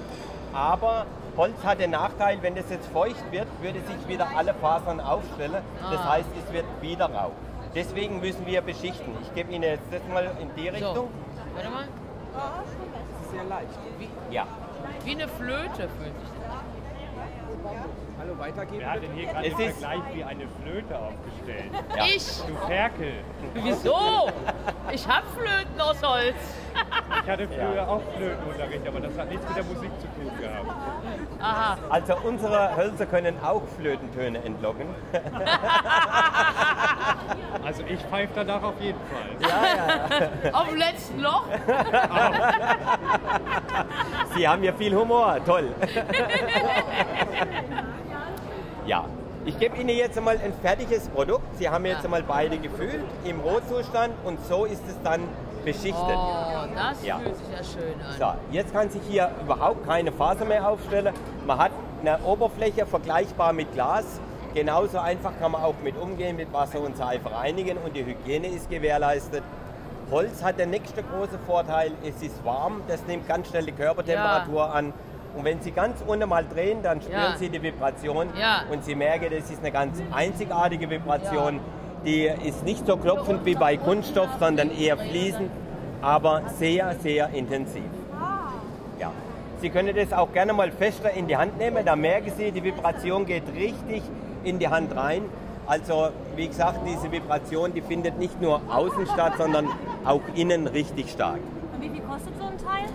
Aber 0.55 1.07
Holz 1.37 1.57
hat 1.65 1.79
den 1.81 1.91
Nachteil, 1.91 2.39
wenn 2.43 2.55
das 2.55 2.71
jetzt 2.71 2.87
feucht 2.89 3.31
wird, 3.31 3.47
würde 3.61 3.81
sich 3.81 4.09
wieder 4.09 4.29
alle 4.37 4.55
Fasern 4.55 5.01
aufstellen. 5.01 5.57
Das 5.91 6.01
Ah. 6.01 6.13
heißt, 6.13 6.29
es 6.47 6.53
wird 6.53 6.65
wieder 6.81 7.07
rau. 7.07 7.33
Deswegen 7.75 8.21
müssen 8.21 8.47
wir 8.47 8.61
beschichten. 8.63 9.13
Ich 9.23 9.35
gebe 9.35 9.53
Ihnen 9.53 9.65
jetzt 9.65 9.85
das 9.93 10.01
mal 10.13 10.31
in 10.41 10.51
die 10.57 10.69
Richtung. 10.69 11.09
Warte 11.55 11.71
mal. 11.71 11.85
Sehr 13.31 13.45
leicht. 13.45 13.79
Ja. 14.31 14.47
Wie 15.05 15.13
eine 15.13 15.29
Flöte 15.29 15.89
fühlt 15.99 16.19
sich 16.21 16.31
das 16.43 16.51
an. 16.53 16.61
Hallo, 18.19 18.39
weitergeben. 18.39 18.81
Wer 18.81 18.91
hat 18.93 19.03
denn 19.03 19.13
hier 19.13 19.27
gerade 19.29 19.47
Es 19.49 19.57
den 19.57 19.69
ist- 19.71 19.79
Vergleich 19.81 20.03
wie 20.15 20.25
eine 20.25 20.45
Flöte 20.63 20.99
aufgestellt? 20.99 21.71
Ja. 21.97 22.05
Ich? 22.05 22.43
Du 22.47 22.55
Ferkel. 22.67 23.13
Wieso? 23.55 24.31
Ich 24.93 25.07
hab 25.09 25.25
Flöten 25.37 25.81
aus 25.81 26.03
Holz. 26.03 26.35
Ich 27.25 27.31
hatte 27.31 27.49
früher 27.49 27.89
auch 27.89 28.01
Flötenunterricht, 28.17 28.87
aber 28.89 29.01
das 29.01 29.19
hat 29.19 29.29
nichts 29.31 29.47
mit 29.49 29.57
der 29.57 29.65
Musik 29.65 29.91
zu 30.01 30.07
tun 30.09 30.31
gehabt. 30.41 30.71
Aha. 31.41 31.79
Also 31.91 32.15
unsere 32.25 32.77
Hölzer 32.77 33.07
können 33.07 33.37
auch 33.43 33.63
Flötentöne 33.77 34.43
entlocken. 34.45 34.87
Also 37.65 37.83
ich 37.89 38.01
pfeife 38.01 38.33
danach 38.35 38.63
auf 38.63 38.81
jeden 38.81 38.99
Fall. 39.11 40.53
Auf 40.53 40.69
dem 40.69 40.77
letzten 40.79 41.21
Loch? 41.21 41.45
Sie 44.37 44.47
haben 44.49 44.63
ja 44.65 44.73
viel 44.73 44.95
Humor, 44.95 45.37
toll. 45.45 45.69
ja, 48.87 49.05
ich 49.45 49.59
gebe 49.59 49.77
Ihnen 49.77 49.91
jetzt 49.91 50.17
einmal 50.19 50.39
ein 50.43 50.53
fertiges 50.63 51.09
Produkt. 51.09 51.45
Sie 51.57 51.69
haben 51.69 51.85
jetzt 51.87 52.05
einmal 52.05 52.23
beide 52.23 52.59
gefühlt 52.59 53.01
im 53.25 53.41
Rohzustand 53.41 54.13
und 54.25 54.45
so 54.47 54.65
ist 54.65 54.83
es 54.89 54.97
dann 55.03 55.23
beschichtet. 55.65 55.95
Oh, 56.17 56.67
das 56.75 57.05
Ja. 57.05 57.19
fühlt 57.19 57.37
sich 57.37 57.49
ja 57.49 57.63
schön 57.63 57.95
an. 58.01 58.17
So, 58.19 58.33
jetzt 58.53 58.73
kann 58.73 58.91
sich 58.91 59.03
hier 59.09 59.31
überhaupt 59.43 59.87
keine 59.87 60.11
Faser 60.13 60.45
mehr 60.45 60.69
aufstellen. 60.69 61.15
Man 61.47 61.59
hat 61.59 61.71
eine 62.01 62.19
Oberfläche 62.25 62.87
vergleichbar 62.87 63.53
mit 63.53 63.73
Glas. 63.75 64.21
Genauso 64.55 64.99
einfach 64.99 65.33
kann 65.41 65.53
man 65.53 65.63
auch 65.63 65.75
mit 65.83 65.97
umgehen, 65.97 66.37
mit 66.37 66.53
Wasser 66.53 66.81
und 66.81 66.97
Seife 66.97 67.33
reinigen 67.33 67.79
und 67.79 67.95
die 67.95 68.05
Hygiene 68.05 68.49
ist 68.49 68.69
gewährleistet. 68.69 69.43
Holz 70.11 70.43
hat 70.43 70.59
der 70.59 70.67
nächste 70.67 71.05
große 71.05 71.39
Vorteil, 71.47 71.93
es 72.03 72.21
ist 72.21 72.45
warm, 72.45 72.83
das 72.89 73.07
nimmt 73.07 73.29
ganz 73.29 73.49
schnell 73.49 73.65
die 73.67 73.73
Körpertemperatur 73.73 74.75
an. 74.75 74.93
Und 75.37 75.45
wenn 75.45 75.61
Sie 75.61 75.71
ganz 75.71 76.03
unten 76.05 76.29
mal 76.29 76.45
drehen, 76.45 76.83
dann 76.83 77.01
spüren 77.01 77.21
Ja. 77.33 77.37
Sie 77.39 77.49
die 77.49 77.63
Vibration 77.63 78.29
Ja. 78.37 78.63
und 78.73 78.85
Sie 78.85 78.97
merken, 78.97 79.27
das 79.31 79.49
ist 79.49 79.61
eine 79.61 79.71
ganz 79.71 80.03
einzigartige 80.11 80.91
Vibration. 80.91 81.61
Die 82.05 82.25
ist 82.45 82.65
nicht 82.65 82.85
so 82.87 82.97
klopfend 82.97 83.45
wie 83.45 83.55
bei 83.55 83.77
Kunststoff, 83.77 84.31
sondern 84.41 84.73
eher 84.77 84.97
fließend, 84.97 85.49
aber 86.03 86.43
sehr, 86.59 86.97
sehr 87.01 87.29
intensiv. 87.29 87.85
Ja. 88.99 89.13
Sie 89.61 89.71
können 89.71 89.95
das 89.95 90.13
auch 90.13 90.33
gerne 90.33 90.53
mal 90.53 90.73
fester 90.73 91.13
in 91.13 91.29
die 91.29 91.37
Hand 91.37 91.57
nehmen, 91.59 91.85
da 91.85 91.95
merken 91.95 92.33
Sie, 92.37 92.51
die 92.51 92.65
Vibration 92.65 93.27
geht 93.27 93.45
richtig 93.55 94.03
in 94.45 94.59
die 94.59 94.69
Hand 94.69 94.95
rein. 94.97 95.23
Also 95.67 96.09
wie 96.37 96.49
gesagt, 96.49 96.81
diese 96.87 97.11
Vibration, 97.13 97.73
die 97.73 97.81
findet 97.81 98.19
nicht 98.19 98.41
nur 98.41 98.61
außen 98.69 99.07
statt, 99.07 99.35
sondern 99.39 99.69
auch 100.05 100.23
innen 100.35 100.67
richtig 100.67 101.11
stark. 101.11 101.39
Und 101.75 101.83
wie 101.83 101.89
viel 101.89 102.01
kostet 102.03 102.33
so 102.39 102.45
ein 102.47 102.59
Teil? 102.59 102.89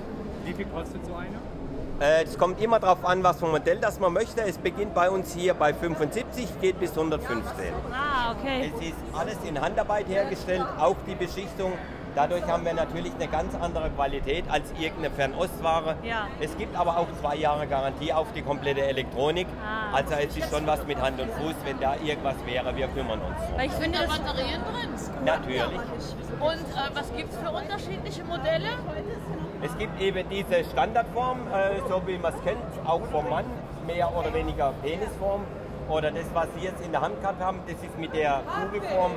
Wie 0.43 0.53
viel 0.53 0.65
kostet 0.65 1.05
so 1.05 1.13
eine? 1.15 1.35
Äh, 1.99 2.23
Es 2.23 2.37
kommt 2.37 2.61
immer 2.61 2.79
darauf 2.79 3.05
an, 3.05 3.23
was 3.23 3.39
für 3.39 3.45
ein 3.45 3.51
Modell 3.51 3.77
das 3.79 3.99
man 3.99 4.11
möchte. 4.11 4.41
Es 4.41 4.57
beginnt 4.57 4.93
bei 4.93 5.09
uns 5.09 5.33
hier 5.33 5.53
bei 5.53 5.73
75, 5.73 6.59
geht 6.59 6.79
bis 6.79 6.91
115. 6.91 7.41
Ah, 7.93 8.33
okay. 8.33 8.71
Es 8.75 8.87
ist 8.87 8.97
alles 9.17 9.37
in 9.47 9.59
Handarbeit 9.61 10.07
hergestellt, 10.09 10.65
auch 10.77 10.97
die 11.07 11.15
Beschichtung. 11.15 11.71
Dadurch 12.15 12.47
haben 12.47 12.63
wir 12.63 12.73
natürlich 12.73 13.13
eine 13.15 13.27
ganz 13.27 13.53
andere 13.55 13.89
Qualität 13.89 14.45
als 14.49 14.71
irgendeine 14.79 15.13
Fernostware. 15.13 15.97
Ja. 16.01 16.27
Es 16.39 16.55
gibt 16.57 16.73
aber 16.77 16.97
auch 16.97 17.07
zwei 17.19 17.35
Jahre 17.35 17.67
Garantie 17.67 18.13
auf 18.13 18.27
die 18.33 18.41
komplette 18.41 18.81
Elektronik. 18.83 19.47
Ah. 19.61 19.97
Also 19.97 20.13
es 20.13 20.37
ist 20.37 20.49
schon 20.49 20.65
was 20.65 20.85
mit 20.87 20.99
Hand 21.01 21.19
und 21.19 21.29
Fuß, 21.31 21.55
wenn 21.65 21.77
da 21.81 21.95
irgendwas 21.95 22.35
wäre, 22.45 22.73
wir 22.73 22.87
kümmern 22.87 23.19
uns. 23.19 23.37
Weil 23.57 23.67
ich 23.67 23.73
finde, 23.73 23.99
da 23.99 24.05
Batterien 24.05 24.61
drin. 24.63 24.89
Natürlich. 25.25 25.79
Und 26.39 26.51
äh, 26.51 26.93
was 26.93 27.13
gibt 27.15 27.33
es 27.33 27.37
für 27.37 27.49
unterschiedliche 27.49 28.23
Modelle? 28.23 28.69
Es 29.61 29.77
gibt 29.77 29.99
eben 29.99 30.29
diese 30.29 30.63
Standardform, 30.71 31.39
äh, 31.51 31.81
so 31.89 32.01
wie 32.07 32.17
man 32.17 32.33
es 32.33 32.41
kennt, 32.43 32.87
auch 32.87 33.01
vom 33.11 33.29
Mann, 33.29 33.45
mehr 33.85 34.09
oder 34.15 34.33
weniger 34.33 34.73
Penisform. 34.81 35.41
Oder 35.89 36.11
das, 36.11 36.25
was 36.33 36.47
Sie 36.57 36.65
jetzt 36.65 36.83
in 36.83 36.91
der 36.91 37.01
Hand 37.01 37.21
gehabt 37.21 37.41
haben, 37.41 37.59
das 37.67 37.75
ist 37.75 37.97
mit 37.99 38.13
der 38.15 38.41
Kugelform, 38.41 39.11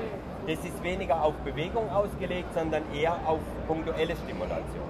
das 0.49 0.65
ist 0.65 0.83
weniger 0.83 1.23
auf 1.23 1.35
Bewegung 1.45 1.91
ausgelegt, 1.91 2.55
sondern 2.55 2.83
eher 2.95 3.15
auf 3.27 3.41
punktuelle 3.67 4.17
Stimulation. 4.17 4.89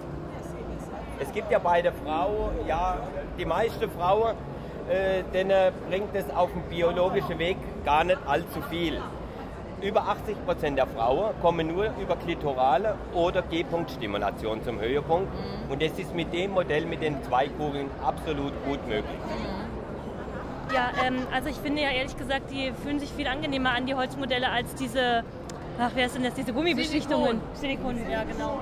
Es 1.20 1.32
gibt 1.32 1.50
ja 1.50 1.58
bei 1.58 1.82
der 1.82 1.92
Frau, 1.92 2.50
ja, 2.68 2.98
die 3.36 3.44
meiste 3.44 3.88
Frau, 3.88 4.30
äh, 4.88 5.24
denen 5.34 5.72
bringt 5.88 6.14
es 6.14 6.30
auf 6.30 6.50
dem 6.52 6.62
biologischen 6.62 7.40
Weg 7.40 7.56
gar 7.84 8.04
nicht 8.04 8.18
allzu 8.24 8.62
viel. 8.70 9.00
Über 9.82 10.02
80 10.02 10.44
Prozent 10.46 10.78
der 10.78 10.86
Frauen 10.86 11.30
kommen 11.42 11.68
nur 11.68 11.90
über 12.00 12.16
klitorale 12.16 12.94
oder 13.12 13.42
G-Punkt-Stimulation 13.42 14.62
zum 14.62 14.80
Höhepunkt. 14.80 15.28
Und 15.68 15.82
das 15.82 15.98
ist 15.98 16.14
mit 16.14 16.32
dem 16.32 16.52
Modell 16.52 16.86
mit 16.86 17.02
den 17.02 17.22
zwei 17.24 17.48
Kugeln 17.48 17.90
absolut 18.04 18.52
gut 18.64 18.86
möglich. 18.88 19.18
Ja, 20.74 20.90
ähm, 21.06 21.26
also 21.32 21.48
ich 21.48 21.56
finde 21.56 21.82
ja 21.82 21.90
ehrlich 21.90 22.16
gesagt, 22.16 22.50
die 22.50 22.72
fühlen 22.82 23.00
sich 23.00 23.10
viel 23.10 23.26
angenehmer 23.26 23.70
an, 23.70 23.86
die 23.86 23.94
Holzmodelle, 23.94 24.50
als 24.50 24.74
diese, 24.74 25.24
ach, 25.78 25.90
wer 25.94 26.08
denn 26.08 26.22
das, 26.22 26.34
diese 26.34 26.52
Gummibeschichtungen? 26.52 27.40
Silikon, 27.54 27.96
ja 28.10 28.24
genau. 28.24 28.60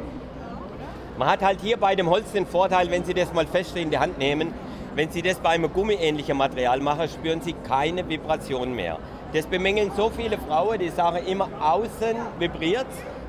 Man 1.18 1.28
hat 1.28 1.42
halt 1.42 1.60
hier 1.60 1.78
bei 1.78 1.94
dem 1.94 2.10
Holz 2.10 2.32
den 2.32 2.46
Vorteil, 2.46 2.90
wenn 2.90 3.04
Sie 3.04 3.14
das 3.14 3.32
mal 3.32 3.46
fest 3.46 3.76
in 3.76 3.90
die 3.90 3.98
Hand 3.98 4.18
nehmen, 4.18 4.52
wenn 4.94 5.10
Sie 5.10 5.22
das 5.22 5.38
bei 5.38 5.50
einem 5.50 5.72
gummiähnlichen 5.72 6.36
Material 6.36 6.80
machen, 6.80 7.08
spüren 7.08 7.40
Sie 7.40 7.54
keine 7.54 8.08
Vibration 8.08 8.74
mehr. 8.74 8.98
Das 9.32 9.46
bemängeln 9.46 9.90
so 9.96 10.10
viele 10.10 10.38
Frauen, 10.38 10.78
die 10.78 10.90
sagen 10.90 11.24
immer, 11.26 11.48
außen 11.60 12.16
vibriert 12.38 12.86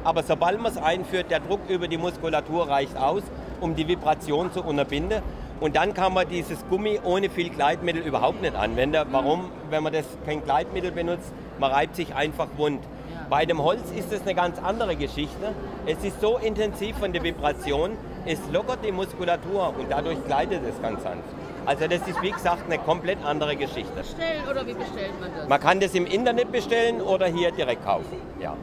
aber 0.08 0.24
sobald 0.24 0.62
man 0.62 0.72
es 0.72 0.78
einführt, 0.78 1.30
der 1.32 1.42
Druck 1.42 1.60
über 1.68 1.90
die 1.90 1.98
Muskulatur 1.98 2.70
reicht 2.70 2.96
aus, 2.96 3.24
um 3.60 3.76
die 3.76 3.90
Vibration 3.90 4.54
zu 4.54 4.64
unterbinden. 4.64 5.22
Und 5.60 5.76
dann 5.76 5.94
kann 5.94 6.14
man 6.14 6.30
dieses 6.30 6.66
Gummi 6.70 7.02
ohne 7.04 7.30
viel 7.30 7.50
Gleitmittel 7.50 8.04
überhaupt 8.04 8.42
nicht 8.42 8.56
anwenden. 8.56 9.06
Warum? 9.12 9.52
Wenn 9.70 9.84
man 9.84 9.92
das 9.92 10.06
kein 10.26 10.42
Gleitmittel 10.42 10.92
benutzt, 10.92 11.34
man 11.60 11.74
reibt 11.74 11.98
sich 11.98 12.16
einfach 12.16 12.48
wund. 12.56 12.80
Bei 13.30 13.46
dem 13.46 13.62
Holz 13.62 13.92
ist 13.94 14.14
es 14.14 14.22
eine 14.22 14.34
ganz 14.36 14.58
andere 14.60 14.96
Geschichte. 14.96 15.54
Es 15.86 16.02
ist 16.04 16.22
so 16.22 16.38
intensiv 16.38 16.98
von 16.98 17.12
der 17.12 17.24
Vibration, 17.24 17.92
es 18.26 18.40
lockert 18.54 18.80
die 18.86 18.92
Muskulatur 18.92 19.74
und 19.78 19.90
dadurch 19.90 20.24
gleitet 20.26 20.62
es 20.68 20.82
ganz 20.82 21.04
sanft. 21.04 21.24
Also 21.66 21.88
das 21.88 22.08
ist 22.08 22.22
wie 22.22 22.32
gesagt 22.32 22.64
eine 22.68 22.78
komplett 22.78 23.18
andere 23.26 23.58
Geschichte. 23.58 23.92
Bestellen 23.94 24.44
oder 24.50 24.66
wie 24.66 24.74
bestellt 24.74 25.20
man 25.20 25.30
das? 25.36 25.50
Man 25.50 25.60
kann 25.60 25.82
das 25.82 25.94
im 25.94 26.06
Internet 26.06 26.54
bestellen 26.54 27.02
oder 27.02 27.28
hier 27.28 27.52
direkt 27.52 27.84
kaufen. 27.84 28.22
Ja. 28.40 28.56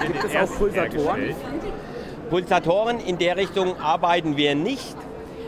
Gibt 0.00 0.24
es 0.24 0.36
auch 0.36 0.56
Pulsatoren? 0.56 1.34
Pulsatoren 2.30 3.00
in 3.00 3.18
der 3.18 3.36
Richtung 3.36 3.80
arbeiten 3.80 4.36
wir 4.36 4.54
nicht. 4.54 4.96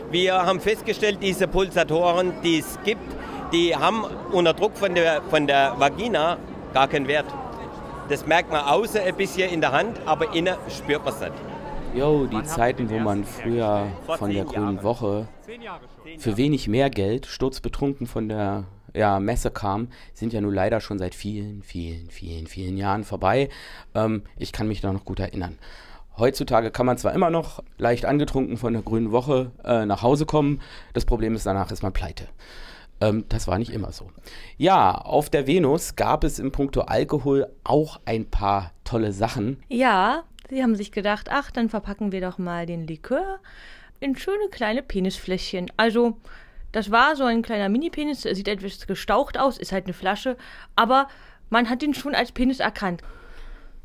Wir 0.09 0.45
haben 0.45 0.59
festgestellt, 0.59 1.19
diese 1.21 1.47
Pulsatoren, 1.47 2.33
die 2.43 2.59
es 2.59 2.77
gibt, 2.83 3.09
die 3.53 3.73
haben 3.73 4.03
unter 4.33 4.53
Druck 4.53 4.75
von 4.75 4.93
der, 4.93 5.21
von 5.21 5.47
der 5.47 5.75
Vagina 5.77 6.37
gar 6.73 6.89
keinen 6.89 7.07
Wert. 7.07 7.27
Das 8.09 8.25
merkt 8.25 8.51
man 8.51 8.61
außen 8.61 9.01
ein 9.01 9.15
bisschen 9.15 9.49
in 9.51 9.61
der 9.61 9.71
Hand, 9.71 9.99
aber 10.05 10.33
innen 10.33 10.55
spürt 10.69 11.03
man 11.05 11.13
es 11.13 11.19
nicht. 11.21 11.33
Jo, 11.93 12.25
die 12.25 12.43
Zeiten, 12.43 12.89
wo 12.89 12.99
man 12.99 13.25
früher 13.25 13.87
von 14.17 14.31
der 14.31 14.45
Grünen 14.45 14.81
Woche 14.81 15.27
für 16.17 16.37
wenig 16.37 16.67
mehr 16.67 16.89
Geld 16.89 17.25
sturzbetrunken 17.25 18.07
von 18.07 18.29
der 18.29 18.65
ja, 18.93 19.19
Messe 19.19 19.51
kam, 19.51 19.89
sind 20.13 20.33
ja 20.33 20.41
nun 20.41 20.53
leider 20.53 20.79
schon 20.79 20.99
seit 20.99 21.15
vielen, 21.15 21.63
vielen, 21.63 22.09
vielen, 22.09 22.47
vielen 22.47 22.77
Jahren 22.77 23.03
vorbei. 23.03 23.49
Ähm, 23.93 24.23
ich 24.37 24.51
kann 24.51 24.67
mich 24.67 24.81
da 24.81 24.91
noch 24.93 25.05
gut 25.05 25.19
erinnern. 25.19 25.57
Heutzutage 26.17 26.71
kann 26.71 26.85
man 26.85 26.97
zwar 26.97 27.13
immer 27.13 27.29
noch 27.29 27.63
leicht 27.77 28.05
angetrunken 28.05 28.57
von 28.57 28.73
der 28.73 28.81
Grünen 28.81 29.11
Woche 29.11 29.51
äh, 29.63 29.85
nach 29.85 30.01
Hause 30.01 30.25
kommen, 30.25 30.61
das 30.93 31.05
Problem 31.05 31.35
ist, 31.35 31.45
danach 31.45 31.71
ist 31.71 31.83
man 31.83 31.93
pleite. 31.93 32.27
Ähm, 33.01 33.25
das 33.27 33.47
war 33.47 33.57
nicht 33.57 33.71
immer 33.71 33.91
so. 33.91 34.09
Ja, 34.57 34.93
auf 34.93 35.29
der 35.29 35.47
Venus 35.47 35.95
gab 35.95 36.23
es 36.23 36.39
im 36.39 36.51
Punkto 36.51 36.81
Alkohol 36.81 37.47
auch 37.63 37.99
ein 38.05 38.29
paar 38.29 38.71
tolle 38.83 39.11
Sachen. 39.11 39.61
Ja, 39.67 40.23
sie 40.49 40.61
haben 40.61 40.75
sich 40.75 40.91
gedacht, 40.91 41.27
ach, 41.31 41.51
dann 41.51 41.69
verpacken 41.69 42.11
wir 42.11 42.21
doch 42.21 42.37
mal 42.37 42.65
den 42.65 42.87
Likör 42.87 43.39
in 43.99 44.15
schöne 44.15 44.49
kleine 44.49 44.83
Penisfläschchen. 44.83 45.71
Also, 45.77 46.17
das 46.71 46.91
war 46.91 47.15
so 47.15 47.23
ein 47.23 47.41
kleiner 47.41 47.69
Mini-Penis, 47.69 48.21
der 48.21 48.35
sieht 48.35 48.47
etwas 48.47 48.87
gestaucht 48.87 49.37
aus, 49.37 49.57
ist 49.57 49.71
halt 49.71 49.85
eine 49.85 49.93
Flasche, 49.93 50.37
aber 50.75 51.07
man 51.49 51.69
hat 51.69 51.83
ihn 51.83 51.93
schon 51.93 52.15
als 52.15 52.31
Penis 52.31 52.59
erkannt. 52.59 53.01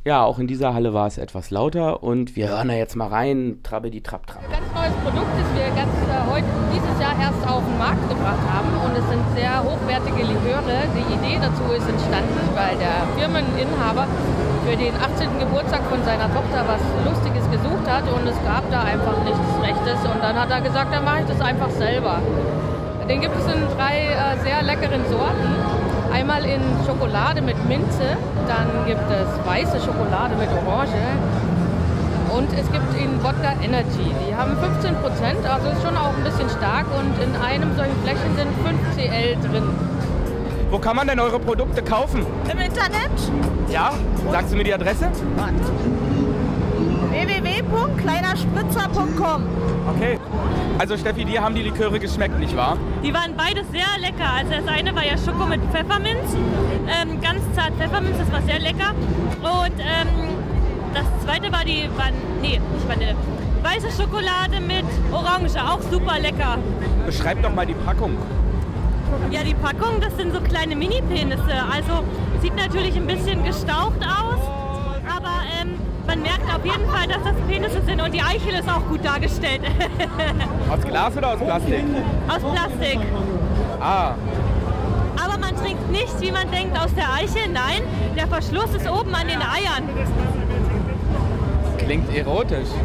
Ja, 0.05 0.25
auch 0.25 0.39
in 0.39 0.47
dieser 0.47 0.73
Halle 0.73 0.95
war 0.95 1.09
es 1.09 1.19
etwas 1.19 1.51
lauter 1.51 2.05
und 2.05 2.37
wir 2.37 2.49
hören 2.49 2.69
da 2.69 2.75
jetzt 2.75 2.95
mal 2.95 3.09
rein, 3.09 3.59
Trabbe 3.65 3.91
die 3.91 4.05
Trapp 4.05 4.29
Trapp. 4.29 4.49
Ganz 4.49 4.73
neues 4.73 4.95
Produkt, 5.03 5.27
das 5.37 5.55
wir 5.55 5.75
ganz 5.75 5.93
äh, 6.09 6.31
heute 6.31 6.47
dieses 6.97 7.01
Jahr 7.01 7.21
erst 7.21 7.45
auf 7.45 7.63
den 7.65 7.79
Markt 7.79 8.09
gebracht 8.09 8.45
haben 8.49 8.73
und 8.81 8.97
es 8.97 9.05
sind 9.09 9.21
sehr 9.37 9.61
hochwertige 9.61 10.23
Liköre. 10.25 10.89
Die 10.97 11.07
Idee 11.13 11.37
dazu 11.37 11.69
ist 11.77 11.85
entstanden, 11.89 12.41
weil 12.57 12.77
der 12.81 13.05
Firmeninhaber 13.17 14.07
für 14.65 14.77
den 14.77 14.95
18. 14.97 15.39
Geburtstag 15.39 15.85
von 15.93 16.01
seiner 16.05 16.33
Tochter 16.33 16.65
was 16.65 16.81
Lustiges 17.05 17.45
gesucht 17.53 17.85
hat 17.85 18.05
und 18.09 18.25
es 18.27 18.39
gab 18.45 18.65
da 18.71 18.81
einfach 18.89 19.17
nichts 19.25 19.45
Rechtes 19.61 20.01
und 20.09 20.23
dann 20.23 20.41
hat 20.41 20.51
er 20.51 20.61
gesagt, 20.61 20.93
dann 20.93 21.05
mache 21.05 21.21
ich 21.21 21.29
das 21.29 21.41
einfach 21.41 21.71
selber. 21.71 22.21
Den 23.09 23.21
gibt 23.21 23.37
es 23.37 23.45
in 23.45 23.61
drei 23.77 24.17
äh, 24.17 24.41
sehr 24.43 24.63
leckeren 24.63 25.05
Sorten. 25.13 25.49
Einmal 26.13 26.45
in 26.45 26.63
Schokolade 26.87 27.43
mit 27.43 27.61
Minze, 27.69 28.17
dann 28.49 28.69
gibt 28.87 29.05
es 29.13 29.29
weiße 29.45 29.85
Schokolade 29.85 30.35
mit 30.37 30.49
Orange 30.65 30.97
und 32.37 32.53
es 32.53 32.71
gibt 32.71 32.95
in 32.99 33.23
Wodka 33.23 33.55
Energy. 33.63 34.13
Die 34.29 34.35
haben 34.35 34.57
15 34.59 34.95
Prozent, 34.97 35.47
also 35.47 35.69
ist 35.69 35.81
schon 35.83 35.97
auch 35.97 36.13
ein 36.15 36.23
bisschen 36.23 36.51
stark 36.51 36.85
und 36.97 37.19
in 37.23 37.35
einem 37.37 37.75
solchen 37.77 37.97
Fläschchen 38.03 38.37
sind 38.37 38.51
5 38.65 38.79
CL 38.95 39.37
drin. 39.41 39.63
Wo 40.71 40.79
kann 40.79 40.97
man 40.97 41.07
denn 41.07 41.19
eure 41.21 41.39
Produkte 41.41 41.83
kaufen? 41.83 42.27
Im 42.51 42.59
Internet 42.59 43.11
Ja? 43.71 43.93
Sagst 44.31 44.53
du 44.53 44.57
mir 44.57 44.65
die 44.65 44.75
Adresse? 44.75 45.11
www.kleinerspritzer.com. 47.11 49.43
Okay. 49.95 50.19
Also 50.79 50.99
Steffi, 50.99 51.25
dir 51.25 51.43
haben 51.43 51.55
die 51.55 51.63
Liköre 51.63 51.99
geschmeckt, 51.99 52.39
nicht 52.39 52.55
wahr? 52.55 52.77
Die 53.03 53.15
waren 53.15 53.33
beide 53.35 53.65
sehr 53.73 53.87
lecker. 53.99 54.31
Also 54.37 54.53
das 54.53 54.69
eine 54.69 54.95
war 54.95 55.07
ja 55.07 55.17
Schoko 55.17 55.47
mit 55.47 55.63
Pfefferminz, 55.73 56.37
ähm, 56.87 57.19
ganz 57.23 57.41
zart 57.55 57.73
Pfefferminz, 57.79 58.19
das 58.19 58.31
war 58.31 58.43
sehr 58.43 58.59
lecker. 58.59 58.91
Und 59.41 59.73
ähm, 59.79 60.26
das 60.97 61.25
zweite 61.25 61.53
war 61.53 61.65
die, 61.65 61.89
Van 61.97 62.13
nee, 62.41 62.59
nicht 62.73 62.89
Vanille, 62.89 63.15
weiße 63.63 63.89
Schokolade 63.91 64.61
mit 64.61 64.85
Orange, 65.13 65.57
auch 65.57 65.81
super 65.91 66.19
lecker. 66.19 66.59
Beschreib 67.05 67.43
doch 67.43 67.55
mal 67.55 67.67
die 67.67 67.75
Packung. 67.75 68.17
Ja, 69.31 69.43
die 69.45 69.55
Packung, 69.55 70.01
das 70.01 70.17
sind 70.17 70.35
so 70.35 70.41
kleine 70.41 70.75
Mini-Penisse. 70.75 71.55
Also 71.73 72.03
sieht 72.43 72.57
natürlich 72.57 72.97
ein 72.97 73.07
bisschen 73.07 73.45
gestaucht 73.45 74.01
aus, 74.03 74.41
aber 75.09 75.35
ähm, 75.61 75.75
man 76.07 76.23
merkt 76.23 76.53
auf 76.55 76.65
jeden 76.65 76.89
Fall, 76.89 77.07
dass 77.07 77.23
das 77.23 77.35
Penisse 77.49 77.81
sind 77.87 78.01
und 78.01 78.13
die 78.13 78.23
Eichel 78.23 78.55
ist 78.55 78.69
auch 78.69 78.85
gut 78.89 79.05
dargestellt. 79.05 79.61
Aus 80.71 80.81
Glas 80.85 81.17
oder 81.17 81.33
aus 81.35 81.39
Plastik? 81.39 81.85
Aus 82.29 82.43
Plastik. 82.53 82.99
Ah, 83.81 84.15
Aber 85.23 85.39
man 85.39 85.55
trinkt 85.57 85.91
nicht, 85.91 86.21
wie 86.21 86.33
man 86.33 86.51
denkt, 86.51 86.77
aus 86.79 86.93
der 86.95 87.13
Eichel. 87.13 87.49
Nein, 87.53 87.83
der 88.17 88.27
Verschluss 88.27 88.75
ist 88.75 88.89
oben 88.91 89.15
an 89.15 89.29
den 89.29 89.41
Eiern. 89.41 89.89
Klingt 91.87 92.15
erotisch. 92.15 92.69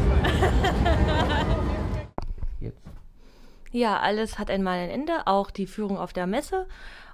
Ja, 3.73 4.01
alles 4.01 4.37
hat 4.37 4.51
einmal 4.51 4.79
ein 4.79 4.89
Ende, 4.89 5.27
auch 5.27 5.49
die 5.49 5.65
Führung 5.65 5.97
auf 5.97 6.11
der 6.11 6.27
Messe. 6.27 6.67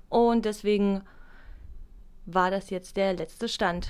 Und 0.09 0.43
deswegen 0.43 1.03
war 2.25 2.49
das 2.49 2.71
jetzt 2.71 2.97
der 2.97 3.13
letzte 3.13 3.47
Stand. 3.47 3.89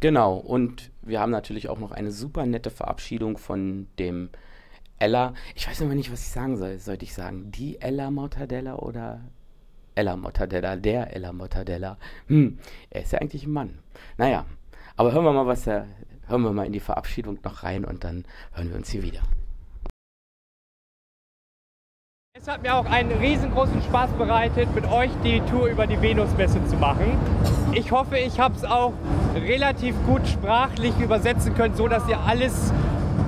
Genau, 0.00 0.36
und 0.36 0.90
wir 1.02 1.20
haben 1.20 1.30
natürlich 1.30 1.68
auch 1.68 1.78
noch 1.78 1.90
eine 1.90 2.12
super 2.12 2.46
nette 2.46 2.70
Verabschiedung 2.70 3.36
von 3.36 3.88
dem 3.98 4.30
Ella. 4.98 5.34
Ich 5.54 5.68
weiß 5.68 5.82
immer 5.82 5.94
nicht, 5.94 6.10
was 6.10 6.22
ich 6.22 6.30
sagen 6.30 6.56
soll. 6.56 6.78
Sollte 6.78 7.04
ich 7.04 7.12
sagen, 7.12 7.52
die 7.52 7.78
Ella 7.78 8.10
Mortadella 8.10 8.76
oder 8.76 9.20
Ella 9.94 10.16
Mortadella, 10.16 10.76
der 10.76 11.14
Ella 11.14 11.34
Mortadella? 11.34 11.98
Hm, 12.28 12.58
er 12.88 13.02
ist 13.02 13.12
ja 13.12 13.18
eigentlich 13.18 13.44
ein 13.44 13.52
Mann. 13.52 13.80
Naja, 14.16 14.46
aber 14.96 15.12
hören 15.12 15.24
wir 15.24 15.32
mal, 15.32 15.46
was 15.46 15.66
er, 15.66 15.86
hören 16.28 16.42
wir 16.42 16.52
mal 16.52 16.66
in 16.66 16.72
die 16.72 16.80
Verabschiedung 16.80 17.38
noch 17.42 17.62
rein 17.62 17.84
und 17.84 18.04
dann 18.04 18.24
hören 18.52 18.70
wir 18.70 18.76
uns 18.76 18.90
hier 18.90 19.02
wieder. 19.02 19.20
Es 22.38 22.48
hat 22.48 22.62
mir 22.62 22.74
auch 22.74 22.84
einen 22.84 23.12
riesengroßen 23.12 23.80
Spaß 23.82 24.10
bereitet, 24.12 24.74
mit 24.74 24.86
euch 24.86 25.10
die 25.24 25.40
Tour 25.50 25.68
über 25.68 25.86
die 25.86 26.00
Venusmesse 26.02 26.64
zu 26.66 26.76
machen. 26.76 27.18
Ich 27.72 27.92
hoffe, 27.92 28.18
ich 28.18 28.38
habe 28.38 28.54
es 28.54 28.64
auch 28.64 28.92
relativ 29.34 29.94
gut 30.04 30.26
sprachlich 30.28 30.92
übersetzen 31.00 31.54
können, 31.54 31.74
so 31.74 31.88
dass 31.88 32.06
ihr 32.08 32.20
alles 32.20 32.72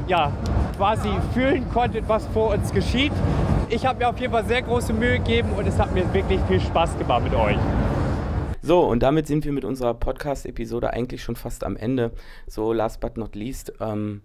ja, 0.09 0.31
quasi 0.77 1.09
fühlen 1.33 1.69
konntet, 1.73 2.07
was 2.07 2.27
vor 2.29 2.53
uns 2.53 2.71
geschieht. 2.71 3.13
Ich 3.71 3.87
habe 3.87 3.99
mir 3.99 4.09
auf 4.09 4.19
jeden 4.19 4.33
Fall 4.33 4.45
sehr 4.45 4.63
große 4.63 4.93
Mühe 4.93 5.19
gegeben 5.19 5.51
und 5.57 5.67
es 5.67 5.79
hat 5.79 5.93
mir 5.95 6.13
wirklich 6.13 6.41
viel 6.49 6.61
Spaß 6.61 6.99
gemacht 6.99 7.25
mit 7.25 7.35
euch. 7.35 7.59
So, 8.69 8.81
und 8.81 9.03
damit 9.03 9.27
sind 9.27 9.47
wir 9.47 9.53
mit 9.53 9.64
unserer 9.64 9.95
Podcast-Episode 9.95 10.93
eigentlich 10.93 11.23
schon 11.23 11.37
fast 11.37 11.64
am 11.64 11.75
Ende. 11.75 12.12
So, 12.47 12.75
last 12.75 13.01
but 13.01 13.16
not 13.16 13.35
least, 13.35 13.73
ähm, 13.81 14.21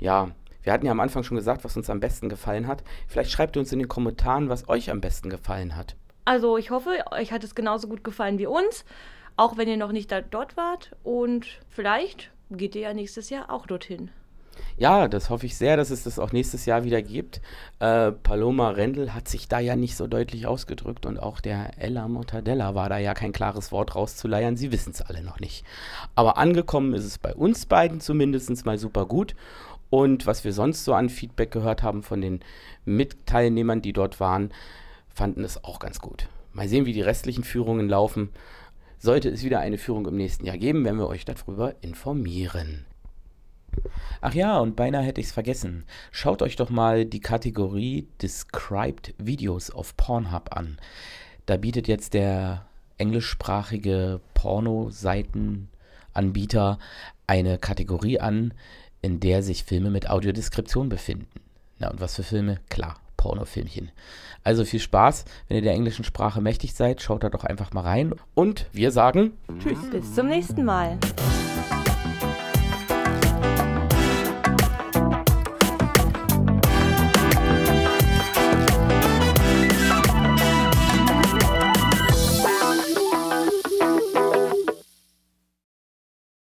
ja, 0.00 0.32
wir 0.64 0.72
hatten 0.72 0.86
ja 0.86 0.90
am 0.90 0.98
Anfang 0.98 1.22
schon 1.22 1.36
gesagt, 1.36 1.62
was 1.62 1.76
uns 1.76 1.88
am 1.88 2.00
besten 2.00 2.28
gefallen 2.28 2.66
hat. 2.66 2.82
Vielleicht 3.06 3.30
schreibt 3.30 3.56
ihr 3.56 3.60
uns 3.60 3.70
in 3.70 3.78
den 3.78 3.86
Kommentaren, 3.86 4.48
was 4.48 4.68
euch 4.68 4.90
am 4.90 5.00
besten 5.00 5.30
gefallen 5.30 5.76
hat. 5.76 5.94
Also 6.24 6.58
ich 6.58 6.72
hoffe, 6.72 6.98
euch 7.12 7.30
hat 7.30 7.44
es 7.44 7.54
genauso 7.54 7.86
gut 7.86 8.02
gefallen 8.02 8.40
wie 8.40 8.46
uns, 8.46 8.84
auch 9.36 9.56
wenn 9.56 9.68
ihr 9.68 9.76
noch 9.76 9.92
nicht 9.92 10.10
dort 10.32 10.56
wart. 10.56 10.96
Und 11.04 11.46
vielleicht 11.68 12.32
geht 12.50 12.74
ihr 12.74 12.82
ja 12.82 12.92
nächstes 12.92 13.30
Jahr 13.30 13.52
auch 13.52 13.68
dorthin. 13.68 14.10
Ja, 14.78 15.08
das 15.08 15.30
hoffe 15.30 15.46
ich 15.46 15.56
sehr, 15.56 15.78
dass 15.78 15.88
es 15.88 16.04
das 16.04 16.18
auch 16.18 16.32
nächstes 16.32 16.66
Jahr 16.66 16.84
wieder 16.84 17.00
gibt. 17.00 17.40
Äh, 17.78 18.12
Paloma 18.12 18.70
Rendel 18.70 19.14
hat 19.14 19.26
sich 19.26 19.48
da 19.48 19.58
ja 19.58 19.74
nicht 19.74 19.96
so 19.96 20.06
deutlich 20.06 20.46
ausgedrückt 20.46 21.06
und 21.06 21.18
auch 21.18 21.40
der 21.40 21.78
Ella 21.78 22.08
Mortadella 22.08 22.74
war 22.74 22.90
da 22.90 22.98
ja 22.98 23.14
kein 23.14 23.32
klares 23.32 23.72
Wort 23.72 23.94
rauszuleiern. 23.94 24.58
Sie 24.58 24.72
wissen 24.72 24.92
es 24.92 25.00
alle 25.00 25.22
noch 25.22 25.40
nicht. 25.40 25.64
Aber 26.14 26.36
angekommen 26.36 26.92
ist 26.92 27.06
es 27.06 27.16
bei 27.16 27.34
uns 27.34 27.64
beiden 27.64 28.00
zumindest 28.00 28.66
mal 28.66 28.76
super 28.76 29.06
gut. 29.06 29.34
Und 29.88 30.26
was 30.26 30.44
wir 30.44 30.52
sonst 30.52 30.84
so 30.84 30.92
an 30.92 31.08
Feedback 31.08 31.50
gehört 31.50 31.82
haben 31.82 32.02
von 32.02 32.20
den 32.20 32.40
Mitteilnehmern, 32.84 33.80
die 33.80 33.92
dort 33.94 34.20
waren, 34.20 34.50
fanden 35.08 35.44
es 35.44 35.62
auch 35.64 35.78
ganz 35.78 36.00
gut. 36.00 36.28
Mal 36.52 36.68
sehen, 36.68 36.84
wie 36.84 36.92
die 36.92 37.02
restlichen 37.02 37.44
Führungen 37.44 37.88
laufen. 37.88 38.30
Sollte 38.98 39.28
es 39.30 39.42
wieder 39.44 39.60
eine 39.60 39.78
Führung 39.78 40.06
im 40.06 40.16
nächsten 40.16 40.44
Jahr 40.44 40.58
geben, 40.58 40.84
werden 40.84 40.98
wir 40.98 41.08
euch 41.08 41.24
darüber 41.24 41.74
informieren. 41.82 42.85
Ach 44.20 44.34
ja, 44.34 44.58
und 44.58 44.76
beinahe 44.76 45.02
hätte 45.02 45.20
ich 45.20 45.28
es 45.28 45.32
vergessen. 45.32 45.84
Schaut 46.10 46.42
euch 46.42 46.56
doch 46.56 46.70
mal 46.70 47.04
die 47.04 47.20
Kategorie 47.20 48.08
Described 48.22 49.14
Videos 49.18 49.70
auf 49.70 49.96
Pornhub 49.96 50.56
an. 50.56 50.78
Da 51.46 51.56
bietet 51.56 51.88
jetzt 51.88 52.14
der 52.14 52.66
englischsprachige 52.98 54.20
Pornoseitenanbieter 54.34 56.78
eine 57.26 57.58
Kategorie 57.58 58.20
an, 58.20 58.54
in 59.02 59.20
der 59.20 59.42
sich 59.42 59.64
Filme 59.64 59.90
mit 59.90 60.08
Audiodeskription 60.10 60.88
befinden. 60.88 61.28
Na 61.78 61.90
und 61.90 62.00
was 62.00 62.16
für 62.16 62.22
Filme? 62.22 62.58
Klar, 62.70 62.96
Pornofilmchen. 63.16 63.90
Also 64.42 64.64
viel 64.64 64.80
Spaß, 64.80 65.26
wenn 65.48 65.56
ihr 65.56 65.62
der 65.62 65.74
englischen 65.74 66.04
Sprache 66.04 66.40
mächtig 66.40 66.74
seid, 66.74 67.02
schaut 67.02 67.22
da 67.22 67.28
doch 67.28 67.44
einfach 67.44 67.72
mal 67.72 67.82
rein. 67.82 68.14
Und 68.34 68.66
wir 68.72 68.90
sagen 68.90 69.32
Tschüss. 69.58 69.78
Bis 69.90 70.14
zum 70.14 70.28
nächsten 70.28 70.64
Mal. 70.64 70.98